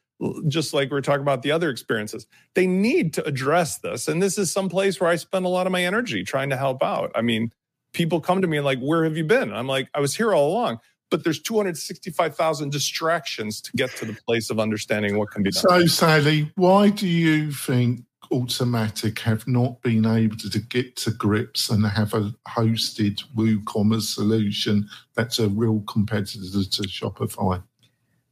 just 0.47 0.73
like 0.73 0.89
we 0.89 0.97
are 0.97 1.01
talking 1.01 1.21
about 1.21 1.41
the 1.41 1.51
other 1.51 1.69
experiences, 1.69 2.25
they 2.55 2.65
need 2.65 3.13
to 3.15 3.25
address 3.25 3.79
this. 3.79 4.07
And 4.07 4.21
this 4.21 4.37
is 4.37 4.51
some 4.51 4.69
place 4.69 4.99
where 4.99 5.09
I 5.09 5.15
spend 5.15 5.45
a 5.45 5.49
lot 5.49 5.67
of 5.67 5.71
my 5.71 5.83
energy 5.83 6.23
trying 6.23 6.49
to 6.49 6.57
help 6.57 6.81
out. 6.81 7.11
I 7.13 7.21
mean, 7.21 7.51
people 7.93 8.19
come 8.21 8.41
to 8.41 8.47
me 8.47 8.57
and 8.57 8.65
like, 8.65 8.79
where 8.79 9.03
have 9.03 9.17
you 9.17 9.25
been? 9.25 9.53
I'm 9.53 9.67
like, 9.67 9.89
I 9.93 9.99
was 9.99 10.15
here 10.15 10.33
all 10.33 10.51
along. 10.51 10.79
But 11.09 11.23
there's 11.23 11.41
265,000 11.41 12.71
distractions 12.71 13.61
to 13.61 13.71
get 13.77 13.91
to 13.97 14.05
the 14.05 14.17
place 14.27 14.49
of 14.49 14.59
understanding 14.59 15.17
what 15.17 15.31
can 15.31 15.41
be 15.41 15.51
done. 15.51 15.63
So, 15.69 15.85
Sally, 15.85 16.51
why 16.55 16.89
do 16.89 17.07
you 17.07 17.51
think 17.51 18.03
Automattic 18.31 19.19
have 19.19 19.47
not 19.47 19.81
been 19.81 20.05
able 20.05 20.37
to 20.37 20.59
get 20.59 20.95
to 20.97 21.11
grips 21.11 21.69
and 21.69 21.85
have 21.85 22.13
a 22.13 22.33
hosted 22.47 23.23
WooCommerce 23.35 24.13
solution 24.13 24.89
that's 25.15 25.39
a 25.39 25.47
real 25.47 25.81
competitor 25.81 26.63
to 26.63 26.81
Shopify? 26.83 27.63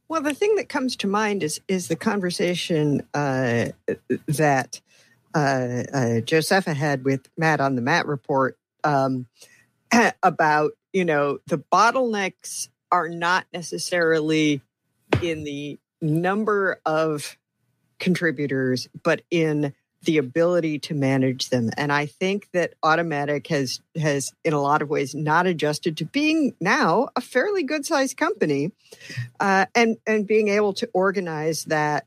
Well, 0.08 0.22
the 0.22 0.34
thing 0.34 0.54
that 0.56 0.68
comes 0.68 0.96
to 0.96 1.06
mind 1.06 1.42
is 1.42 1.60
is 1.66 1.88
the 1.88 1.96
conversation 1.96 3.06
uh, 3.12 3.66
that 4.26 4.80
uh, 5.34 5.82
uh, 5.92 6.20
Josepha 6.20 6.74
had 6.74 7.04
with 7.04 7.28
Matt 7.36 7.60
on 7.60 7.74
the 7.74 7.82
Matt 7.82 8.06
report 8.06 8.56
um, 8.84 9.26
about 10.22 10.72
you 10.92 11.04
know 11.04 11.38
the 11.46 11.58
bottlenecks 11.58 12.68
are 12.92 13.08
not 13.08 13.46
necessarily 13.52 14.60
in 15.22 15.44
the 15.44 15.78
number 16.00 16.80
of 16.86 17.36
contributors, 17.98 18.88
but 19.02 19.22
in 19.30 19.74
the 20.06 20.18
ability 20.18 20.78
to 20.78 20.94
manage 20.94 21.50
them. 21.50 21.70
And 21.76 21.92
I 21.92 22.06
think 22.06 22.48
that 22.52 22.74
Automattic 22.82 23.48
has 23.48 23.80
has 23.96 24.32
in 24.44 24.52
a 24.52 24.60
lot 24.60 24.80
of 24.80 24.88
ways 24.88 25.14
not 25.14 25.46
adjusted 25.46 25.98
to 25.98 26.04
being 26.04 26.54
now 26.60 27.08
a 27.14 27.20
fairly 27.20 27.64
good 27.64 27.84
sized 27.84 28.16
company, 28.16 28.72
uh, 29.38 29.66
and 29.74 29.98
and 30.06 30.26
being 30.26 30.48
able 30.48 30.72
to 30.74 30.88
organize 30.94 31.64
that 31.64 32.06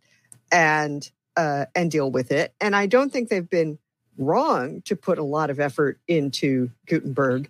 and 0.52 1.10
uh, 1.38 1.66
and 1.76 1.92
deal 1.92 2.10
with 2.10 2.32
it. 2.32 2.54
And 2.60 2.76
I 2.76 2.88
don't 2.88 3.12
think 3.12 3.30
they've 3.30 3.50
been 3.50 3.78
wrong 4.18 4.82
to 4.86 4.96
put 4.96 5.18
a 5.18 5.24
lot 5.24 5.50
of 5.50 5.60
effort 5.60 6.00
into 6.08 6.72
Gutenberg, 6.88 7.50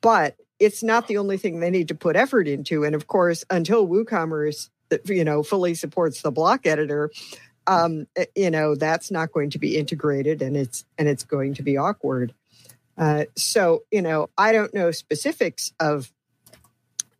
but 0.00 0.36
it's 0.58 0.82
not 0.82 1.08
the 1.08 1.16
only 1.16 1.38
thing 1.38 1.60
they 1.60 1.70
need 1.70 1.88
to 1.88 1.94
put 1.94 2.16
effort 2.16 2.46
into. 2.46 2.84
And 2.84 2.94
of 2.94 3.06
course, 3.06 3.44
until 3.48 3.88
WooCommerce, 3.88 4.68
you 5.06 5.24
know, 5.24 5.42
fully 5.42 5.74
supports 5.74 6.20
the 6.20 6.30
block 6.30 6.66
editor, 6.66 7.10
um, 7.70 8.06
eh, 8.16 8.26
you 8.34 8.50
know 8.50 8.74
that's 8.74 9.10
not 9.10 9.32
going 9.32 9.50
to 9.50 9.58
be 9.58 9.76
integrated 9.76 10.42
and 10.42 10.56
it's 10.56 10.84
and 10.98 11.08
it's 11.08 11.24
going 11.24 11.54
to 11.54 11.62
be 11.62 11.76
awkward. 11.76 12.34
Uh, 12.98 13.24
so 13.34 13.82
you 13.90 14.02
know 14.02 14.28
i 14.36 14.52
don't 14.52 14.74
know 14.74 14.90
specifics 14.90 15.72
of 15.80 16.12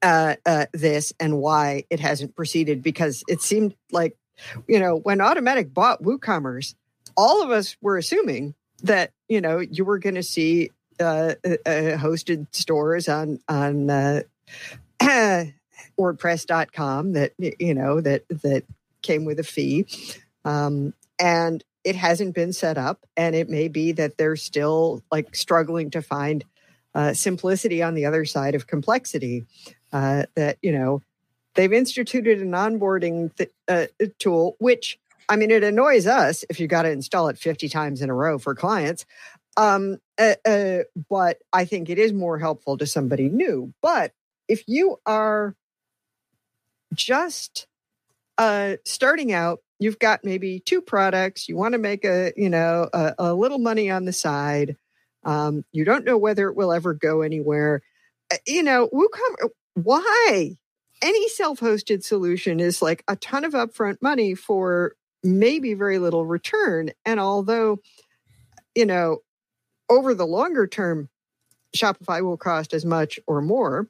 uh, 0.03 0.35
uh, 0.45 0.67
this 0.73 1.13
and 1.21 1.39
why 1.39 1.85
it 1.91 2.01
hasn't 2.01 2.35
proceeded 2.35 2.83
because 2.83 3.23
it 3.29 3.41
seemed 3.41 3.75
like 3.93 4.17
you 4.67 4.81
know, 4.81 4.97
when 4.97 5.19
Automattic 5.19 5.73
bought 5.73 6.03
WooCommerce, 6.03 6.75
all 7.17 7.43
of 7.43 7.51
us 7.51 7.77
were 7.81 7.97
assuming 7.97 8.55
that 8.83 9.13
you 9.29 9.41
know 9.41 9.59
you 9.59 9.85
were 9.85 9.99
going 9.99 10.15
to 10.15 10.23
see 10.23 10.71
uh, 10.99 11.35
uh, 11.45 11.57
uh, 11.67 11.97
hosted 11.97 12.47
stores 12.53 13.09
on 13.09 13.41
on 13.49 13.87
WordPress.com 15.99 17.13
that 17.13 17.33
you 17.39 17.75
know 17.75 18.01
that 18.01 18.25
that 18.29 18.65
came 19.03 19.25
with 19.25 19.39
a 19.39 19.45
fee, 19.45 19.87
um, 20.45 20.95
and 21.19 21.63
it 21.85 21.97
hasn't 21.97 22.35
been 22.35 22.53
set 22.53 22.79
up, 22.79 23.07
and 23.17 23.35
it 23.35 23.49
may 23.49 23.69
be 23.69 23.93
that 23.93 24.19
they're 24.19 24.37
still 24.37 25.03
like 25.11 25.35
struggling 25.35 25.91
to 25.91 26.03
find 26.03 26.45
uh, 26.95 27.15
simplicity 27.15 27.83
on 27.83 27.95
the 27.95 28.05
other 28.05 28.25
side 28.25 28.55
of 28.55 28.67
complexity. 28.67 29.47
Uh, 29.93 30.25
that 30.37 30.59
you 30.63 30.73
know 30.73 31.03
they've 31.55 31.73
instituted 31.73 32.41
an 32.41 32.53
onboarding 32.53 33.35
th- 33.37 33.51
uh, 33.69 33.87
tool, 34.19 34.57
which 34.59 34.99
I 35.31 35.37
mean, 35.37 35.53
it 35.53 35.63
annoys 35.63 36.09
us 36.09 36.45
if 36.51 36.59
you 36.59 36.67
got 36.67 36.83
to 36.83 36.91
install 36.91 37.29
it 37.29 37.39
50 37.39 37.69
times 37.69 38.03
in 38.03 38.11
a 38.11 38.15
row 38.15 38.37
for 38.37 38.53
clients. 38.53 39.07
Um, 39.57 39.99
uh, 40.19 40.35
uh, 40.45 40.79
but 41.09 41.39
I 41.53 41.65
think 41.65 41.89
it 41.89 41.99
is 41.99 42.13
more 42.13 42.39
helpful 42.39 42.77
to 42.79 42.87
somebody 42.87 43.29
new. 43.29 43.73
But 43.81 44.13
if 44.49 44.65
you 44.67 44.99
are 45.07 45.55
just 46.95 47.69
uh, 48.39 48.77
starting 48.85 49.33
out, 49.33 49.61
you've 49.81 49.99
got 49.99 50.25
maybe 50.25 50.61
two 50.61 50.81
products, 50.81 51.49
you 51.49 51.57
want 51.57 51.73
to 51.73 51.79
make 51.79 52.05
a, 52.05 52.33
you 52.37 52.51
know, 52.51 52.89
a, 52.93 53.15
a 53.19 53.35
little 53.35 53.59
money 53.59 53.91
on 53.91 54.05
the 54.05 54.13
side. 54.13 54.77
Um, 55.25 55.65
you 55.73 55.85
don't 55.85 56.05
know 56.05 56.17
whether 56.17 56.49
it 56.49 56.55
will 56.55 56.73
ever 56.73 56.95
go 56.95 57.23
anywhere. 57.23 57.83
Uh, 58.33 58.37
you 58.47 58.63
know, 58.63 58.89
WooCommerce, 58.93 59.51
why? 59.75 60.57
Any 61.03 61.29
self-hosted 61.31 62.05
solution 62.05 62.61
is 62.61 62.83
like 62.83 63.03
a 63.09 63.17
ton 63.17 63.45
of 63.45 63.55
upfront 63.55 64.03
money 64.03 64.35
for 64.35 64.95
maybe 65.25 65.75
very 65.75 65.99
little 65.99 66.27
return. 66.27 66.91
And 67.07 67.19
although, 67.19 67.81
you 68.75 68.87
know, 68.87 69.19
over 69.89 70.15
the 70.15 70.27
longer 70.27 70.67
term, 70.67 71.09
Shopify 71.75 72.23
will 72.23 72.37
cost 72.37 72.75
as 72.75 72.85
much 72.85 73.19
or 73.27 73.41
more. 73.41 73.89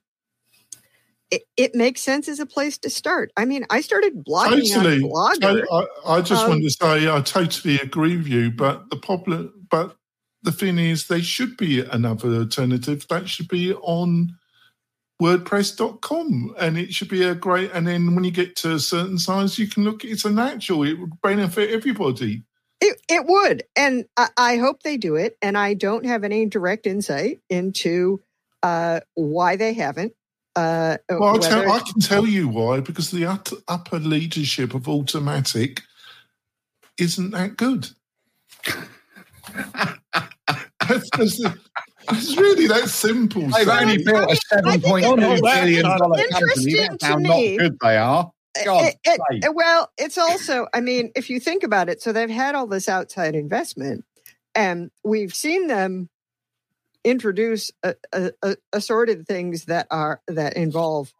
It, 1.31 1.43
it 1.57 1.74
makes 1.74 2.01
sense 2.01 2.28
as 2.28 2.41
a 2.41 2.47
place 2.47 2.76
to 2.78 2.91
start. 2.91 3.31
I 3.37 3.45
mean, 3.45 3.64
I 3.70 3.83
started 3.83 4.24
blogging 4.24 4.72
totally. 4.72 5.03
on 5.03 5.39
Blogger. 5.39 5.64
I, 5.70 6.14
I 6.16 6.20
just 6.22 6.43
Um, 6.43 6.51
wanted 6.51 6.64
to 6.64 6.70
say 6.70 7.09
I 7.09 7.20
totally 7.20 7.78
agree 7.78 8.16
with 8.16 8.26
you, 8.26 8.51
but 8.51 8.91
the 8.91 8.97
problem, 8.97 9.53
but 9.70 9.97
the 10.43 10.53
thing 10.53 10.78
is, 10.78 11.07
there 11.07 11.22
should 11.22 11.57
be 11.57 11.81
another 11.81 12.35
alternative. 12.35 13.07
That 13.09 13.28
should 13.28 13.49
be 13.49 13.74
on 13.74 14.37
WordPress.com, 15.20 16.55
and 16.59 16.78
it 16.78 16.93
should 16.95 17.09
be 17.09 17.22
a 17.22 17.35
great. 17.35 17.70
And 17.72 17.87
then 17.87 18.14
when 18.14 18.24
you 18.24 18.31
get 18.31 18.57
to 18.57 18.74
a 18.74 18.78
certain 18.78 19.18
size, 19.18 19.59
you 19.59 19.68
can 19.68 19.85
look. 19.85 20.05
It's 20.05 20.24
a 20.24 20.31
natural. 20.31 20.83
It 20.83 20.99
would 20.99 21.20
benefit 21.22 21.70
everybody. 21.70 22.45
It, 22.81 22.99
it 23.09 23.26
would. 23.26 23.64
And 23.76 24.07
I, 24.16 24.28
I 24.37 24.57
hope 24.57 24.83
they 24.83 24.97
do 24.97 25.16
it. 25.16 25.37
And 25.43 25.59
I 25.59 25.74
don't 25.74 26.07
have 26.07 26.24
any 26.24 26.47
direct 26.47 26.87
insight 26.87 27.41
into 27.51 28.22
uh, 28.62 29.01
why 29.14 29.57
they 29.57 29.74
haven't. 29.74 30.14
Uh, 30.57 30.96
uh, 31.11 31.16
Well, 31.18 31.24
I'll 31.30 31.38
tell, 31.38 31.70
I 31.70 31.78
can 31.80 32.01
tell 32.01 32.26
you 32.26 32.48
why 32.48 32.80
because 32.80 33.11
the 33.11 33.26
upper, 33.26 33.57
upper 33.68 33.98
leadership 33.98 34.74
of 34.74 34.82
Automattic 34.84 35.80
isn't 36.98 37.30
that 37.30 37.57
good. 37.57 37.88
That's- 40.88 41.09
that's- 41.12 41.40
it's 42.12 42.36
really 42.36 42.66
that 42.66 42.88
simple. 42.88 43.42
They've 43.42 43.66
Sam. 43.66 43.88
only 43.88 44.03
built 44.03 44.24
a 44.24 44.26
think 44.28 44.40
seven 44.48 44.80
point 44.80 45.05
it's 45.07 45.14
two 45.14 45.42
billion 45.42 45.84
dollar 45.84 46.16
company. 46.28 46.74
That's 46.74 47.05
how 47.05 47.16
me. 47.16 47.57
not 47.57 47.62
good 47.62 47.78
they 47.80 47.96
are. 47.96 48.32
Uh, 48.59 48.62
it- 48.66 48.96
it- 49.05 49.44
uh, 49.48 49.53
well, 49.53 49.92
it's 49.96 50.18
also, 50.18 50.66
I 50.74 50.80
mean, 50.80 51.12
if 51.14 51.30
you 51.30 51.38
think 51.38 51.62
about 51.62 51.88
it, 51.88 52.03
so 52.03 52.11
they've 52.12 52.28
had 52.28 52.57
all 52.57 52.66
this 52.66 52.88
outside 52.88 53.36
investment, 53.36 54.05
and 54.57 54.90
we've 55.05 55.32
seen 55.34 55.68
them 55.68 56.09
introduce 57.05 57.70
a, 57.82 57.94
a, 58.12 58.32
a 58.42 58.57
assorted 58.72 59.26
things 59.26 59.66
that 59.66 59.86
are 59.90 60.20
that 60.28 60.55
involve 60.55 61.12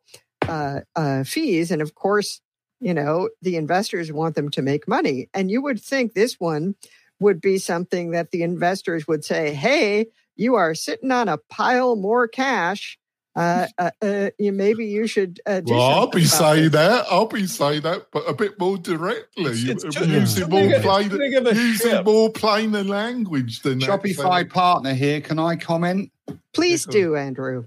uh, 0.49 0.81
uh, 0.97 1.24
fees, 1.24 1.70
and 1.70 1.83
of 1.83 1.95
course, 1.95 2.41
you 2.81 2.95
know, 2.95 3.31
the 3.43 3.57
investors 3.57 4.12
want 4.12 4.35
them 4.35 4.51
to 4.51 4.62
make 4.62 4.89
money, 4.89 5.28
and 5.35 5.51
you 5.51 5.62
would 5.62 5.81
think 5.81 6.14
this 6.14 6.35
one 6.39 6.74
would 7.18 7.41
be 7.41 7.59
something 7.59 8.12
that 8.12 8.31
the 8.31 8.43
investors 8.43 9.07
would 9.09 9.24
say, 9.24 9.55
"Hey, 9.55 10.07
you 10.37 10.55
are 10.55 10.74
sitting 10.74 11.11
on 11.11 11.28
a 11.28 11.39
pile 11.39 11.97
more 11.97 12.28
cash." 12.28 12.99
Uh, 13.37 13.66
uh, 13.78 13.91
uh, 14.03 14.31
you 14.39 14.51
maybe 14.53 14.87
you 14.87 15.07
should. 15.07 15.41
Uh, 15.47 15.61
do 15.61 15.72
Well, 15.74 15.83
I'll 15.83 16.07
be 16.09 16.24
saying 16.24 16.64
this." 16.64 16.72
that. 16.72 17.07
I'll 17.11 17.26
be 17.26 17.47
saying 17.47 17.83
that, 17.83 18.07
but 18.12 18.24
a 18.28 18.35
bit 18.35 18.59
more 18.59 18.76
directly. 18.76 19.45
It's- 19.70 19.85
it's 19.85 19.97
Uh, 19.97 20.05
using 20.05 20.49
more 20.51 20.61
big- 20.62 20.70
it's 20.72 20.85
plain, 20.85 21.09
big 21.11 21.35
of 21.35 21.47
a 21.47 21.55
using 21.55 21.91
ship. 21.93 22.05
more 22.05 22.31
plainer 22.31 22.83
language 22.83 23.62
than 23.62 23.78
that, 23.81 23.89
Shopify 24.03 24.41
Sam. 24.41 24.49
partner 24.49 24.95
here. 24.95 25.20
Can 25.20 25.39
I 25.39 25.55
comment? 25.57 26.11
Please 26.55 26.87
Yeah, 26.89 26.93
go 26.93 26.99
do, 27.01 27.16
Andrew. 27.16 27.64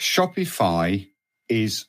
Shopify 0.00 1.06
is 1.48 1.84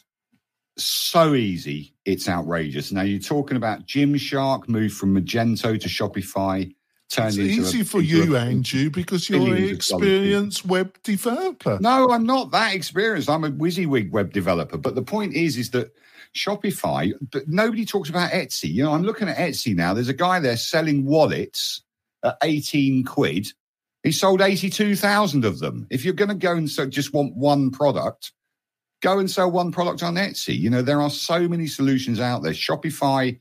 so 0.78 1.34
easy, 1.34 1.94
it's 2.06 2.28
outrageous. 2.30 2.92
Now 2.92 3.02
you're 3.02 3.20
talking 3.20 3.58
about 3.58 3.88
Gymshark 3.88 4.68
moved 4.70 4.96
from 4.96 5.16
Magento 5.16 5.80
to 5.80 5.88
Shopify, 5.88 6.64
turned 6.64 6.74
It's 7.10 7.38
easy 7.38 7.82
a, 7.82 7.86
for 7.86 8.02
you, 8.02 8.36
a- 8.36 8.42
Andrew, 8.42 8.90
because 8.90 9.30
you're 9.30 9.40
an 9.40 9.46
billions 9.46 9.92
of 9.92 10.02
dollars. 10.02 10.08
experienced 10.08 10.66
web 10.66 10.98
developer. 11.04 11.78
No, 11.82 12.10
I'm 12.12 12.26
not 12.26 12.52
that 12.52 12.76
experienced. 12.76 13.30
I'm 13.30 13.44
a 13.44 13.50
WYSIWYG 13.50 14.12
web 14.12 14.34
developer. 14.34 14.78
But 14.78 14.96
the 14.96 15.02
point 15.02 15.34
is, 15.34 15.58
is 15.58 15.72
that 15.72 15.94
Shopify, 16.36 17.14
but 17.32 17.48
nobody 17.48 17.86
talks 17.86 18.10
about 18.10 18.32
Etsy. 18.32 18.72
You 18.74 18.84
know, 18.84 18.94
I'm 18.94 19.04
looking 19.04 19.30
at 19.30 19.38
Etsy 19.38 19.76
now. 19.76 19.94
There's 19.94 20.10
a 20.10 20.14
guy 20.14 20.40
there 20.40 20.58
selling 20.58 21.06
wallets 21.06 21.82
at 22.24 22.38
18 22.44 23.06
quid. 23.06 23.48
He 24.04 24.12
sold 24.12 24.42
82,000 24.42 25.46
of 25.46 25.60
them. 25.60 25.88
If 25.90 26.04
you're 26.04 26.14
going 26.14 26.30
to 26.30 26.36
go 26.36 26.54
and 26.54 26.70
so 26.70 26.86
just 26.86 27.14
want 27.14 27.36
one 27.36 27.72
product, 27.72 28.32
go 29.02 29.20
and 29.20 29.30
sell 29.30 29.50
one 29.50 29.72
product 29.72 30.04
on 30.04 30.16
Etsy. 30.16 30.58
You 30.58 30.70
know, 30.70 30.82
there 30.82 31.02
are 31.02 31.10
so 31.10 31.48
many 31.48 31.68
solutions 31.68 32.20
out 32.20 32.44
there. 32.44 32.54
Shopify 32.54 33.40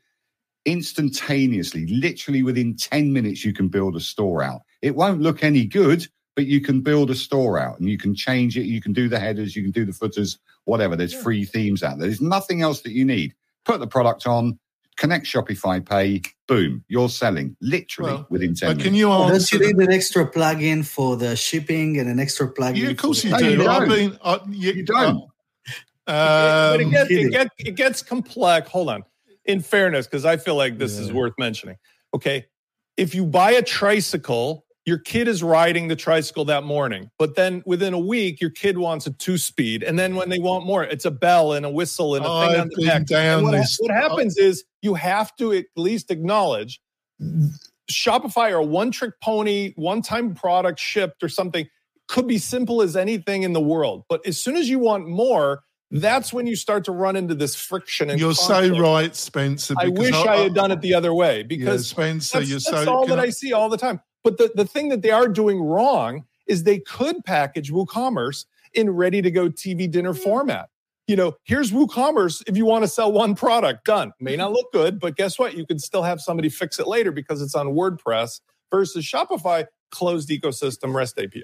instantaneously, 0.66 1.86
literally 1.86 2.42
within 2.42 2.76
10 2.76 3.12
minutes, 3.12 3.44
you 3.44 3.52
can 3.52 3.68
build 3.68 3.96
a 3.96 4.00
store 4.00 4.42
out. 4.42 4.62
It 4.82 4.94
won't 4.96 5.20
look 5.20 5.42
any 5.42 5.64
good, 5.64 6.06
but 6.34 6.46
you 6.46 6.60
can 6.60 6.80
build 6.80 7.10
a 7.10 7.14
store 7.14 7.58
out 7.58 7.78
and 7.78 7.88
you 7.88 7.96
can 7.98 8.14
change 8.14 8.58
it. 8.58 8.64
You 8.66 8.80
can 8.82 8.92
do 8.92 9.08
the 9.08 9.18
headers, 9.18 9.56
you 9.56 9.62
can 9.62 9.70
do 9.72 9.84
the 9.84 9.92
footers, 9.92 10.38
whatever. 10.64 10.96
There's 10.96 11.14
free 11.14 11.44
themes 11.44 11.82
out 11.82 11.98
there. 11.98 12.08
There's 12.08 12.20
nothing 12.20 12.62
else 12.62 12.80
that 12.82 12.92
you 12.92 13.04
need. 13.04 13.34
Put 13.64 13.80
the 13.80 13.86
product 13.86 14.26
on, 14.26 14.58
connect 14.96 15.26
Shopify 15.26 15.84
Pay, 15.84 16.22
boom, 16.46 16.84
you're 16.88 17.08
selling 17.08 17.56
literally 17.60 18.12
Well, 18.12 18.26
within 18.30 18.54
10 18.54 18.68
But 18.68 18.76
minutes. 18.78 18.84
can 18.84 18.94
you 18.94 19.06
Don't 19.06 19.32
answer? 19.32 19.56
you 19.56 19.66
the- 19.66 19.72
need 19.72 19.88
an 19.88 19.92
extra 19.94 20.30
plugin 20.30 20.84
for 20.84 21.16
the 21.16 21.36
shipping 21.36 21.98
and 21.98 22.08
an 22.08 22.18
extra 22.20 22.52
plugin? 22.52 22.76
Yeah, 22.76 22.88
of 22.90 22.96
course 22.96 23.22
for 23.22 23.28
you 23.28 23.32
No, 23.32 23.38
the- 23.38 23.44
do. 23.44 23.50
you 23.50 23.56
don't. 23.64 23.88
mean, 23.88 24.18
I, 24.24 24.40
you, 24.50 24.72
You 24.72 24.82
don't. 24.84 25.24
but 26.06 26.80
it 26.80 26.84
Um, 26.84 26.90
gets, 26.90 27.10
it, 27.10 27.30
gets, 27.32 27.50
it 27.58 27.74
gets 27.76 28.02
complex. 28.02 28.68
Hold 28.70 28.90
on. 28.90 29.04
In 29.46 29.60
fairness, 29.60 30.06
because 30.06 30.24
I 30.24 30.36
feel 30.36 30.56
like 30.56 30.78
this 30.78 30.98
is 30.98 31.12
worth 31.12 31.34
mentioning. 31.38 31.76
Okay. 32.14 32.46
If 32.96 33.14
you 33.14 33.26
buy 33.26 33.52
a 33.52 33.62
tricycle, 33.62 34.64
your 34.86 34.98
kid 34.98 35.26
is 35.28 35.42
riding 35.42 35.88
the 35.88 35.96
tricycle 35.96 36.44
that 36.46 36.62
morning, 36.62 37.10
but 37.18 37.34
then 37.34 37.62
within 37.66 37.92
a 37.92 37.98
week, 37.98 38.40
your 38.40 38.50
kid 38.50 38.78
wants 38.78 39.06
a 39.06 39.10
two 39.10 39.36
speed. 39.36 39.82
And 39.82 39.98
then 39.98 40.14
when 40.14 40.28
they 40.28 40.38
want 40.38 40.64
more, 40.64 40.84
it's 40.84 41.04
a 41.04 41.10
bell 41.10 41.52
and 41.52 41.66
a 41.66 41.70
whistle 41.70 42.14
and 42.14 42.24
a 42.24 42.28
thing 42.28 42.54
I've 42.54 42.60
on 42.60 42.70
the 42.74 42.86
back. 42.86 43.06
down 43.06 43.42
what, 43.42 43.54
ha- 43.54 43.64
what 43.80 43.90
happens 43.90 44.38
uh, 44.38 44.44
is 44.44 44.64
you 44.82 44.94
have 44.94 45.34
to 45.36 45.52
at 45.52 45.66
least 45.76 46.12
acknowledge 46.12 46.80
Shopify 47.90 48.52
or 48.52 48.62
one 48.62 48.92
trick 48.92 49.14
pony, 49.20 49.72
one 49.74 50.02
time 50.02 50.34
product 50.34 50.78
shipped 50.78 51.22
or 51.22 51.28
something 51.28 51.66
could 52.08 52.28
be 52.28 52.38
simple 52.38 52.80
as 52.80 52.96
anything 52.96 53.42
in 53.42 53.52
the 53.52 53.60
world. 53.60 54.04
But 54.08 54.24
as 54.26 54.38
soon 54.38 54.56
as 54.56 54.70
you 54.70 54.78
want 54.78 55.08
more, 55.08 55.64
that's 55.90 56.32
when 56.32 56.46
you 56.46 56.56
start 56.56 56.84
to 56.84 56.92
run 56.92 57.16
into 57.16 57.34
this 57.34 57.54
friction. 57.54 58.10
And 58.10 58.18
you're 58.18 58.34
so 58.34 58.78
right, 58.78 59.14
Spencer. 59.14 59.74
I 59.78 59.88
wish 59.88 60.12
I, 60.12 60.38
had 60.38 60.54
done 60.54 60.70
it 60.72 60.80
the 60.80 60.94
other 60.94 61.14
way 61.14 61.38
Yeah, 61.38 61.42
because 61.44 61.88
Spencer, 61.88 62.38
that's, 62.38 62.50
you're 62.50 62.58
that's 62.58 62.84
so. 62.86 62.92
all 62.92 63.06
that 63.06 63.18
I- 63.18 63.24
I 63.24 63.30
see 63.30 63.52
all 63.52 63.68
the 63.68 63.78
time. 63.78 64.00
But 64.24 64.38
the, 64.38 64.50
the 64.54 64.64
thing 64.64 64.88
that 64.88 65.02
they 65.02 65.12
are 65.12 65.28
doing 65.28 65.60
wrong 65.60 66.24
is 66.48 66.64
they 66.64 66.80
could 66.80 67.24
package 67.24 67.70
WooCommerce 67.70 68.46
in 68.74 68.90
ready 68.90 69.22
to 69.22 69.30
go 69.30 69.48
TV 69.48 69.90
dinner 69.90 70.12
mm. 70.12 70.22
format. 70.22 70.68
You 71.06 71.14
know, 71.14 71.36
here's 71.44 71.70
WooCommerce 71.70 72.42
if 72.48 72.56
you 72.56 72.64
want 72.64 72.82
to 72.82 72.88
sell 72.88 73.12
one 73.12 73.36
product, 73.36 73.84
done. 73.84 74.12
May 74.18 74.34
not 74.34 74.52
look 74.52 74.72
good, 74.72 74.98
but 74.98 75.16
guess 75.16 75.38
what? 75.38 75.56
You 75.56 75.64
can 75.64 75.78
still 75.78 76.02
have 76.02 76.20
somebody 76.20 76.48
fix 76.48 76.80
it 76.80 76.88
later 76.88 77.12
because 77.12 77.40
it's 77.40 77.54
on 77.54 77.68
WordPress 77.68 78.40
versus 78.72 79.04
Shopify 79.04 79.66
closed 79.92 80.28
ecosystem 80.28 80.92
REST 80.92 81.18
API. 81.20 81.42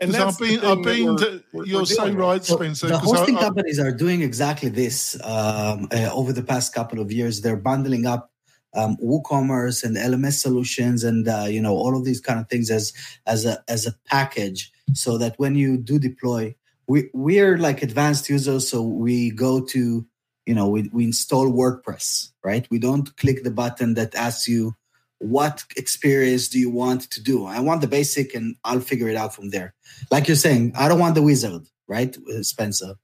And 0.00 0.10
'Cause 0.12 0.18
that's 0.18 0.34
I've 0.34 0.38
the 0.38 0.46
been, 0.54 0.60
thing 0.60 0.68
I've 0.70 0.82
been. 0.84 1.04
we're- 1.16 1.42
we're- 1.52 1.68
you're 1.68 1.80
we're 1.80 1.86
so 1.86 1.94
dealing 1.96 2.14
with. 2.16 2.22
right, 2.24 2.44
So 2.44 2.56
Spencer. 2.56 2.86
the 2.88 2.98
'cause 2.98 3.12
I- 3.12 3.16
hosting 3.18 3.36
I- 3.36 3.40
companies 3.40 3.78
are 3.80 3.90
doing 3.92 4.22
exactly 4.22 4.68
this 4.68 5.16
um, 5.24 5.88
uh, 5.92 6.10
over 6.12 6.32
the 6.32 6.42
past 6.42 6.72
couple 6.72 7.00
of 7.00 7.10
years. 7.10 7.40
They're 7.40 7.56
bundling 7.56 8.06
up 8.06 8.30
um, 8.74 8.96
WooCommerce 9.02 9.82
and 9.82 9.96
LMS 9.96 10.40
solutions, 10.42 11.02
and 11.02 11.26
uh, 11.26 11.46
you 11.48 11.60
know 11.60 11.74
all 11.74 11.96
of 11.96 12.04
these 12.04 12.20
kind 12.20 12.38
of 12.38 12.48
things 12.48 12.70
as 12.70 12.92
as 13.26 13.44
a 13.46 13.64
as 13.66 13.86
a 13.86 13.94
package, 14.06 14.70
so 14.92 15.16
that 15.18 15.34
when 15.38 15.54
you 15.56 15.78
do 15.78 15.98
deploy, 15.98 16.54
we 16.86 17.08
we're 17.14 17.56
like 17.56 17.82
advanced 17.82 18.28
users, 18.28 18.68
so 18.68 18.82
we 18.82 19.30
go 19.30 19.60
to 19.64 20.06
you 20.46 20.54
know, 20.54 20.66
we, 20.66 20.88
we 20.94 21.04
install 21.04 21.46
WordPress, 21.52 22.30
right? 22.42 22.66
We 22.70 22.78
don't 22.78 23.14
click 23.18 23.44
the 23.44 23.50
button 23.50 23.92
that 23.94 24.14
asks 24.14 24.48
you 24.48 24.74
what 25.18 25.64
experience 25.76 26.48
do 26.48 26.58
you 26.58 26.70
want 26.70 27.10
to 27.10 27.22
do. 27.22 27.44
I 27.46 27.60
want 27.60 27.80
the 27.80 27.88
basic, 27.88 28.34
and 28.34 28.56
I'll 28.64 28.80
figure 28.80 29.08
it 29.08 29.16
out 29.16 29.34
from 29.34 29.50
there. 29.50 29.74
Like 30.10 30.28
you're 30.28 30.36
saying, 30.36 30.72
I 30.76 30.88
don't 30.88 31.00
want 31.00 31.14
the 31.16 31.22
wizard, 31.22 31.62
right, 31.88 32.16
Spencer? 32.42 32.94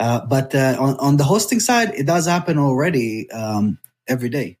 Uh, 0.00 0.20
but 0.26 0.52
uh, 0.54 0.76
on 0.80 0.96
on 0.98 1.16
the 1.16 1.24
hosting 1.24 1.60
side, 1.60 1.94
it 1.94 2.06
does 2.06 2.26
happen 2.26 2.58
already 2.58 3.30
um, 3.30 3.78
every 4.08 4.28
day. 4.28 4.58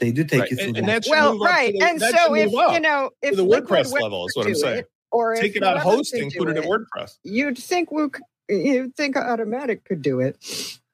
They 0.00 0.10
do 0.12 0.24
take 0.24 0.40
Right. 0.40 0.50
you 0.50 0.56
through 0.56 0.66
And, 0.66 0.74
that. 0.76 0.78
and 0.80 0.88
that 0.88 1.06
well, 1.08 1.32
move 1.34 1.42
up 1.42 1.48
to 1.48 1.52
right. 1.54 1.72
the- 1.72 1.84
and 1.86 2.00
so 2.00 2.34
if 2.34 2.54
up 2.54 2.72
you 2.74 2.80
know 2.80 3.10
if 3.22 3.36
the 3.36 3.42
Liquid 3.44 3.68
WordPress 3.86 3.92
level 4.00 4.26
is 4.26 4.34
what 4.34 4.46
I'm 4.46 4.54
saying. 4.56 4.78
it, 4.78 4.90
or 5.12 5.34
if 5.34 5.40
Take 5.40 5.56
it 5.56 5.62
out 5.62 5.76
of 5.76 5.82
hosting, 5.82 6.30
put 6.32 6.46
do 6.46 6.50
it 6.50 6.56
in 6.56 6.64
WordPress. 6.64 7.18
You'd 7.22 7.58
think 7.58 7.92
we 7.92 8.08
you'd 8.48 8.96
think 8.96 9.14
Automattic 9.14 9.84
could 9.84 10.02
do 10.02 10.18
it. 10.20 10.36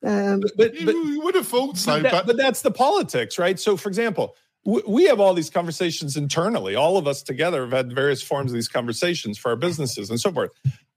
Um, 0.05 0.41
But, 0.41 0.53
but, 0.59 0.73
but 0.85 0.95
you 0.95 1.21
would 1.23 1.35
have 1.35 1.49
thought 1.49 1.79
so, 1.79 1.93
but, 1.97 2.03
that- 2.03 2.13
but 2.13 2.27
but 2.27 2.37
that's 2.37 2.61
the 2.63 2.71
politics, 2.71 3.39
right? 3.39 3.59
So, 3.59 3.77
for 3.79 3.89
example, 3.89 4.27
w- 4.27 4.35
we 4.67 5.05
have 5.05 5.21
all 5.21 5.33
these 5.33 5.49
conversations 5.51 6.17
internally. 6.17 6.75
All 6.75 6.99
of 6.99 7.07
us 7.07 7.23
together 7.23 7.63
have 7.63 7.73
had 7.73 7.93
various 7.95 8.21
forms 8.23 8.51
of 8.51 8.57
these 8.57 8.69
conversations 8.69 9.39
for 9.39 9.51
our 9.51 9.57
businesses 9.57 10.11
and 10.11 10.19
so 10.21 10.33
forth. 10.33 10.51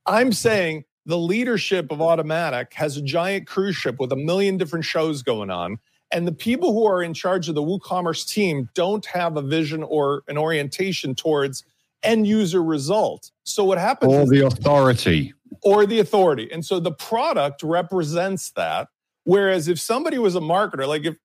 I'm 0.07 0.33
saying 0.33 0.85
the 1.05 1.17
leadership 1.17 1.91
of 1.91 1.99
Automattic 1.99 2.73
has 2.73 2.97
a 2.97 3.01
giant 3.01 3.45
cruise 3.47 3.75
ship 3.75 3.99
with 3.99 4.11
a 4.11 4.15
million 4.15 4.57
different 4.57 4.85
shows 4.85 5.21
going 5.21 5.51
on. 5.51 5.77
And 6.11 6.27
the 6.27 6.31
people 6.31 6.73
who 6.73 6.87
are 6.87 7.03
in 7.03 7.13
charge 7.13 7.47
of 7.47 7.53
the 7.55 7.61
WooCommerce 7.61 8.27
team 8.27 8.69
don't 8.73 9.05
have 9.05 9.37
a 9.37 9.41
vision 9.43 9.83
or 9.83 10.23
an 10.27 10.37
orientation 10.39 11.13
towards 11.13 11.63
end 12.01 12.25
user 12.25 12.63
result. 12.63 13.29
So 13.43 13.63
what 13.63 13.77
happens 13.77 14.11
Or 14.13 14.25
the 14.25 14.45
authority. 14.47 15.33
or 15.61 15.85
the 15.85 15.99
authority. 15.99 16.49
And 16.51 16.65
so 16.65 16.79
the 16.79 16.91
product 16.91 17.61
represents 17.61 18.49
that. 18.51 18.87
Whereas 19.25 19.67
if 19.67 19.79
somebody 19.79 20.17
was 20.17 20.35
a 20.35 20.39
marketer, 20.39 20.87
like 20.87 21.05
if 21.05 21.17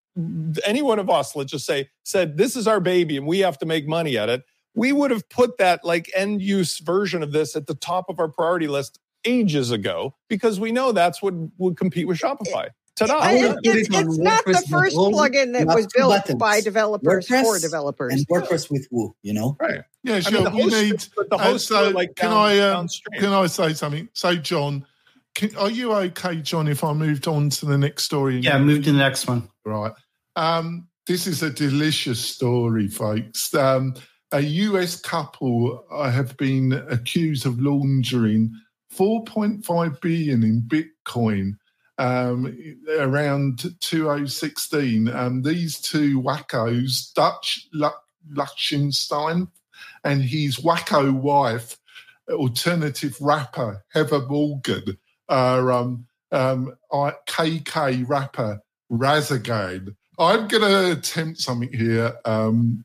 any 0.65 0.83
one 0.83 0.99
of 0.99 1.11
us, 1.11 1.35
let's 1.35 1.51
just 1.51 1.67
say, 1.67 1.89
said, 2.05 2.37
This 2.37 2.57
is 2.57 2.67
our 2.67 2.81
baby 2.81 3.17
and 3.17 3.27
we 3.27 3.41
have 3.41 3.59
to 3.59 3.67
make 3.67 3.87
money 3.87 4.17
at 4.17 4.29
it, 4.29 4.45
we 4.75 4.93
would 4.93 5.11
have 5.11 5.29
put 5.29 5.59
that 5.59 5.85
like 5.85 6.11
end 6.15 6.43
use 6.43 6.79
version 6.79 7.23
of 7.23 7.33
this 7.33 7.57
at 7.57 7.67
the 7.67 7.75
top 7.75 8.07
of 8.09 8.19
our 8.19 8.29
priority 8.29 8.69
list 8.69 8.99
ages 9.25 9.71
ago 9.71 10.15
because 10.29 10.61
we 10.61 10.73
know 10.73 10.93
that's 10.93 11.23
what 11.23 11.35
would 11.59 11.77
compete 11.77 12.07
with 12.07 12.19
Shopify. 12.19 12.69
Ta-da! 12.97 13.19
I 13.19 13.33
and 13.33 13.45
it- 13.45 13.59
it's, 13.65 13.89
it's 13.91 14.19
not 14.19 14.45
the 14.45 14.62
first 14.71 14.97
plugin 14.97 15.53
that 15.55 15.67
was 15.67 15.89
built 15.95 16.11
buttons. 16.12 16.39
by 16.39 16.61
developers 16.61 17.27
for 17.27 17.59
developers. 17.59 18.12
and 18.12 18.27
WordPress 18.29 18.71
with 18.71 18.87
Woo, 18.93 19.17
you 19.23 19.33
know? 19.33 19.57
right. 19.61 19.81
yeah, 20.05 20.21
I 20.25 20.31
mean, 20.31 20.45
the 20.45 20.51
we 20.51 20.62
host, 20.62 20.77
need. 20.77 21.05
but 21.17 21.29
the 21.31 21.37
uh, 21.37 21.59
so 21.59 21.87
are 21.87 21.91
like 21.91 22.15
can 22.15 22.31
down, 22.31 22.39
I 22.39 22.59
um, 22.61 22.89
can 23.19 23.33
I 23.33 23.47
say 23.47 23.73
something? 23.73 24.09
So, 24.12 24.37
John, 24.37 24.87
can, 25.35 25.57
are 25.57 25.71
you 25.71 25.93
okay, 25.93 26.37
John? 26.37 26.69
If 26.69 26.85
I 26.85 26.93
moved 26.93 27.27
on 27.27 27.51
to 27.51 27.67
the 27.67 27.77
next 27.77 28.05
story? 28.05 28.39
Yeah, 28.39 28.59
move 28.59 28.85
to 28.85 28.93
the 28.93 28.99
next 28.99 29.27
one. 29.27 29.49
Right. 29.65 29.93
Um, 30.37 30.89
this 31.07 31.26
is 31.26 31.43
a 31.43 31.51
delicious 31.51 32.20
story, 32.20 32.89
folks. 32.89 33.55
Um, 33.55 33.95
a 34.32 34.41
US 34.41 35.01
couple 35.01 35.85
uh, 35.91 36.11
have 36.11 36.37
been 36.37 36.72
accused 36.72 37.47
of 37.47 37.61
laundering 37.61 38.53
4.5 38.93 40.01
billion 40.01 40.43
in 40.43 40.62
Bitcoin 40.62 41.57
um, 41.99 42.57
around 42.99 43.64
2016. 43.80 45.09
Um, 45.09 45.43
these 45.43 45.80
two 45.80 46.20
wackos, 46.20 47.12
Dutch 47.14 47.68
Lu- 47.72 47.91
Lichtenstein 48.30 49.49
and 50.03 50.22
his 50.22 50.57
wacko 50.57 51.12
wife, 51.12 51.76
alternative 52.30 53.16
rapper 53.20 53.85
Heather 53.91 54.26
Morgan, 54.26 54.99
are 55.28 55.70
um, 55.70 56.07
um, 56.32 56.74
KK 56.91 58.09
rapper 58.09 58.61
Razzlekhan. 58.91 59.95
I'm 60.19 60.49
going 60.49 60.62
to 60.62 60.93
attempt 60.93 61.41
something 61.41 61.73
here, 61.73 62.15
um, 62.25 62.85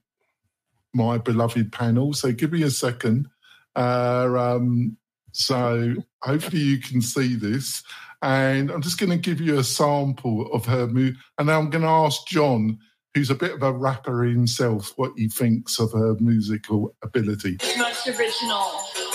my 0.94 1.18
beloved 1.18 1.72
panel. 1.72 2.14
So 2.14 2.32
give 2.32 2.52
me 2.52 2.64
a 2.64 2.72
second. 2.72 3.28
Uh, 3.76 4.28
um, 4.38 4.98
so 5.32 5.96
hopefully 6.22 6.62
you 6.62 6.80
can 6.80 7.02
see 7.02 7.36
this. 7.36 7.84
And 8.22 8.70
I'm 8.70 8.82
just 8.82 9.00
going 9.00 9.12
to 9.12 9.18
give 9.18 9.40
you 9.40 9.60
a 9.60 9.64
sample 9.64 10.52
of 10.52 10.66
her 10.66 10.88
move. 10.88 11.16
And 11.38 11.48
then 11.48 11.56
I'm 11.56 11.70
going 11.70 11.84
to 11.84 11.90
ask 11.90 12.28
John, 12.28 12.80
who's 13.14 13.30
a 13.30 13.36
bit 13.36 13.54
of 13.54 13.64
a 13.64 13.72
rapper 13.72 14.24
himself, 14.24 14.94
what 14.98 15.14
he 15.16 15.30
thinks 15.30 15.80
of 15.80 15.92
her 15.94 16.16
musical 16.20 16.96
ability. 17.02 17.58
most 17.78 18.08
original. 18.08 19.09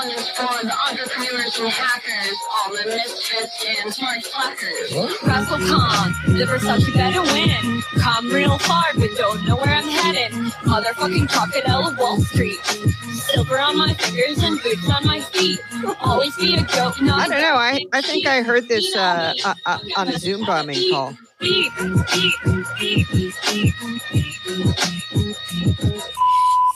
Song 0.00 0.10
is 0.12 0.28
for 0.30 0.64
the 0.64 0.74
entrepreneurs 0.88 1.58
and 1.58 1.68
hackers, 1.68 2.36
all 2.50 2.70
the 2.70 2.84
misfits 2.86 3.66
and 3.82 3.92
smart 3.92 4.22
slackers. 4.22 4.94
Russell 5.22 5.58
the 5.58 6.44
Versace 6.46 6.94
better 6.94 7.20
win. 7.22 7.82
Come 8.00 8.30
real 8.30 8.56
hard, 8.60 8.96
but 8.96 9.10
don't 9.18 9.44
know 9.46 9.56
where 9.56 9.74
I'm 9.74 9.88
headed. 9.88 10.32
Motherfucking 10.64 11.28
crocodile 11.28 11.88
of 11.88 11.98
Wall 11.98 12.18
Street. 12.20 12.58
Silver 13.12 13.60
on 13.60 13.76
my 13.76 13.92
fingers 13.94 14.42
and 14.42 14.62
boots 14.62 14.88
on 14.90 15.06
my 15.06 15.20
feet. 15.20 15.60
Always 16.00 16.34
be 16.36 16.54
a 16.54 16.62
goat, 16.62 17.00
not 17.02 17.20
I 17.20 17.28
don't 17.28 17.42
know. 17.42 17.56
I, 17.56 17.84
I 17.92 18.00
think 18.00 18.26
I 18.26 18.42
heard 18.42 18.68
this 18.68 18.94
uh, 18.96 19.34
uh, 19.44 19.54
uh, 19.66 19.78
on 19.96 20.08
a 20.08 20.18
Zoom 20.18 20.46
bombing 20.46 20.90
call. 20.90 21.14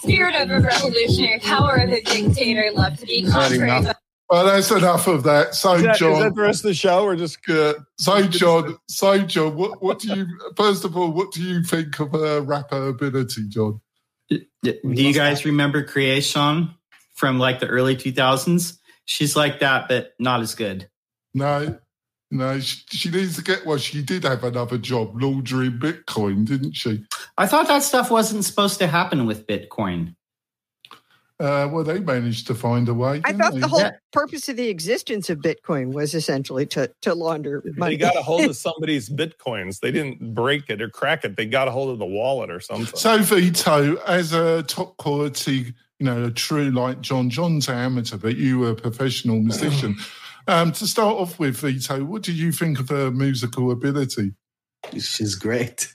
Spirit 0.05 0.35
of 0.35 0.51
a 0.51 0.61
revolutionary, 0.61 1.41
power 1.41 1.77
of 1.77 1.91
a 1.91 2.01
dictator, 2.03 2.71
love 2.73 2.99
to 2.99 3.07
be 3.07 3.23
Not 3.23 3.51
contrary. 3.51 3.83
but 3.83 3.97
Well, 4.31 4.47
that's 4.47 4.71
enough 4.71 5.07
of 5.07 5.23
that. 5.25 5.55
So, 5.55 5.75
Is 5.75 5.83
that, 5.83 5.93
is 5.95 5.99
John, 5.99 6.21
that 6.21 6.35
the 6.35 6.41
rest 6.41 6.65
of 6.65 6.69
the 6.69 6.75
show 6.75 7.05
or 7.05 7.17
just 7.17 7.39
uh, 7.49 7.75
so 7.99 8.27
John, 8.27 8.79
so 8.89 9.19
John, 9.19 9.57
what, 9.57 9.83
what 9.83 9.99
do 9.99 10.15
you? 10.15 10.27
First 10.57 10.85
of 10.85 10.97
all, 10.97 11.11
what 11.11 11.33
do 11.33 11.43
you 11.43 11.63
think 11.63 11.99
of 12.01 12.13
her 12.13 12.41
rapper 12.41 12.89
ability, 12.89 13.49
John? 13.49 13.81
Do 14.29 14.41
you 14.83 15.13
guys 15.13 15.45
remember 15.45 15.85
Creation 15.85 16.71
from 17.15 17.39
like 17.39 17.61
the 17.61 17.67
early 17.67 17.97
2000s? 17.97 18.79
She's 19.05 19.37
like 19.37 19.61
that, 19.61 19.89
but 19.89 20.15
not 20.19 20.41
as 20.41 20.55
good. 20.55 20.89
No, 21.35 21.79
no, 22.35 22.59
she, 22.59 22.83
she 22.91 23.11
needs 23.11 23.37
to 23.37 23.43
get. 23.43 23.65
Well, 23.65 23.79
she 23.79 24.03
did 24.03 24.25
have 24.25 24.43
another 24.43 24.77
job, 24.77 25.23
laundering 25.23 25.79
Bitcoin, 25.79 26.45
didn't 26.45 26.73
she? 26.73 27.05
I 27.39 27.47
thought 27.47 27.69
that 27.69 27.85
stuff 27.85 28.11
wasn't 28.11 28.45
supposed 28.45 28.81
to 28.81 28.89
happen 28.89 29.25
with 29.25 29.47
Bitcoin. 29.47 30.17
Uh, 31.39 31.69
well, 31.71 31.85
they 31.85 32.01
managed 32.01 32.49
to 32.49 32.55
find 32.55 32.89
a 32.89 32.95
way. 32.95 33.21
I 33.25 33.33
thought 33.33 33.55
they? 33.55 33.61
the 33.61 33.69
whole 33.69 33.81
Yeah. 33.81 33.93
purpose 34.13 34.49
of 34.49 34.57
the 34.57 34.69
existence 34.69 35.31
of 35.31 35.39
Bitcoin 35.39 35.93
was 35.93 36.13
essentially 36.15 36.67
to, 36.67 36.91
to 37.03 37.15
launder 37.15 37.63
money. 37.77 37.95
They 37.95 37.99
got 37.99 38.17
a 38.17 38.23
hold 38.23 38.49
of 38.49 38.57
somebody's 38.57 39.09
bitcoins. 39.09 39.79
They 39.79 39.93
didn't 39.93 40.35
break 40.35 40.71
it 40.71 40.83
or 40.83 40.89
crack 40.89 41.25
it. 41.25 41.37
They 41.37 41.47
got 41.47 41.69
a 41.69 41.71
hold 41.71 41.91
of 41.91 41.99
the 41.99 42.05
wallet 42.05 42.51
or 42.51 42.61
something. 42.61 42.99
So, 42.99 43.19
Vito, 43.19 43.97
as 44.07 44.33
a 44.33 44.63
top 44.65 44.97
quality, 44.97 45.75
you 45.99 46.07
know, 46.07 46.25
a 46.25 46.31
true 46.31 46.71
like 46.71 47.01
John, 47.01 47.31
John's 47.31 47.69
amateur, 47.69 48.17
but 48.17 48.37
you 48.37 48.61
were 48.61 48.71
a 48.71 48.77
professional 48.77 49.41
musician. 49.41 49.97
Um, 50.47 50.73
to 50.73 50.87
start 50.87 51.17
off 51.17 51.39
with, 51.39 51.57
Vito, 51.57 52.05
what 52.05 52.23
do 52.23 52.33
you 52.33 52.53
think 52.53 52.79
of 52.79 52.89
her 52.91 53.11
musical 53.11 53.71
ability? 53.71 54.35
She's 54.99 55.35
great. 55.35 55.93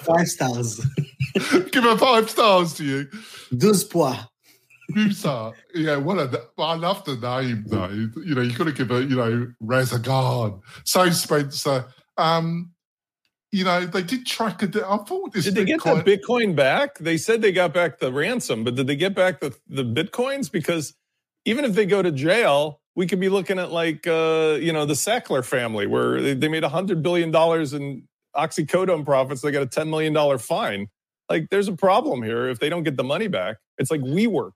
Five 0.00 0.26
stars. 0.26 0.84
Give 1.70 1.84
her 1.84 1.96
five 1.96 2.28
stars 2.28 2.74
to 2.74 2.84
you. 2.84 3.08
Douze 3.56 3.84
pois. 3.84 4.16
Musa. 4.90 5.52
Yeah, 5.74 5.96
what 5.96 6.18
a. 6.18 6.42
I 6.58 6.74
love 6.74 7.04
the 7.04 7.16
name 7.16 7.64
though. 7.66 7.88
You 7.88 8.34
know, 8.34 8.42
you 8.42 8.52
got 8.56 8.64
to 8.64 8.72
give 8.72 8.88
her. 8.90 9.00
You 9.00 9.16
know, 9.16 9.52
Razzlekhan. 9.62 10.60
So 10.84 11.10
Spencer. 11.10 11.86
Um, 12.18 12.71
you 13.52 13.64
know, 13.64 13.84
they 13.84 14.02
did 14.02 14.26
track 14.26 14.62
it. 14.62 14.74
I 14.74 14.96
thought 14.96 15.34
this. 15.34 15.44
Did 15.44 15.54
they 15.54 15.66
get 15.66 15.84
the 15.84 16.02
Bitcoin 16.02 16.56
back? 16.56 16.98
They 16.98 17.18
said 17.18 17.42
they 17.42 17.52
got 17.52 17.74
back 17.74 17.98
the 17.98 18.10
ransom, 18.10 18.64
but 18.64 18.74
did 18.74 18.86
they 18.86 18.96
get 18.96 19.14
back 19.14 19.40
the, 19.40 19.54
the 19.68 19.84
Bitcoins? 19.84 20.50
Because 20.50 20.94
even 21.44 21.66
if 21.66 21.74
they 21.74 21.84
go 21.84 22.00
to 22.00 22.10
jail, 22.10 22.80
we 22.96 23.06
could 23.06 23.20
be 23.20 23.28
looking 23.28 23.58
at 23.58 23.70
like, 23.70 24.06
uh, 24.06 24.56
you 24.58 24.72
know, 24.72 24.86
the 24.86 24.94
Sackler 24.94 25.44
family 25.44 25.86
where 25.86 26.22
they, 26.22 26.32
they 26.32 26.48
made 26.48 26.62
$100 26.62 27.02
billion 27.02 27.28
in 27.28 28.08
oxycodone 28.34 29.04
profits. 29.04 29.42
They 29.42 29.50
got 29.50 29.62
a 29.62 29.66
$10 29.66 29.88
million 29.88 30.38
fine. 30.38 30.88
Like, 31.28 31.50
there's 31.50 31.68
a 31.68 31.76
problem 31.76 32.22
here 32.22 32.48
if 32.48 32.58
they 32.58 32.70
don't 32.70 32.84
get 32.84 32.96
the 32.96 33.04
money 33.04 33.28
back. 33.28 33.58
It's 33.76 33.90
like 33.90 34.00
WeWork. 34.00 34.52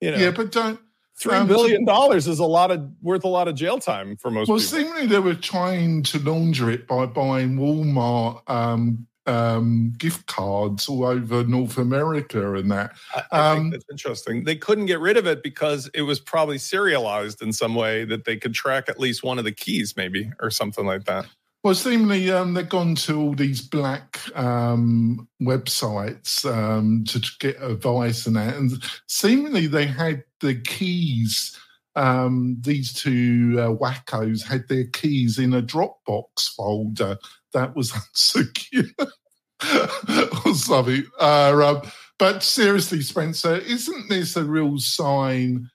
You 0.00 0.12
know, 0.12 0.16
Yeah, 0.16 0.30
but 0.30 0.52
don't. 0.52 0.78
Three 1.18 1.34
um, 1.34 1.46
billion 1.48 1.84
dollars 1.84 2.26
is 2.28 2.38
a 2.38 2.44
lot 2.44 2.70
of 2.70 2.88
worth 3.02 3.24
a 3.24 3.28
lot 3.28 3.48
of 3.48 3.54
jail 3.54 3.78
time 3.78 4.16
for 4.16 4.30
most 4.30 4.48
Well, 4.48 4.58
people. 4.58 4.78
seemingly 4.78 5.06
they 5.06 5.18
were 5.18 5.34
trying 5.34 6.02
to 6.04 6.18
launder 6.20 6.70
it 6.70 6.86
by 6.86 7.06
buying 7.06 7.56
Walmart 7.56 8.42
um, 8.48 9.06
um, 9.26 9.92
gift 9.98 10.26
cards 10.26 10.88
all 10.88 11.04
over 11.04 11.44
North 11.44 11.76
America 11.76 12.54
and 12.54 12.70
that. 12.70 12.92
I, 13.14 13.22
I 13.30 13.50
Um, 13.52 13.58
think 13.58 13.72
that's 13.72 13.84
interesting. 13.90 14.44
They 14.44 14.56
couldn't 14.56 14.86
get 14.86 15.00
rid 15.00 15.16
of 15.18 15.26
it 15.26 15.42
because 15.42 15.90
it 15.92 16.02
was 16.02 16.18
probably 16.18 16.56
serialized 16.56 17.42
in 17.42 17.52
some 17.52 17.74
way 17.74 18.04
that 18.06 18.24
they 18.24 18.36
could 18.36 18.54
track 18.54 18.88
at 18.88 18.98
least 18.98 19.22
one 19.22 19.38
of 19.38 19.44
the 19.44 19.52
keys, 19.52 19.94
maybe, 19.98 20.30
or 20.40 20.50
something 20.50 20.86
like 20.86 21.04
that. 21.04 21.26
Well, 21.64 21.74
seemingly 21.74 22.30
um, 22.30 22.54
they've 22.54 22.68
gone 22.68 22.94
to 22.94 23.20
all 23.20 23.34
these 23.34 23.60
black 23.60 24.20
um, 24.38 25.28
websites 25.42 26.44
um, 26.50 27.04
to 27.08 27.20
get 27.40 27.60
advice 27.60 28.26
and 28.26 28.36
that, 28.36 28.56
and 28.56 28.82
seemingly 29.08 29.66
they 29.66 29.84
had 29.84 30.22
the 30.40 30.54
keys 30.54 31.58
um, 31.98 32.56
these 32.60 32.92
two 32.92 33.56
uh, 33.58 33.74
wackos 33.74 34.46
had 34.46 34.68
their 34.68 34.86
keys 34.86 35.38
in 35.38 35.52
a 35.52 35.62
Dropbox 35.62 36.54
folder 36.54 37.18
that 37.52 37.74
was 37.74 37.90
unsecure 38.14 38.92
or 40.46 40.54
something. 40.54 41.04
Uh, 41.20 41.60
um, 41.64 41.82
but 42.18 42.42
seriously, 42.44 43.00
Spencer, 43.02 43.56
isn't 43.56 44.08
this 44.08 44.36
a 44.36 44.44
real 44.44 44.78
sign 44.78 45.68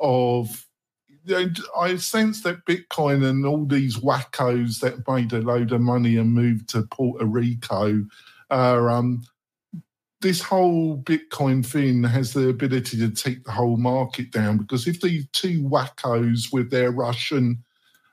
of? 0.00 0.64
I 1.78 1.96
sense 1.96 2.42
that 2.42 2.64
Bitcoin 2.64 3.22
and 3.22 3.44
all 3.44 3.66
these 3.66 3.98
wackos 3.98 4.80
that 4.80 5.06
made 5.06 5.32
a 5.34 5.42
load 5.42 5.72
of 5.72 5.82
money 5.82 6.16
and 6.16 6.32
moved 6.32 6.70
to 6.70 6.84
Puerto 6.84 7.26
Rico 7.26 8.02
are 8.50 8.88
um, 8.88 9.22
this 10.20 10.42
whole 10.42 10.98
Bitcoin 10.98 11.64
thing 11.64 12.02
has 12.02 12.32
the 12.32 12.48
ability 12.48 12.98
to 12.98 13.10
take 13.10 13.44
the 13.44 13.52
whole 13.52 13.76
market 13.76 14.30
down 14.32 14.58
because 14.58 14.86
if 14.86 15.00
these 15.00 15.26
two 15.32 15.62
wackos 15.62 16.52
with 16.52 16.70
their 16.70 16.90
Russian, 16.90 17.62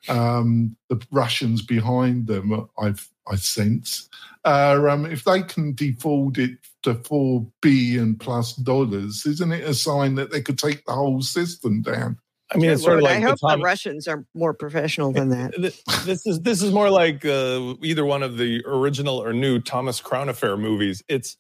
um, 0.08 0.76
the 0.90 1.02
Russians 1.12 1.62
behind 1.62 2.28
them, 2.28 2.68
I've 2.78 3.10
I 3.28 3.38
sense, 3.38 4.08
uh, 4.44 4.80
um, 4.88 5.08
if 5.08 5.24
they 5.24 5.42
can 5.42 5.74
default 5.74 6.38
it 6.38 6.52
to 6.84 6.94
four 6.94 7.48
billion 7.62 8.16
plus 8.16 8.54
dollars, 8.54 9.26
isn't 9.26 9.52
it 9.52 9.64
a 9.64 9.74
sign 9.74 10.14
that 10.16 10.32
they 10.32 10.42
could 10.42 10.60
take 10.60 10.86
the 10.86 10.94
whole 10.94 11.24
system 11.24 11.82
down? 11.82 12.20
I 12.52 12.58
mean, 12.58 12.70
it's 12.70 12.84
sort 12.84 12.98
of 12.98 13.04
like 13.04 13.18
I 13.18 13.22
hope 13.22 13.40
the, 13.40 13.56
the 13.56 13.64
Russians 13.64 14.08
are 14.08 14.24
more 14.36 14.54
professional 14.54 15.12
than 15.12 15.30
that. 15.30 15.54
this 16.06 16.28
is 16.28 16.42
this 16.42 16.62
is 16.62 16.72
more 16.72 16.92
like 16.92 17.26
uh, 17.26 17.74
either 17.82 18.06
one 18.06 18.22
of 18.22 18.38
the 18.38 18.64
original 18.68 19.18
or 19.18 19.34
new 19.34 19.60
Thomas 19.60 20.00
Crown 20.00 20.30
Affair 20.30 20.56
movies. 20.56 21.02
It's 21.08 21.38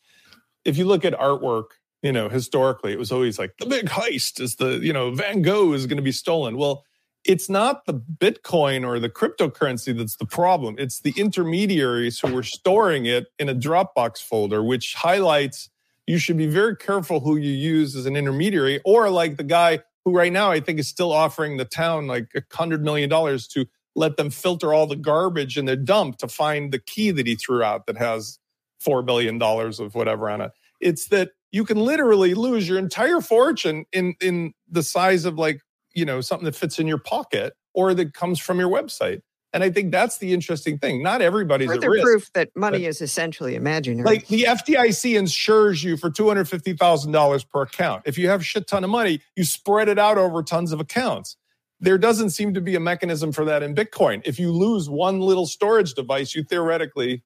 if 0.65 0.77
you 0.77 0.85
look 0.85 1.05
at 1.05 1.13
artwork, 1.13 1.65
you 2.01 2.11
know, 2.11 2.27
historically, 2.27 2.91
it 2.91 2.99
was 2.99 3.11
always 3.11 3.39
like 3.39 3.55
the 3.59 3.65
big 3.65 3.85
heist 3.85 4.41
is 4.41 4.57
the, 4.57 4.79
you 4.79 4.91
know, 4.91 5.11
Van 5.11 5.41
Gogh 5.41 5.73
is 5.73 5.85
going 5.85 5.97
to 5.97 6.03
be 6.03 6.11
stolen. 6.11 6.57
Well, 6.57 6.83
it's 7.23 7.49
not 7.49 7.85
the 7.85 7.93
Bitcoin 7.93 8.85
or 8.85 8.99
the 8.99 9.09
cryptocurrency 9.09 9.97
that's 9.97 10.17
the 10.17 10.25
problem. 10.25 10.75
It's 10.77 10.99
the 10.99 11.13
intermediaries 11.17 12.19
who 12.19 12.33
were 12.33 12.43
storing 12.43 13.05
it 13.07 13.27
in 13.39 13.49
a 13.49 13.55
Dropbox 13.55 14.21
folder, 14.21 14.63
which 14.63 14.93
highlights 14.93 15.69
you 16.05 16.19
should 16.19 16.37
be 16.37 16.45
very 16.45 16.75
careful 16.75 17.19
who 17.19 17.35
you 17.35 17.51
use 17.51 17.95
as 17.95 18.05
an 18.05 18.15
intermediary, 18.15 18.79
or 18.85 19.09
like 19.09 19.37
the 19.37 19.43
guy 19.43 19.79
who 20.03 20.15
right 20.15 20.31
now 20.31 20.51
I 20.51 20.59
think 20.59 20.79
is 20.79 20.87
still 20.87 21.11
offering 21.11 21.57
the 21.57 21.65
town 21.65 22.05
like 22.05 22.29
a 22.35 22.43
hundred 22.55 22.83
million 22.83 23.09
dollars 23.09 23.47
to 23.49 23.65
let 23.95 24.17
them 24.17 24.29
filter 24.29 24.73
all 24.73 24.85
the 24.85 24.95
garbage 24.95 25.57
in 25.57 25.65
their 25.65 25.75
dump 25.75 26.17
to 26.17 26.27
find 26.27 26.71
the 26.71 26.79
key 26.79 27.09
that 27.11 27.25
he 27.25 27.35
threw 27.35 27.63
out 27.63 27.87
that 27.87 27.97
has 27.97 28.37
four 28.79 29.01
billion 29.01 29.37
dollars 29.37 29.79
of 29.79 29.95
whatever 29.95 30.29
on 30.29 30.41
it. 30.41 30.51
It's 30.81 31.07
that 31.07 31.31
you 31.51 31.63
can 31.63 31.79
literally 31.79 32.33
lose 32.33 32.67
your 32.67 32.77
entire 32.77 33.21
fortune 33.21 33.85
in 33.91 34.15
in 34.21 34.53
the 34.69 34.83
size 34.83 35.25
of 35.25 35.37
like 35.37 35.61
you 35.93 36.05
know 36.05 36.21
something 36.21 36.45
that 36.45 36.55
fits 36.55 36.79
in 36.79 36.87
your 36.87 36.97
pocket 36.97 37.53
or 37.73 37.93
that 37.93 38.13
comes 38.13 38.39
from 38.39 38.59
your 38.59 38.69
website. 38.69 39.21
And 39.53 39.63
I 39.63 39.71
think 39.71 39.93
that's 39.93 40.17
the 40.17 40.33
interesting 40.33 40.77
thing. 40.77 41.01
Not 41.01 41.21
everybody's 41.21 41.69
Further 41.69 41.87
at 41.87 41.91
risk. 41.91 42.03
proof 42.03 42.33
that 42.33 42.49
money 42.57 42.85
is 42.85 42.99
essentially 42.99 43.55
imaginary. 43.55 44.03
Like 44.03 44.27
the 44.27 44.43
FDIC 44.43 45.17
insures 45.17 45.81
you 45.81 45.95
for 45.95 46.09
two 46.09 46.27
hundred 46.27 46.49
fifty 46.49 46.73
thousand 46.73 47.13
dollars 47.13 47.45
per 47.45 47.61
account. 47.61 48.03
If 48.05 48.17
you 48.17 48.27
have 48.27 48.41
a 48.41 48.43
shit 48.43 48.67
ton 48.67 48.83
of 48.83 48.89
money, 48.89 49.21
you 49.37 49.45
spread 49.45 49.87
it 49.87 49.97
out 49.97 50.17
over 50.17 50.43
tons 50.43 50.73
of 50.73 50.81
accounts. 50.81 51.37
There 51.79 51.97
doesn't 51.97 52.31
seem 52.31 52.53
to 52.53 52.59
be 52.59 52.75
a 52.75 52.81
mechanism 52.81 53.31
for 53.31 53.45
that 53.45 53.63
in 53.63 53.75
Bitcoin. 53.75 54.21
If 54.25 54.39
you 54.39 54.51
lose 54.51 54.89
one 54.89 55.21
little 55.21 55.45
storage 55.45 55.93
device, 55.93 56.35
you 56.35 56.43
theoretically, 56.43 57.23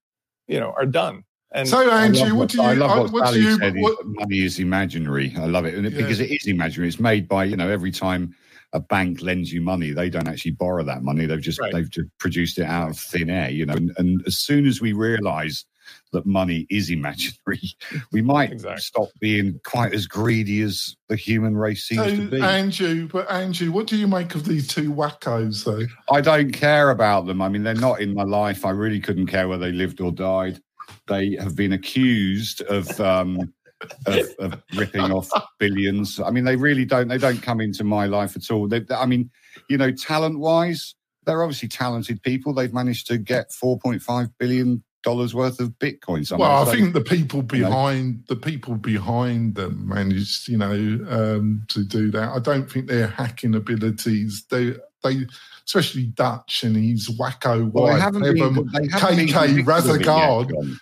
you 0.47 0.59
know, 0.59 0.71
are 0.77 0.85
done. 0.85 1.23
And 1.51 1.67
so, 1.67 1.89
Andrew, 1.89 2.29
love 2.29 2.37
what 2.37 2.49
do 2.49 2.57
you? 2.57 2.63
I 2.63 2.73
love 2.73 2.91
uh, 2.91 3.01
what 3.01 3.11
what 3.11 3.35
you? 3.35 3.57
said. 3.57 3.75
What, 3.77 3.97
money 4.05 4.39
is 4.41 4.59
imaginary. 4.59 5.33
I 5.37 5.45
love 5.45 5.65
it, 5.65 5.73
it, 5.73 5.83
Yeah. 5.91 5.97
because 6.01 6.19
it 6.19 6.31
is 6.31 6.45
imaginary. 6.47 6.89
It's 6.89 6.99
made 6.99 7.27
by 7.27 7.45
you 7.45 7.55
know 7.55 7.69
every 7.69 7.91
time 7.91 8.35
a 8.73 8.79
bank 8.79 9.23
lends 9.23 9.51
you 9.51 9.61
money, 9.61 9.91
they 9.91 10.11
don't 10.11 10.27
actually 10.27 10.51
borrow 10.51 10.83
that 10.83 11.01
money. 11.01 11.25
They've 11.25 11.41
just 11.41 11.59
Right. 11.59 11.73
they've 11.73 11.89
just 11.89 12.07
produced 12.19 12.59
it 12.59 12.65
out 12.65 12.91
of 12.91 12.99
thin 12.99 13.29
air. 13.31 13.49
You 13.49 13.65
know, 13.65 13.73
and, 13.73 13.91
and 13.97 14.21
as 14.27 14.37
soon 14.37 14.67
as 14.67 14.79
we 14.79 14.93
realise 14.93 15.65
that 16.13 16.23
money 16.27 16.67
is 16.69 16.91
imaginary, 16.91 17.59
we 18.11 18.21
might 18.21 18.51
Exactly. 18.51 18.81
stop 18.81 19.07
being 19.19 19.59
quite 19.65 19.91
as 19.91 20.05
greedy 20.05 20.61
as 20.61 20.95
the 21.07 21.15
human 21.15 21.57
race 21.57 21.87
seems 21.87 22.03
so, 22.03 22.15
to 22.15 22.27
be. 22.29 22.39
Andrew, 22.41 23.07
but 23.11 23.29
Andrew, 23.31 23.71
what 23.71 23.87
do 23.87 23.97
you 23.97 24.07
make 24.07 24.35
of 24.35 24.45
these 24.45 24.67
two 24.67 24.93
wackos, 24.93 25.63
though? 25.65 25.87
I 26.13 26.21
don't 26.21 26.51
care 26.51 26.91
about 26.91 27.25
them. 27.25 27.41
I 27.41 27.49
mean, 27.49 27.63
they're 27.63 27.73
not 27.73 28.01
in 28.01 28.13
my 28.13 28.21
life. 28.21 28.65
I 28.65 28.69
really 28.69 28.99
couldn't 28.99 29.25
care 29.27 29.47
where 29.47 29.57
they 29.57 29.71
lived 29.71 29.99
or 29.99 30.11
died. 30.11 30.61
They 31.07 31.35
have 31.39 31.55
been 31.55 31.73
accused 31.73 32.61
of 32.61 32.99
um, 32.99 33.53
of, 34.05 34.27
of 34.39 34.63
ripping 34.75 35.11
off 35.11 35.29
billions. 35.57 36.19
I 36.19 36.31
mean, 36.31 36.43
they 36.43 36.55
really 36.55 36.85
don't. 36.85 37.07
They 37.07 37.17
don't 37.17 37.41
come 37.41 37.61
into 37.61 37.83
my 37.83 38.05
life 38.05 38.35
at 38.35 38.49
all. 38.51 38.67
They, 38.67 38.85
I 38.91 39.05
mean, 39.05 39.29
you 39.69 39.77
know, 39.77 39.91
talent 39.91 40.39
wise, 40.39 40.95
they're 41.25 41.43
obviously 41.43 41.67
talented 41.69 42.21
people. 42.23 42.53
They've 42.53 42.73
managed 42.73 43.07
to 43.07 43.17
get 43.17 43.51
four 43.51 43.79
point 43.79 44.01
five 44.01 44.29
billion 44.37 44.83
dollars 45.01 45.33
worth 45.33 45.61
of 45.61 45.69
Bitcoin. 45.79 46.27
somehow. 46.27 46.45
Well, 46.49 46.61
I 46.61 46.65
So- 46.65 46.71
think 46.71 46.93
the 46.93 47.01
people 47.01 47.39
you 47.53 47.59
know. 47.63 47.69
behind 47.69 48.25
the 48.27 48.35
people 48.35 48.75
behind 48.75 49.55
them 49.55 49.87
managed, 49.87 50.49
you 50.49 50.57
know, 50.57 50.73
um, 51.09 51.63
to 51.69 51.85
do 51.85 52.11
that. 52.11 52.29
I 52.35 52.39
don't 52.39 52.69
think 52.69 52.87
their 52.87 53.07
hacking 53.07 53.55
abilities. 53.55 54.43
They 54.51 54.75
they, 55.01 55.25
especially 55.69 56.07
Dutch 56.07 56.63
and 56.63 56.75
his 56.75 57.09
wacko 57.09 57.71
Well, 57.71 57.85
they 57.85 57.91
wife, 57.91 58.01
haven't 58.01 58.23
been. 58.23 58.69
They 58.73 58.87
haven't 58.87 59.27
KK 59.27 59.55
convicted 59.55 59.87
of 59.87 60.01
it 60.01 60.05
yet, 60.05 60.39
Razzlekhan. 60.41 60.77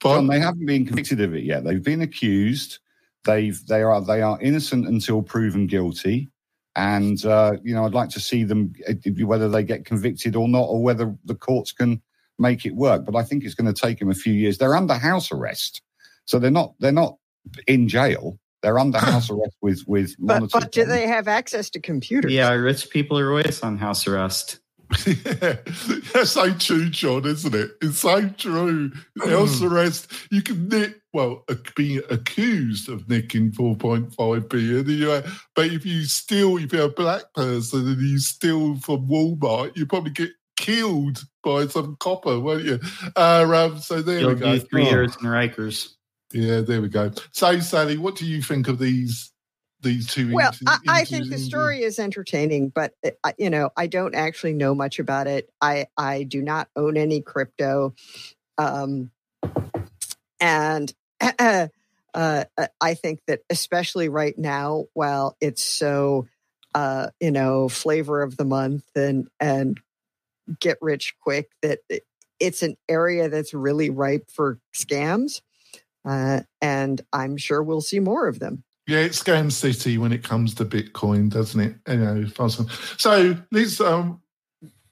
But 0.00 0.14
John, 0.16 0.26
they 0.26 0.40
haven't 0.40 0.66
been 0.66 0.84
convicted 0.84 1.20
of 1.20 1.34
it 1.34 1.44
yet. 1.44 1.64
They've 1.64 1.82
been 1.82 2.02
accused. 2.02 2.80
They've 3.24 3.64
they 3.66 3.82
are 3.82 4.04
they 4.04 4.20
are 4.20 4.40
innocent 4.40 4.88
until 4.88 5.22
proven 5.22 5.68
guilty. 5.68 6.28
And 6.74 7.24
uh, 7.24 7.52
you 7.62 7.74
know, 7.74 7.84
I'd 7.84 7.94
like 7.94 8.08
to 8.10 8.20
see 8.20 8.42
them 8.42 8.72
uh, 8.88 8.94
whether 9.24 9.48
they 9.48 9.62
get 9.62 9.84
convicted 9.84 10.34
or 10.34 10.48
not, 10.48 10.64
or 10.64 10.82
whether 10.82 11.14
the 11.24 11.36
courts 11.36 11.70
can 11.70 12.02
make 12.38 12.66
it 12.66 12.74
work. 12.74 13.04
But 13.04 13.14
I 13.14 13.22
think 13.22 13.44
it's 13.44 13.54
going 13.54 13.72
to 13.72 13.80
take 13.80 14.00
them 14.00 14.10
a 14.10 14.14
few 14.14 14.32
years. 14.32 14.58
They're 14.58 14.74
under 14.74 14.94
house 14.94 15.30
arrest, 15.30 15.82
so 16.24 16.40
they're 16.40 16.50
not 16.50 16.74
they're 16.80 16.90
not 16.90 17.16
in 17.68 17.86
jail. 17.86 18.38
They're 18.62 18.78
under 18.78 18.98
house 19.12 19.30
arrest 19.30 19.56
with 19.60 19.82
with 19.86 20.14
but, 20.18 20.50
but 20.52 20.72
do 20.72 20.84
they 20.84 21.06
have 21.08 21.28
access 21.28 21.68
to 21.70 21.80
computers? 21.80 22.32
Yeah, 22.32 22.50
rich 22.52 22.90
people 22.90 23.18
are 23.18 23.28
always 23.30 23.60
on 23.62 23.76
house 23.78 24.06
arrest. 24.06 24.58
yeah, 25.06 25.14
that's 26.12 26.32
so 26.32 26.52
true, 26.54 26.88
John, 26.90 27.24
isn't 27.26 27.54
it? 27.54 27.70
It's 27.80 28.00
so 28.00 28.28
true. 28.28 28.92
House 29.24 29.62
arrest, 29.62 30.12
you 30.30 30.42
can 30.42 30.68
nick, 30.68 31.00
well, 31.14 31.44
ac- 31.50 31.60
be 31.74 31.96
accused 32.10 32.90
of 32.90 33.08
nicking 33.08 33.52
4.5 33.52 34.48
billion. 34.50 34.86
You 34.88 35.06
know, 35.06 35.22
but 35.56 35.66
if 35.68 35.86
you 35.86 36.04
steal, 36.04 36.58
if 36.58 36.72
you're 36.74 36.84
a 36.84 36.88
black 36.90 37.22
person 37.34 37.88
and 37.88 38.00
you 38.02 38.18
steal 38.18 38.76
from 38.80 39.08
Walmart, 39.08 39.74
you 39.78 39.86
probably 39.86 40.10
get 40.10 40.30
killed 40.58 41.24
by 41.42 41.66
some 41.68 41.96
copper, 41.98 42.38
won't 42.38 42.64
you? 42.64 42.78
Uh, 43.16 43.46
um, 43.50 43.78
so 43.80 44.02
there 44.02 44.20
You'll 44.20 44.34
we 44.34 44.40
go. 44.40 44.52
do 44.58 44.60
three 44.60 44.86
Oh, 44.86 44.90
years 44.90 45.16
in 45.16 45.22
Rikers. 45.26 45.88
Yeah, 46.32 46.60
there 46.60 46.80
we 46.80 46.88
go. 46.88 47.10
So, 47.32 47.60
Sally, 47.60 47.98
what 47.98 48.16
do 48.16 48.26
you 48.26 48.42
think 48.42 48.68
of 48.68 48.78
these 48.78 49.32
these 49.82 50.06
two? 50.06 50.30
Well, 50.32 50.52
inter- 50.62 50.78
I, 50.86 51.00
I 51.00 51.04
think 51.04 51.28
the 51.28 51.38
story 51.38 51.82
is 51.82 51.98
entertaining, 51.98 52.70
but 52.70 52.94
uh, 53.04 53.32
you 53.38 53.50
know, 53.50 53.70
I 53.76 53.86
don't 53.86 54.14
actually 54.14 54.54
know 54.54 54.74
much 54.74 54.98
about 54.98 55.26
it. 55.26 55.50
I 55.60 55.86
I 55.96 56.22
do 56.22 56.42
not 56.42 56.68
own 56.76 56.96
any 56.96 57.20
crypto, 57.20 57.94
um, 58.58 59.10
and 60.40 60.92
uh, 61.38 61.68
uh, 62.14 62.44
I 62.80 62.94
think 62.94 63.20
that 63.26 63.40
especially 63.50 64.08
right 64.08 64.38
now, 64.38 64.86
while 64.94 65.36
it's 65.40 65.62
so 65.62 66.28
uh, 66.74 67.08
you 67.20 67.30
know 67.30 67.68
flavor 67.68 68.22
of 68.22 68.36
the 68.36 68.44
month 68.44 68.84
and 68.94 69.28
and 69.38 69.78
get 70.60 70.78
rich 70.80 71.14
quick, 71.20 71.50
that 71.62 71.80
it's 72.40 72.62
an 72.62 72.76
area 72.88 73.28
that's 73.28 73.54
really 73.54 73.90
ripe 73.90 74.30
for 74.30 74.58
scams, 74.74 75.40
uh, 76.04 76.40
and 76.60 77.00
I'm 77.12 77.36
sure 77.36 77.62
we'll 77.62 77.80
see 77.80 78.00
more 78.00 78.28
of 78.28 78.38
them. 78.38 78.64
Yeah, 78.86 78.98
it's 78.98 79.22
scam 79.22 79.52
city 79.52 79.96
when 79.96 80.12
it 80.12 80.24
comes 80.24 80.54
to 80.56 80.64
Bitcoin, 80.64 81.30
doesn't 81.30 81.60
it? 81.60 81.76
You 81.88 81.96
know, 81.96 82.24
so 82.98 83.36
let's. 83.52 83.80
Um, 83.80 84.20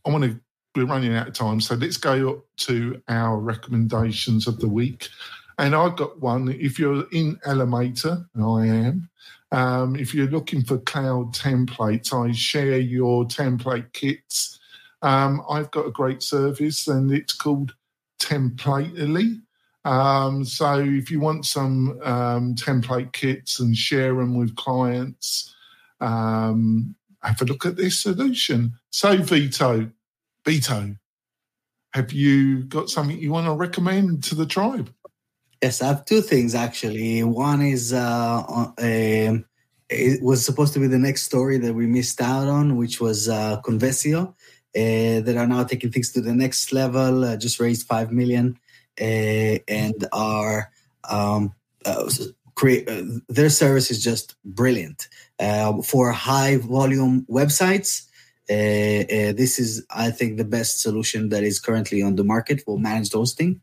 I 0.06 0.10
want 0.10 0.24
to. 0.24 0.40
We're 0.76 0.86
running 0.86 1.16
out 1.16 1.26
of 1.26 1.34
time, 1.34 1.60
so 1.60 1.74
let's 1.74 1.96
go 1.96 2.30
up 2.30 2.44
to 2.58 3.02
our 3.08 3.38
recommendations 3.38 4.46
of 4.46 4.60
the 4.60 4.68
week. 4.68 5.08
And 5.58 5.74
I've 5.74 5.96
got 5.96 6.20
one. 6.20 6.48
If 6.48 6.78
you're 6.78 7.04
in 7.10 7.36
Elementor, 7.46 8.26
and 8.34 8.44
I 8.44 8.66
am. 8.66 9.10
Um, 9.52 9.96
if 9.96 10.14
you're 10.14 10.28
looking 10.28 10.62
for 10.62 10.78
cloud 10.78 11.34
templates, 11.34 12.12
I 12.12 12.30
share 12.30 12.78
your 12.78 13.24
template 13.24 13.92
kits. 13.92 14.60
Um, 15.02 15.42
I've 15.50 15.72
got 15.72 15.86
a 15.86 15.90
great 15.90 16.22
service, 16.22 16.86
and 16.86 17.10
it's 17.10 17.32
called 17.32 17.74
Templately. 18.20 19.40
Um, 19.84 20.44
so 20.44 20.80
if 20.80 21.10
you 21.10 21.20
want 21.20 21.46
some 21.46 21.98
um, 22.02 22.54
template 22.54 23.12
kits 23.12 23.60
and 23.60 23.74
share 23.74 24.14
them 24.14 24.36
with 24.36 24.56
clients, 24.56 25.54
um, 26.00 26.94
have 27.22 27.40
a 27.40 27.44
look 27.44 27.66
at 27.66 27.76
this 27.76 27.98
solution. 27.98 28.74
So 28.90 29.16
Vito, 29.16 29.90
Vito, 30.44 30.96
have 31.92 32.12
you 32.12 32.64
got 32.64 32.90
something 32.90 33.18
you 33.18 33.32
want 33.32 33.46
to 33.46 33.54
recommend 33.54 34.22
to 34.24 34.34
the 34.34 34.46
tribe? 34.46 34.92
Yes, 35.62 35.82
I 35.82 35.88
have 35.88 36.04
two 36.04 36.22
things 36.22 36.54
actually. 36.54 37.22
One 37.22 37.62
is 37.62 37.92
uh, 37.92 38.42
um 38.78 39.44
it 39.90 40.22
was 40.22 40.44
supposed 40.44 40.72
to 40.74 40.78
be 40.78 40.86
the 40.86 40.98
next 40.98 41.22
story 41.22 41.58
that 41.58 41.74
we 41.74 41.86
missed 41.86 42.20
out 42.20 42.46
on, 42.46 42.76
which 42.76 43.00
was 43.00 43.28
uh, 43.28 43.60
Convesio, 43.62 44.28
uh, 44.28 45.20
that 45.20 45.36
are 45.36 45.48
now 45.48 45.64
taking 45.64 45.90
things 45.90 46.12
to 46.12 46.20
the 46.20 46.32
next 46.32 46.72
level. 46.72 47.24
Uh, 47.24 47.36
just 47.36 47.58
raised 47.58 47.88
five 47.88 48.12
million, 48.12 48.56
and 49.00 50.06
are 50.12 50.70
um, 51.08 51.54
uh, 51.86 52.10
create 52.54 52.88
uh, 52.88 53.02
their 53.28 53.48
service 53.48 53.90
is 53.90 54.04
just 54.04 54.34
brilliant 54.44 55.08
uh, 55.38 55.80
for 55.82 56.12
high 56.12 56.58
volume 56.58 57.26
websites. 57.30 58.06
Uh, 58.50 59.06
uh, 59.16 59.32
this 59.32 59.58
is, 59.58 59.86
I 59.90 60.10
think, 60.10 60.36
the 60.36 60.44
best 60.44 60.82
solution 60.82 61.28
that 61.28 61.44
is 61.44 61.60
currently 61.60 62.02
on 62.02 62.16
the 62.16 62.24
market 62.24 62.60
for 62.62 62.78
managed 62.78 63.12
hosting. 63.12 63.60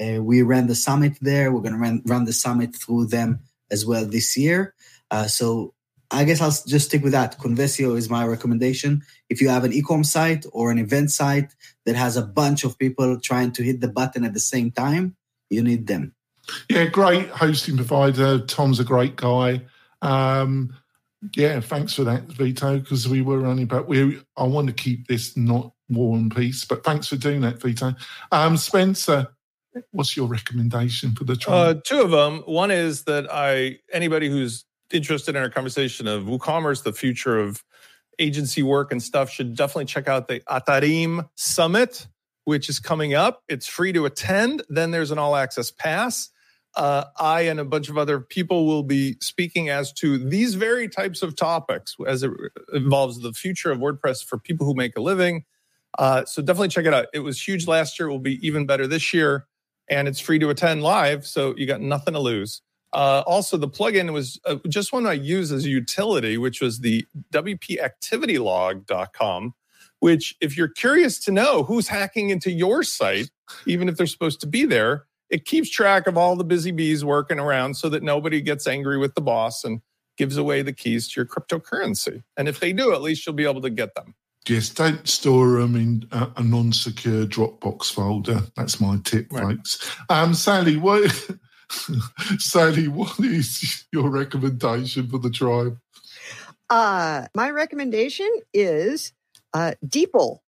Uh, 0.00 0.22
we 0.22 0.42
ran 0.42 0.66
the 0.66 0.74
summit 0.74 1.12
there. 1.20 1.52
We're 1.52 1.60
going 1.60 1.74
to 1.74 1.78
run, 1.78 2.02
run 2.06 2.24
the 2.24 2.32
summit 2.32 2.74
through 2.74 3.06
them 3.06 3.40
as 3.70 3.84
well 3.84 4.06
this 4.06 4.36
year. 4.36 4.74
So 5.26 5.74
I 6.10 6.24
guess 6.24 6.40
I'll 6.40 6.54
just 6.66 6.86
stick 6.86 7.02
with 7.02 7.12
that. 7.12 7.38
Convesio 7.38 7.96
is 7.96 8.10
my 8.10 8.26
recommendation. 8.26 9.02
If 9.28 9.40
you 9.40 9.48
have 9.48 9.64
an 9.64 9.72
e-com 9.72 10.02
site 10.02 10.44
or 10.52 10.70
an 10.70 10.78
event 10.78 11.10
site 11.10 11.54
that 11.86 11.94
has 11.94 12.16
a 12.16 12.22
bunch 12.22 12.64
of 12.64 12.78
people 12.78 13.20
trying 13.20 13.52
to 13.52 13.62
hit 13.62 13.80
the 13.80 13.88
button 13.88 14.24
at 14.24 14.34
the 14.34 14.40
same 14.40 14.70
time, 14.72 15.16
you 15.50 15.62
need 15.62 15.86
them. 15.86 16.14
Yeah, 16.68 16.86
great 16.86 17.28
hosting 17.28 17.76
provider. 17.76 18.40
Tom's 18.40 18.80
a 18.80 18.84
great 18.84 19.16
guy. 19.16 19.62
Um, 20.02 20.74
yeah, 21.36 21.60
thanks 21.60 21.94
for 21.94 22.04
that, 22.04 22.24
Vito, 22.24 22.78
because 22.78 23.08
we 23.08 23.20
were 23.20 23.38
running 23.38 23.64
about 23.64 23.86
we 23.86 24.20
I 24.36 24.44
want 24.44 24.68
to 24.68 24.72
keep 24.72 25.06
this 25.06 25.36
not 25.36 25.72
war 25.88 26.16
and 26.16 26.34
peace, 26.34 26.64
but 26.64 26.82
thanks 26.82 27.08
for 27.08 27.16
doing 27.16 27.42
that, 27.42 27.60
Vito. 27.60 27.94
Um, 28.32 28.56
Spencer, 28.56 29.28
what's 29.90 30.16
your 30.16 30.26
recommendation 30.26 31.12
for 31.12 31.24
the 31.24 31.36
trial? 31.36 31.58
Uh, 31.58 31.74
two 31.84 32.00
of 32.00 32.10
them. 32.10 32.42
One 32.46 32.70
is 32.70 33.04
that 33.04 33.30
I 33.30 33.80
anybody 33.92 34.30
who's 34.30 34.64
interested 34.92 35.36
in 35.36 35.42
our 35.42 35.50
conversation 35.50 36.06
of 36.06 36.24
WooCommerce, 36.24 36.82
the 36.82 36.92
future 36.92 37.38
of 37.38 37.64
agency 38.18 38.62
work 38.62 38.92
and 38.92 39.02
stuff, 39.02 39.30
should 39.30 39.56
definitely 39.56 39.86
check 39.86 40.08
out 40.08 40.28
the 40.28 40.40
Atarim 40.40 41.28
Summit, 41.36 42.06
which 42.44 42.68
is 42.68 42.78
coming 42.78 43.14
up. 43.14 43.42
It's 43.48 43.66
free 43.66 43.92
to 43.92 44.04
attend. 44.04 44.62
Then 44.68 44.90
there's 44.90 45.10
an 45.10 45.18
all 45.18 45.36
access 45.36 45.70
pass 45.70 46.30
uh, 46.76 47.04
I 47.18 47.42
and 47.42 47.58
a 47.58 47.64
bunch 47.64 47.88
of 47.88 47.98
other 47.98 48.20
people 48.20 48.66
will 48.66 48.82
be 48.82 49.16
speaking 49.20 49.68
as 49.68 49.92
to 49.94 50.18
these 50.18 50.54
very 50.54 50.88
types 50.88 51.22
of 51.22 51.34
topics 51.34 51.96
as 52.06 52.22
it 52.22 52.30
involves 52.72 53.20
the 53.20 53.32
future 53.32 53.70
of 53.70 53.78
WordPress 53.78 54.24
for 54.24 54.38
people 54.38 54.66
who 54.66 54.74
make 54.74 54.96
a 54.96 55.00
living. 55.00 55.44
Uh, 55.98 56.24
so 56.24 56.40
definitely 56.40 56.68
check 56.68 56.86
it 56.86 56.94
out. 56.94 57.06
It 57.12 57.20
was 57.20 57.40
huge 57.40 57.66
last 57.66 57.98
year. 57.98 58.08
It 58.08 58.12
will 58.12 58.20
be 58.20 58.46
even 58.46 58.66
better 58.66 58.86
this 58.86 59.12
year, 59.12 59.46
and 59.88 60.06
it's 60.06 60.20
free 60.20 60.38
to 60.38 60.50
attend 60.50 60.82
live, 60.82 61.26
so 61.26 61.54
you 61.56 61.66
got 61.66 61.80
nothing 61.80 62.14
to 62.14 62.20
lose. 62.20 62.62
Uh, 62.92 63.22
also, 63.26 63.56
the 63.56 63.68
plugin 63.68 64.12
was 64.12 64.40
uh, 64.44 64.56
just 64.68 64.92
one 64.92 65.06
I 65.06 65.12
use 65.12 65.52
as 65.52 65.64
a 65.64 65.68
utility, 65.68 66.38
which 66.38 66.60
was 66.60 66.80
the 66.80 67.06
WPActivityLog.com. 67.32 69.54
Which, 70.00 70.34
if 70.40 70.56
you're 70.56 70.68
curious 70.68 71.18
to 71.24 71.30
know 71.30 71.62
who's 71.62 71.88
hacking 71.88 72.30
into 72.30 72.50
your 72.50 72.82
site, 72.82 73.30
even 73.66 73.88
if 73.88 73.96
they're 73.96 74.06
supposed 74.06 74.40
to 74.40 74.46
be 74.46 74.64
there, 74.64 75.04
it 75.28 75.44
keeps 75.44 75.70
track 75.70 76.06
of 76.06 76.16
all 76.16 76.36
the 76.36 76.44
busy 76.44 76.70
bees 76.70 77.04
working 77.04 77.38
around 77.38 77.74
so 77.74 77.88
that 77.90 78.02
nobody 78.02 78.40
gets 78.40 78.66
angry 78.66 78.96
with 78.96 79.14
the 79.14 79.20
boss 79.20 79.62
and 79.62 79.82
gives 80.16 80.36
away 80.36 80.62
the 80.62 80.72
keys 80.72 81.06
to 81.08 81.20
your 81.20 81.26
cryptocurrency. 81.26 82.22
And 82.36 82.48
if 82.48 82.60
they 82.60 82.72
do, 82.72 82.94
at 82.94 83.02
least 83.02 83.26
you'll 83.26 83.34
be 83.34 83.44
able 83.44 83.60
to 83.60 83.70
get 83.70 83.94
them. 83.94 84.14
Yes, 84.48 84.70
don't 84.70 85.06
store 85.06 85.60
them 85.60 85.76
in 85.76 86.08
a, 86.12 86.28
a 86.36 86.42
non-secure 86.42 87.26
Dropbox 87.26 87.92
folder. 87.92 88.40
That's 88.56 88.80
my 88.80 88.98
tip, 89.04 89.26
right. 89.30 89.56
folks. 89.56 89.96
Um, 90.08 90.34
Sally, 90.34 90.76
what? 90.76 91.30
Sally, 92.38 92.88
what 92.88 93.18
is 93.20 93.84
your 93.92 94.10
recommendation 94.10 95.08
for 95.08 95.18
the 95.18 95.30
tribe? 95.30 95.78
Uh, 96.68 97.26
my 97.34 97.50
recommendation 97.50 98.30
is 98.52 99.12
uh, 99.54 99.72
DeepL 99.84 100.40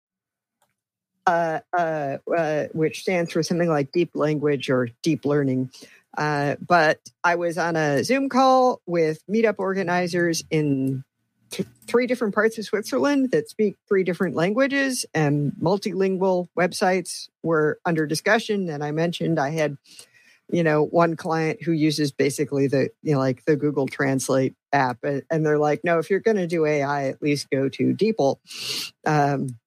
uh, 1.26 1.60
uh, 1.76 2.18
uh, 2.36 2.66
which 2.72 3.00
stands 3.00 3.32
for 3.32 3.42
something 3.42 3.68
like 3.68 3.92
deep 3.92 4.10
language 4.14 4.70
or 4.70 4.88
deep 5.02 5.24
learning. 5.24 5.70
Uh, 6.16 6.56
but 6.66 6.98
I 7.24 7.36
was 7.36 7.56
on 7.56 7.76
a 7.76 8.04
Zoom 8.04 8.28
call 8.28 8.80
with 8.86 9.22
meetup 9.28 9.56
organizers 9.58 10.42
in 10.50 11.04
th- 11.50 11.68
three 11.86 12.06
different 12.06 12.34
parts 12.34 12.58
of 12.58 12.64
Switzerland 12.64 13.30
that 13.30 13.48
speak 13.48 13.76
three 13.88 14.04
different 14.04 14.34
languages, 14.34 15.06
and 15.14 15.52
multilingual 15.60 16.48
websites 16.58 17.28
were 17.42 17.78
under 17.86 18.06
discussion. 18.06 18.68
And 18.68 18.84
I 18.84 18.90
mentioned 18.90 19.38
I 19.38 19.50
had, 19.50 19.78
you 20.52 20.62
know, 20.62 20.84
one 20.84 21.16
client 21.16 21.62
who 21.62 21.72
uses 21.72 22.12
basically 22.12 22.68
the, 22.68 22.90
you 23.02 23.14
know, 23.14 23.18
like 23.18 23.44
the 23.46 23.56
Google 23.56 23.88
Translate 23.88 24.54
app, 24.72 24.98
and, 25.02 25.22
and 25.30 25.44
they're 25.44 25.58
like, 25.58 25.80
no, 25.82 25.98
if 25.98 26.10
you're 26.10 26.20
going 26.20 26.36
to 26.36 26.46
do 26.46 26.66
AI, 26.66 27.08
at 27.08 27.22
least 27.22 27.50
go 27.50 27.68
to 27.70 27.94
DeepL. 27.94 28.36
Um, 29.06 29.58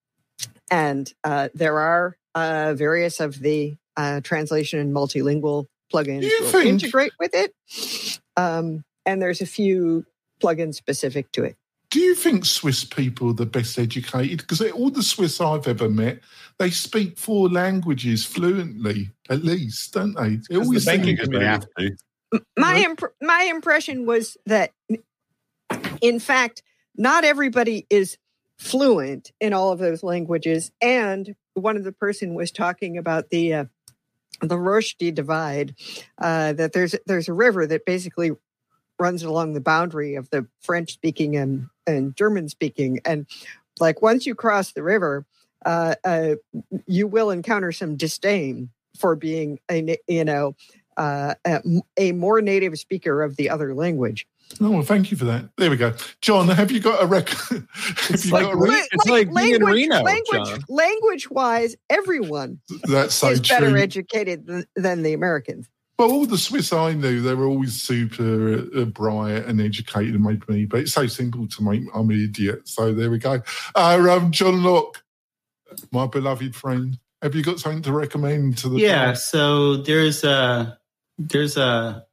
and 0.70 1.12
uh, 1.24 1.50
there 1.56 1.80
are 1.80 2.18
uh, 2.36 2.76
various 2.76 3.20
of 3.20 3.40
the 3.40 3.76
uh, 3.98 4.22
translation 4.22 4.80
and 4.80 4.94
multilingual 4.94 5.66
plugins 5.92 6.30
will 6.40 6.62
integrate 6.68 7.14
with 7.20 7.34
it. 7.34 8.20
Um, 8.38 8.84
and 9.06 9.22
there's 9.22 9.42
a 9.42 9.46
few 9.46 10.06
plugins 10.42 10.76
specific 10.76 11.32
to 11.32 11.44
it. 11.44 11.56
Do 11.96 12.02
you 12.02 12.14
think 12.14 12.44
Swiss 12.44 12.84
people 12.84 13.30
are 13.30 13.34
the 13.36 13.46
best 13.46 13.80
educated? 13.80 14.40
Because 14.40 14.60
all 14.74 14.90
the 14.90 15.02
Swiss 15.02 15.40
I've 15.40 15.66
ever 15.66 15.88
met, 15.88 16.20
they 16.58 16.70
speak 16.70 17.18
four 17.18 17.48
languages 17.48 18.26
fluently, 18.26 19.12
at 19.30 19.46
least, 19.46 19.94
don't 19.94 20.14
they? 20.14 20.40
They 20.50 20.58
always 20.58 20.84
the 20.84 20.92
banking 20.92 21.16
community 21.16 21.46
have 21.46 21.66
to. 21.78 22.42
My 22.58 22.80
imp- 22.80 23.16
my 23.22 23.44
impression 23.44 24.06
was 24.06 24.36
that, 24.46 24.74
in 26.02 26.20
fact, 26.20 26.64
not 26.98 27.24
everybody 27.24 27.88
is 27.90 28.18
fluent 28.58 29.32
in 29.40 29.54
all 29.54 29.72
of 29.72 29.80
those 29.80 30.04
languages. 30.04 30.74
And 30.82 31.34
one 31.54 31.78
of 31.78 31.86
the 31.86 31.94
person 31.94 32.34
was 32.34 32.52
talking 32.52 32.98
about 32.98 33.30
the 33.30 33.54
uh, 33.54 33.66
the 34.42 34.58
Röschde 34.58 35.16
Divide. 35.16 35.76
Uh, 36.22 36.52
that 36.52 36.74
there's 36.74 36.94
there's 37.06 37.30
a 37.30 37.34
river 37.34 37.66
that 37.66 37.86
basically 37.86 38.32
runs 39.00 39.24
along 39.24 39.54
the 39.54 39.62
boundary 39.62 40.16
of 40.16 40.30
the 40.30 40.48
French 40.62 40.94
speaking 40.94 41.36
and 41.36 41.68
and 41.88 42.16
German 42.16 42.50
speaking, 42.50 43.00
and 43.06 43.26
like 43.80 44.02
once 44.02 44.26
you 44.26 44.36
cross 44.36 44.72
the 44.72 44.84
river, 44.84 45.26
uh, 45.66 45.96
uh, 46.04 46.36
you 46.88 47.08
will 47.08 47.30
encounter 47.30 47.72
some 47.72 47.96
disdain 47.96 48.70
for 48.98 49.16
being 49.16 49.60
a 49.70 49.98
you 50.08 50.26
know 50.26 50.56
uh, 50.98 51.36
a, 51.46 51.62
a 51.98 52.12
more 52.14 52.42
native 52.42 52.78
speaker 52.80 53.22
of 53.22 53.36
the 53.36 53.50
other 53.50 53.74
language. 53.74 54.28
Oh 54.62 54.70
well, 54.70 54.84
thank 54.84 55.12
you 55.12 55.18
for 55.18 55.26
that. 55.26 55.50
There 55.58 55.70
we 55.70 55.76
go, 55.76 55.94
John. 56.22 56.48
Have 56.48 56.72
you 56.72 56.80
got 56.80 57.04
a 57.04 57.08
record? 57.08 57.68
It's 58.10 58.32
like, 58.32 58.54
re- 58.56 58.88
it's 58.92 59.06
like, 59.08 59.28
like 59.28 59.36
being 59.36 59.62
language, 59.62 59.82
in 59.84 59.90
Reno, 59.90 60.04
language, 60.04 60.48
John. 60.48 60.64
Language 60.70 61.30
wise, 61.30 61.76
everyone 61.90 62.60
that's 62.84 63.16
so 63.16 63.30
is 63.30 63.42
true. 63.42 63.56
better 63.56 63.78
educated 63.78 64.46
than, 64.46 64.66
than, 64.76 65.02
the 65.02 65.14
Americans. 65.14 65.68
Well, 65.98 66.12
all 66.12 66.26
the 66.26 66.38
Swiss 66.38 66.74
I 66.74 66.94
knew, 66.94 67.22
they 67.22 67.36
were 67.36 67.48
always 67.48 67.82
super 67.82 68.66
uh, 68.76 68.86
bright 68.86 69.46
and 69.46 69.62
educated 69.62 70.16
and 70.16 70.24
made 70.24 70.48
me. 70.50 70.66
But 70.66 70.82
it's 70.82 70.94
so 70.94 71.08
simple 71.08 71.48
to 71.48 71.64
make 71.64 71.84
I'm 71.94 72.10
an 72.10 72.22
idiot. 72.22 72.68
So 72.68 72.94
there 72.94 73.10
we 73.10 73.18
go. 73.18 73.42
Uh, 73.74 74.08
um, 74.10 74.32
John 74.32 74.62
Locke, 74.62 75.04
my 75.92 76.08
beloved 76.08 76.54
friend, 76.56 77.00
have 77.22 77.34
you 77.34 77.44
got 77.44 77.60
something 77.60 77.82
to 77.84 77.94
recommend 77.94 78.58
to 78.60 78.70
the? 78.70 78.80
Yeah. 78.80 79.14
So 79.14 79.78
there's 79.78 80.24
a 80.26 80.78
there's 81.18 81.56
a 81.56 82.06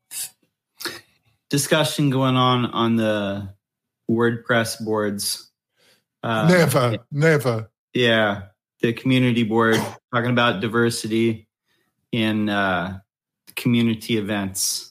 discussion 1.50 2.10
going 2.10 2.36
on 2.36 2.66
on 2.66 2.96
the 2.96 3.52
WordPress 4.10 4.84
boards. 4.84 5.50
Uh, 6.22 6.48
never, 6.48 6.98
never. 7.10 7.70
Yeah, 7.92 8.42
the 8.80 8.92
community 8.92 9.42
board 9.42 9.76
talking 10.14 10.30
about 10.30 10.60
diversity 10.60 11.48
in 12.12 12.48
uh, 12.48 13.00
community 13.62 14.16
events. 14.18 14.90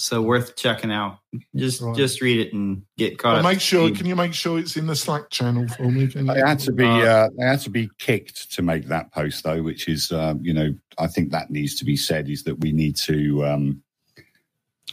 So 0.00 0.22
worth 0.22 0.54
checking 0.54 0.92
out. 0.92 1.18
Just 1.56 1.80
right. 1.80 1.96
just 1.96 2.20
read 2.20 2.38
it 2.38 2.52
and 2.52 2.82
get 2.96 3.18
caught 3.18 3.30
well, 3.30 3.38
up. 3.38 3.44
Make 3.44 3.60
sure. 3.60 3.90
Can 3.90 4.06
you 4.06 4.14
make 4.14 4.32
sure 4.32 4.56
it's 4.58 4.76
in 4.76 4.86
the 4.86 4.94
Slack 4.94 5.28
channel 5.30 5.66
for 5.66 5.90
me? 5.90 6.06
Can 6.06 6.26
they 6.26 6.38
had 6.38 6.60
to 6.60 6.72
be. 6.72 6.84
Uh, 6.84 7.04
uh, 7.04 7.28
they 7.36 7.44
had 7.44 7.60
to 7.62 7.70
be 7.70 7.90
kicked 7.98 8.52
to 8.52 8.62
make 8.62 8.86
that 8.86 9.12
post 9.12 9.42
though, 9.42 9.60
which 9.60 9.88
is 9.88 10.12
um, 10.12 10.38
you 10.40 10.54
know 10.54 10.72
I 10.98 11.08
think 11.08 11.32
that 11.32 11.50
needs 11.50 11.74
to 11.76 11.84
be 11.84 11.96
said. 11.96 12.28
Is 12.28 12.44
that 12.44 12.60
we 12.60 12.70
need 12.70 12.94
to 12.96 13.44
um, 13.44 13.82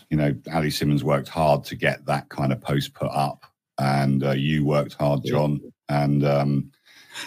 you 0.09 0.17
know, 0.17 0.35
Allie 0.49 0.69
Nimmons 0.69 1.03
worked 1.03 1.29
hard 1.29 1.63
to 1.65 1.75
get 1.75 2.05
that 2.05 2.29
kind 2.29 2.51
of 2.51 2.61
post 2.61 2.93
put 2.93 3.11
up, 3.11 3.45
and 3.77 4.23
uh, 4.23 4.31
you 4.31 4.65
worked 4.65 4.93
hard, 4.93 5.21
John. 5.25 5.59
And 5.89 6.25
um, 6.25 6.71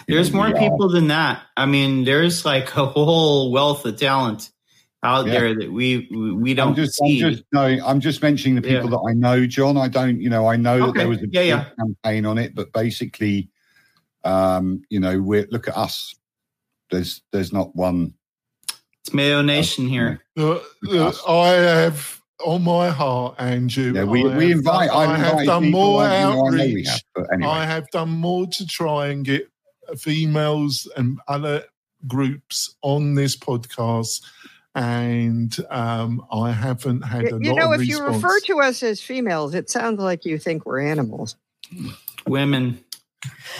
there's 0.07 0.31
know, 0.31 0.43
more 0.43 0.53
people 0.53 0.87
are, 0.87 0.93
than 0.93 1.07
that. 1.07 1.43
I 1.57 1.65
mean, 1.65 2.03
there's 2.03 2.45
like 2.45 2.75
a 2.75 2.85
whole 2.85 3.51
wealth 3.51 3.85
of 3.85 3.97
talent 3.97 4.51
out 5.03 5.27
yeah. 5.27 5.33
there 5.33 5.55
that 5.55 5.71
we 5.71 6.07
we 6.11 6.53
don't 6.53 6.69
I'm 6.69 6.75
just, 6.75 6.95
see. 6.95 7.23
I'm 7.23 7.31
just, 7.31 7.43
no, 7.53 7.61
I'm 7.63 7.99
just 7.99 8.21
mentioning 8.21 8.55
the 8.55 8.61
people 8.61 8.85
yeah. 8.85 8.97
that 8.97 9.05
I 9.09 9.13
know, 9.13 9.45
John. 9.45 9.77
I 9.77 9.87
don't, 9.87 10.19
you 10.19 10.29
know, 10.29 10.47
I 10.47 10.55
know 10.55 10.75
okay. 10.75 10.85
that 10.85 10.93
there 10.97 11.07
was 11.07 11.19
a 11.19 11.27
yeah, 11.31 11.41
yeah. 11.41 11.65
campaign 11.77 12.25
on 12.25 12.37
it, 12.37 12.53
but 12.53 12.73
basically, 12.73 13.49
um, 14.23 14.81
you 14.89 14.99
know, 14.99 15.19
we 15.19 15.45
look 15.47 15.67
at 15.67 15.77
us. 15.77 16.15
There's 16.91 17.21
there's 17.31 17.53
not 17.53 17.75
one. 17.75 18.13
It's 19.03 19.13
Mayo 19.13 19.41
Nation 19.41 19.87
here. 19.87 20.21
Uh, 20.37 20.59
uh, 20.91 21.11
I 21.27 21.49
have 21.49 22.21
on 22.45 22.63
my 22.63 22.89
heart, 22.89 23.35
Andrew. 23.39 23.93
Yeah, 23.93 24.03
we, 24.03 24.27
I 24.27 24.37
we 24.37 24.51
invite. 24.51 24.89
done- 24.89 25.09
I 25.09 25.13
I've 25.13 25.19
have 25.19 25.45
done 25.45 25.71
more 25.71 26.03
I- 26.03 26.15
I 26.15 26.21
outreach. 26.23 26.87
have, 26.87 27.25
anyway. 27.33 27.49
I 27.49 27.65
have 27.65 27.89
done 27.91 28.09
more 28.09 28.47
to 28.47 28.67
try 28.67 29.07
and 29.07 29.23
get 29.23 29.49
females 29.97 30.91
and 30.97 31.19
other 31.27 31.63
groups 32.07 32.75
on 32.81 33.15
this 33.15 33.35
podcast, 33.35 34.21
and 34.75 35.55
um, 35.69 36.25
I 36.31 36.51
haven't 36.51 37.01
had 37.01 37.25
a 37.25 37.37
You 37.39 37.51
lot 37.53 37.57
know, 37.57 37.73
of 37.73 37.81
if 37.81 37.87
you 37.87 38.03
refer 38.03 38.39
to 38.41 38.59
us 38.61 38.83
as 38.83 39.01
females, 39.01 39.53
it 39.53 39.69
sounds 39.69 39.99
like 39.99 40.25
you 40.25 40.37
think 40.37 40.65
we're 40.65 40.79
animals. 40.79 41.35
Women. 42.27 42.83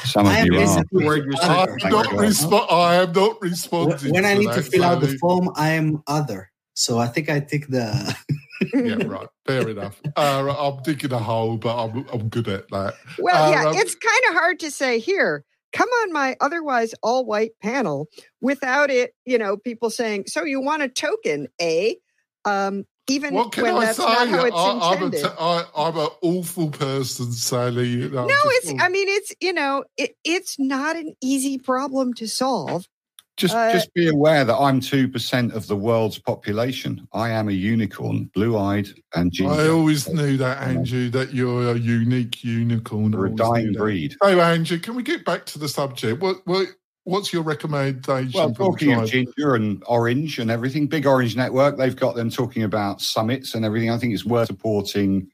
Some 0.04 0.26
of 0.26 0.32
I 0.32 0.40
am 0.40 0.46
you 0.46 0.54
are. 0.54 0.66
basically 0.66 1.06
Word 1.06 1.20
I 1.22 1.26
yourself. 1.26 1.70
am 1.70 1.80
Thank 1.80 1.94
not 1.94 2.06
God. 2.06 2.16
respo- 2.16 2.72
I 2.72 2.96
am 2.96 3.12
not 3.12 3.42
responding. 3.42 4.14
when 4.14 4.26
I 4.26 4.34
need 4.36 4.52
to 4.54 4.62
that, 4.62 4.72
fill 4.72 4.84
out 4.86 5.02
the 5.02 5.18
form, 5.18 5.50
I 5.56 5.70
am 5.72 6.02
other. 6.08 6.52
So 6.76 6.98
I 6.98 7.08
think 7.08 7.30
I 7.30 7.42
tick 7.42 7.68
the. 7.68 8.16
yeah, 8.74 8.96
right. 9.06 9.28
Fair 9.46 9.68
enough. 9.70 10.02
Uh, 10.16 10.56
I'm 10.58 10.82
digging 10.84 11.12
a 11.12 11.20
hole, 11.20 11.58
but 11.58 11.84
I'm 11.84 12.06
I'm 12.14 12.30
good 12.30 12.48
at 12.48 12.70
that. 12.70 12.96
Well, 13.20 13.48
Uh, 13.48 13.52
yeah, 13.52 13.70
um, 13.70 13.76
it's 13.76 13.96
kind 13.96 14.22
of 14.30 14.34
hard 14.36 14.60
to 14.62 14.72
say 14.72 15.00
here. 15.00 15.44
Come 15.72 15.90
on 15.90 16.12
my 16.14 16.36
otherwise 16.42 16.94
all 17.04 17.26
white 17.26 17.52
panel 17.62 18.08
without 18.42 18.90
it, 18.90 19.14
you 19.26 19.38
know, 19.38 19.58
people 19.58 19.90
saying, 19.90 20.26
"So 20.28 20.44
you 20.44 20.62
want 20.62 20.82
a 20.82 20.90
token, 20.90 21.48
eh?" 21.60 21.94
Um, 22.46 22.86
even 23.08 23.34
What 23.34 23.52
can 23.52 23.64
when 23.64 23.76
I 23.76 23.86
that's 23.86 23.98
say? 23.98 24.04
not 24.04 24.28
how 24.30 24.46
it's 24.46 24.56
I, 24.56 24.70
I'm, 24.72 24.78
a 24.78 24.94
intended. 24.96 25.24
t- 25.24 25.36
I, 25.40 25.66
I'm 25.76 25.98
an 25.98 26.08
awful 26.22 26.70
person, 26.70 27.32
Sally. 27.32 27.88
You 27.88 28.10
know, 28.10 28.26
no, 28.28 28.36
it's. 28.46 28.68
awful. 28.68 28.82
I 28.82 28.90
mean, 28.90 29.08
it's 29.10 29.34
you 29.42 29.54
know, 29.54 29.84
it, 29.98 30.16
it's 30.24 30.58
not 30.60 30.96
an 30.96 31.14
easy 31.22 31.58
problem 31.58 32.14
to 32.16 32.28
solve. 32.28 32.88
Just, 33.40 33.56
Uh, 33.56 33.72
just 33.72 33.94
be 33.94 34.10
aware 34.10 34.44
that 34.44 34.58
I'm 34.58 34.82
two 34.82 35.08
percent 35.08 35.54
of 35.54 35.66
the 35.68 35.76
world's 35.76 36.20
population. 36.20 37.08
I 37.14 37.30
am 37.30 37.48
a 37.48 37.54
unicorn, 37.54 38.30
blue-eyed 38.36 38.90
and 39.16 39.32
ginger. 39.32 39.54
I 39.54 39.70
always 39.70 40.10
knew 40.10 40.36
that, 40.36 40.58
Andrew, 40.58 41.10
that 41.12 41.34
you're 41.34 41.72
a 41.72 41.78
unique 41.78 42.44
unicorn. 42.44 43.12
We're 43.12 43.30
I 43.30 43.32
a 43.32 43.36
dying 43.36 43.72
that. 43.72 43.80
breed. 43.80 44.16
So, 44.22 44.42
Andrew, 44.42 44.78
can 44.78 44.94
we 44.94 45.04
get 45.04 45.24
back 45.24 45.46
to 45.46 45.58
the 45.58 45.70
subject? 45.70 46.22
What, 46.22 46.46
what, 46.46 46.68
what's 47.06 47.32
your 47.32 47.44
recommendation 47.44 48.32
Well, 48.34 48.54
for 48.54 48.64
the 48.64 48.70
talking 48.72 48.94
of 48.94 49.10
ginger 49.10 49.56
and 49.56 49.82
orange 49.88 50.38
and 50.40 50.52
everything, 50.52 50.88
Big 50.88 51.08
Orange 51.08 51.38
Network, 51.38 51.78
they've 51.78 51.96
got 51.96 52.16
them 52.16 52.30
talking 52.30 52.64
about 52.64 53.02
summits 53.02 53.56
and 53.56 53.64
everything. 53.64 53.90
I 53.90 53.98
think 53.98 54.14
it's 54.14 54.26
worth 54.26 54.48
supporting 54.48 55.30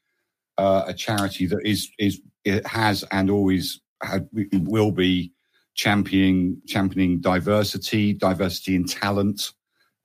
uh, 0.60 0.84
a 0.86 0.94
charity 0.94 1.48
that 1.48 1.66
is 1.66 1.90
is 1.98 2.22
it 2.44 2.68
has 2.68 3.04
and 3.12 3.32
always 3.32 3.82
had, 4.04 4.30
will 4.54 4.92
be 4.92 5.32
championing 5.76 6.62
championing 6.66 7.20
diversity, 7.20 8.14
diversity 8.14 8.76
in 8.76 8.86
talent, 8.86 9.52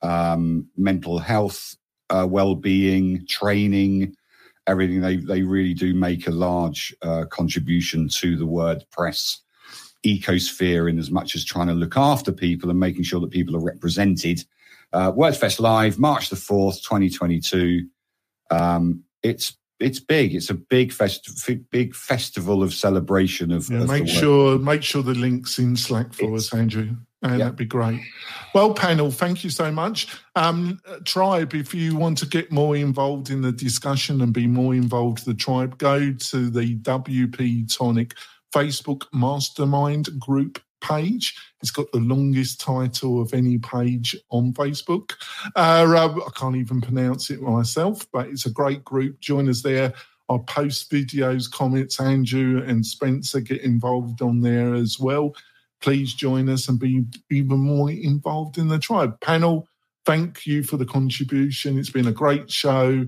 um, 0.03 0.69
mental 0.77 1.19
health, 1.19 1.77
uh, 2.11 2.27
well-being, 2.29 3.25
training, 3.27 4.15
everything. 4.67 5.01
They 5.01 5.17
they 5.17 5.43
really 5.43 5.75
do 5.75 5.95
make 5.95 6.27
a 6.27 6.33
large 6.33 6.95
uh, 7.03 7.25
contribution 7.31 8.09
to 8.09 8.37
the 8.37 8.47
WordPress 8.47 9.39
ecosphere 10.05 10.89
in 10.89 10.99
as 10.99 11.11
much 11.11 11.35
as 11.35 11.45
trying 11.45 11.69
to 11.69 11.75
look 11.75 11.97
after 11.97 12.33
people 12.33 12.71
and 12.71 12.81
making 12.81 13.03
sure 13.03 13.21
that 13.21 13.31
people 13.31 13.57
are 13.57 13.65
represented. 13.65 14.45
Uh, 14.93 15.13
WordFest 15.13 15.61
Live, 15.61 15.99
March 15.99 16.31
the 16.31 16.37
4th, 16.37 16.83
2022. 16.83 17.87
Um, 18.51 19.05
it's 19.23 19.57
it's 19.81 19.99
big. 20.01 20.35
It's 20.35 20.51
a 20.51 20.55
big 20.55 20.93
fest, 20.93 21.29
big 21.71 21.95
festival 21.95 22.63
of 22.63 22.73
celebration 22.75 23.51
of. 23.51 23.69
Yeah, 23.71 23.83
of 23.83 23.89
make 23.89 24.09
sure 24.09 24.59
make 24.59 24.83
sure 24.83 25.03
the 25.03 25.15
links 25.15 25.59
in 25.59 25.77
Slack 25.77 26.13
for 26.13 26.25
It's- 26.25 26.53
us, 26.53 26.55
Andrew. 26.55 26.97
And 27.23 27.33
Yeah. 27.33 27.39
that'd 27.39 27.57
be 27.57 27.67
great. 27.67 28.01
Well, 28.55 28.73
panel, 28.73 29.11
thank 29.11 29.45
you 29.45 29.51
so 29.51 29.71
much. 29.71 30.07
Um, 30.37 30.81
tribe, 31.05 31.53
if 31.55 31.75
you 31.75 31.95
want 31.95 32.17
to 32.19 32.27
get 32.27 32.51
more 32.51 32.75
involved 32.75 33.29
in 33.29 33.43
the 33.43 33.53
discussion 33.53 34.23
and 34.23 34.33
be 34.33 34.47
more 34.47 34.75
involved 34.75 35.19
with 35.19 35.27
the 35.27 35.35
tribe, 35.35 35.77
go 35.77 36.13
to 36.15 36.49
the 36.49 36.77
WP 36.77 37.67
Tonic 37.67 38.15
Facebook 38.55 39.05
Mastermind 39.13 40.09
group 40.19 40.61
page. 40.81 41.37
It's 41.61 41.71
got 41.71 41.91
the 41.93 42.01
longest 42.01 42.61
title 42.61 43.21
of 43.21 43.35
any 43.35 43.59
page 43.59 44.17
on 44.31 44.53
Facebook. 44.53 45.13
Uh, 45.57 45.85
um, 45.97 46.23
I 46.27 46.31
can't 46.39 46.57
even 46.57 46.81
pronounce 46.81 47.31
it 47.31 47.41
myself, 47.41 48.07
but 48.13 48.29
it's 48.29 48.47
a 48.47 48.51
great 48.51 48.85
group. 48.85 49.21
Join 49.21 49.49
us 49.49 49.63
there. 49.63 49.93
I'll 50.29 50.39
post 50.39 50.91
videos, 50.91 51.51
comments. 51.51 52.01
Andrew 52.01 52.63
and 52.65 52.87
Spencer 52.87 53.41
get 53.41 53.63
involved 53.63 54.23
on 54.23 54.41
there 54.41 54.75
as 54.75 54.99
well. 54.99 55.35
Please 55.81 56.15
join 56.15 56.49
us 56.49 56.69
and 56.69 56.79
be 56.79 57.05
even 57.31 57.59
more 57.59 57.91
involved 57.91 58.57
in 58.57 58.69
the 58.69 58.79
tribe. 58.79 59.21
Panel, 59.21 59.67
thank 60.07 60.47
you 60.47 60.63
for 60.63 60.77
the 60.77 60.87
contribution. 60.87 61.79
It's 61.79 61.91
been 61.91 62.07
a 62.07 62.13
great 62.13 62.51
show. 62.51 63.07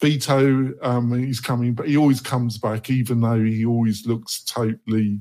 Vito, 0.00 0.72
um, 0.80 1.12
he's 1.12 1.40
coming, 1.40 1.74
but 1.74 1.88
he 1.88 1.96
always 1.96 2.20
comes 2.20 2.56
back, 2.56 2.88
even 2.88 3.20
though 3.20 3.42
he 3.42 3.66
always 3.66 4.06
looks 4.06 4.42
totally. 4.44 5.20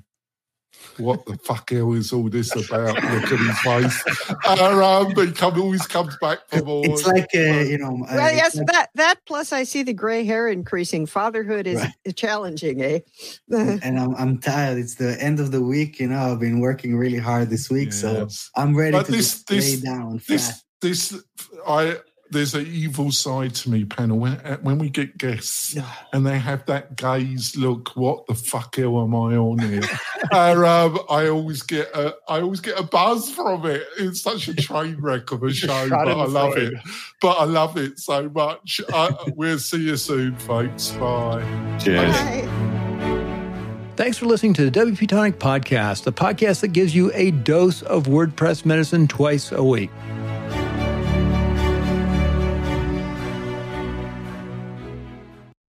What 0.97 1.25
the 1.27 1.37
fuck 1.37 1.69
hell 1.69 1.93
is 1.93 2.11
all 2.11 2.27
this 2.29 2.51
about? 2.55 2.95
Look 2.95 3.31
at 3.31 3.39
his 3.39 3.59
face. 3.59 4.03
But 4.43 5.27
he 5.27 5.31
come, 5.31 5.61
always 5.61 5.85
comes 5.85 6.17
back 6.19 6.39
for 6.49 6.63
more. 6.63 6.83
It's 6.85 7.05
like 7.05 7.27
uh, 7.35 7.39
you 7.69 7.77
know. 7.77 8.03
uh, 8.09 8.15
Well, 8.15 8.33
yes, 8.33 8.55
like- 8.55 8.67
that 8.67 8.89
that 8.95 9.15
plus 9.27 9.53
I 9.53 9.63
see 9.63 9.83
the 9.83 9.93
gray 9.93 10.23
hair 10.23 10.47
increasing. 10.47 11.05
Fatherhood 11.05 11.67
is 11.67 11.79
Right. 11.79 12.15
challenging, 12.15 12.81
eh? 12.81 12.99
and 13.51 13.99
I'm 13.99 14.15
I'm 14.15 14.39
tired. 14.39 14.79
It's 14.79 14.95
the 14.95 15.21
end 15.21 15.39
of 15.39 15.51
the 15.51 15.61
week. 15.61 15.99
You 15.99 16.07
know, 16.07 16.31
I've 16.31 16.39
been 16.39 16.59
working 16.59 16.97
really 16.97 17.19
hard 17.19 17.49
this 17.51 17.69
week, 17.69 17.93
so 17.93 18.27
I'm 18.55 18.75
ready 18.75 18.93
But 18.93 19.05
to 19.05 19.11
this- 19.11 19.43
just 19.43 19.51
lay 19.51 19.57
this- 19.57 19.81
down 19.81 20.21
this 20.27 20.47
flat. 20.47 20.61
this 20.81 21.15
I 21.67 21.97
there's 22.29 22.53
an 22.55 22.67
evil 22.67 23.11
side 23.11 23.55
to 23.55 23.69
me, 23.69 23.85
panel. 23.85 24.17
When, 24.19 24.33
uh, 24.33 24.57
when 24.57 24.77
we 24.77 24.89
get 24.89 25.17
guests 25.17 25.77
and 26.13 26.25
they 26.25 26.37
have 26.39 26.65
that 26.65 26.95
gaze 26.95 27.55
look, 27.55 27.95
what 27.95 28.27
the 28.27 28.35
fuck 28.35 28.75
hell 28.75 29.01
am 29.01 29.15
I 29.15 29.35
on 29.35 29.59
here? 29.59 29.81
and, 30.31 30.65
um, 30.65 30.99
I 31.09 31.27
always 31.29 31.63
get 31.63 31.87
a 31.95 32.15
I 32.27 32.41
always 32.41 32.59
get 32.59 32.79
a 32.79 32.83
buzz 32.83 33.29
from 33.29 33.65
it. 33.65 33.83
It's 33.97 34.21
such 34.21 34.47
a 34.47 34.53
train 34.55 34.97
wreck 34.99 35.31
of 35.31 35.43
a 35.43 35.53
show, 35.53 35.89
but 35.89 36.07
I 36.07 36.25
love 36.25 36.53
foot. 36.53 36.63
it. 36.63 36.73
But 37.21 37.37
I 37.37 37.45
love 37.45 37.77
it 37.77 37.99
so 37.99 38.29
much. 38.29 38.81
I, 38.93 39.15
we'll 39.35 39.59
see 39.59 39.83
you 39.83 39.97
soon, 39.97 40.35
folks. 40.37 40.91
Bye. 40.91 41.77
Cheers. 41.79 42.13
Bye. 42.13 42.67
Thanks 43.95 44.19
for 44.19 44.27
listening 44.27 44.53
to 44.53 44.69
the 44.69 44.79
WP 44.79 45.07
Tonic 45.07 45.39
Podcast, 45.39 46.03
the 46.03 46.13
podcast 46.13 46.61
that 46.61 46.67
gives 46.67 46.93
you 46.93 47.11
a 47.15 47.31
dose 47.31 47.81
of 47.81 48.03
WordPress 48.03 48.63
medicine 48.63 49.07
twice 49.07 49.51
a 49.51 49.63
week. 49.63 49.89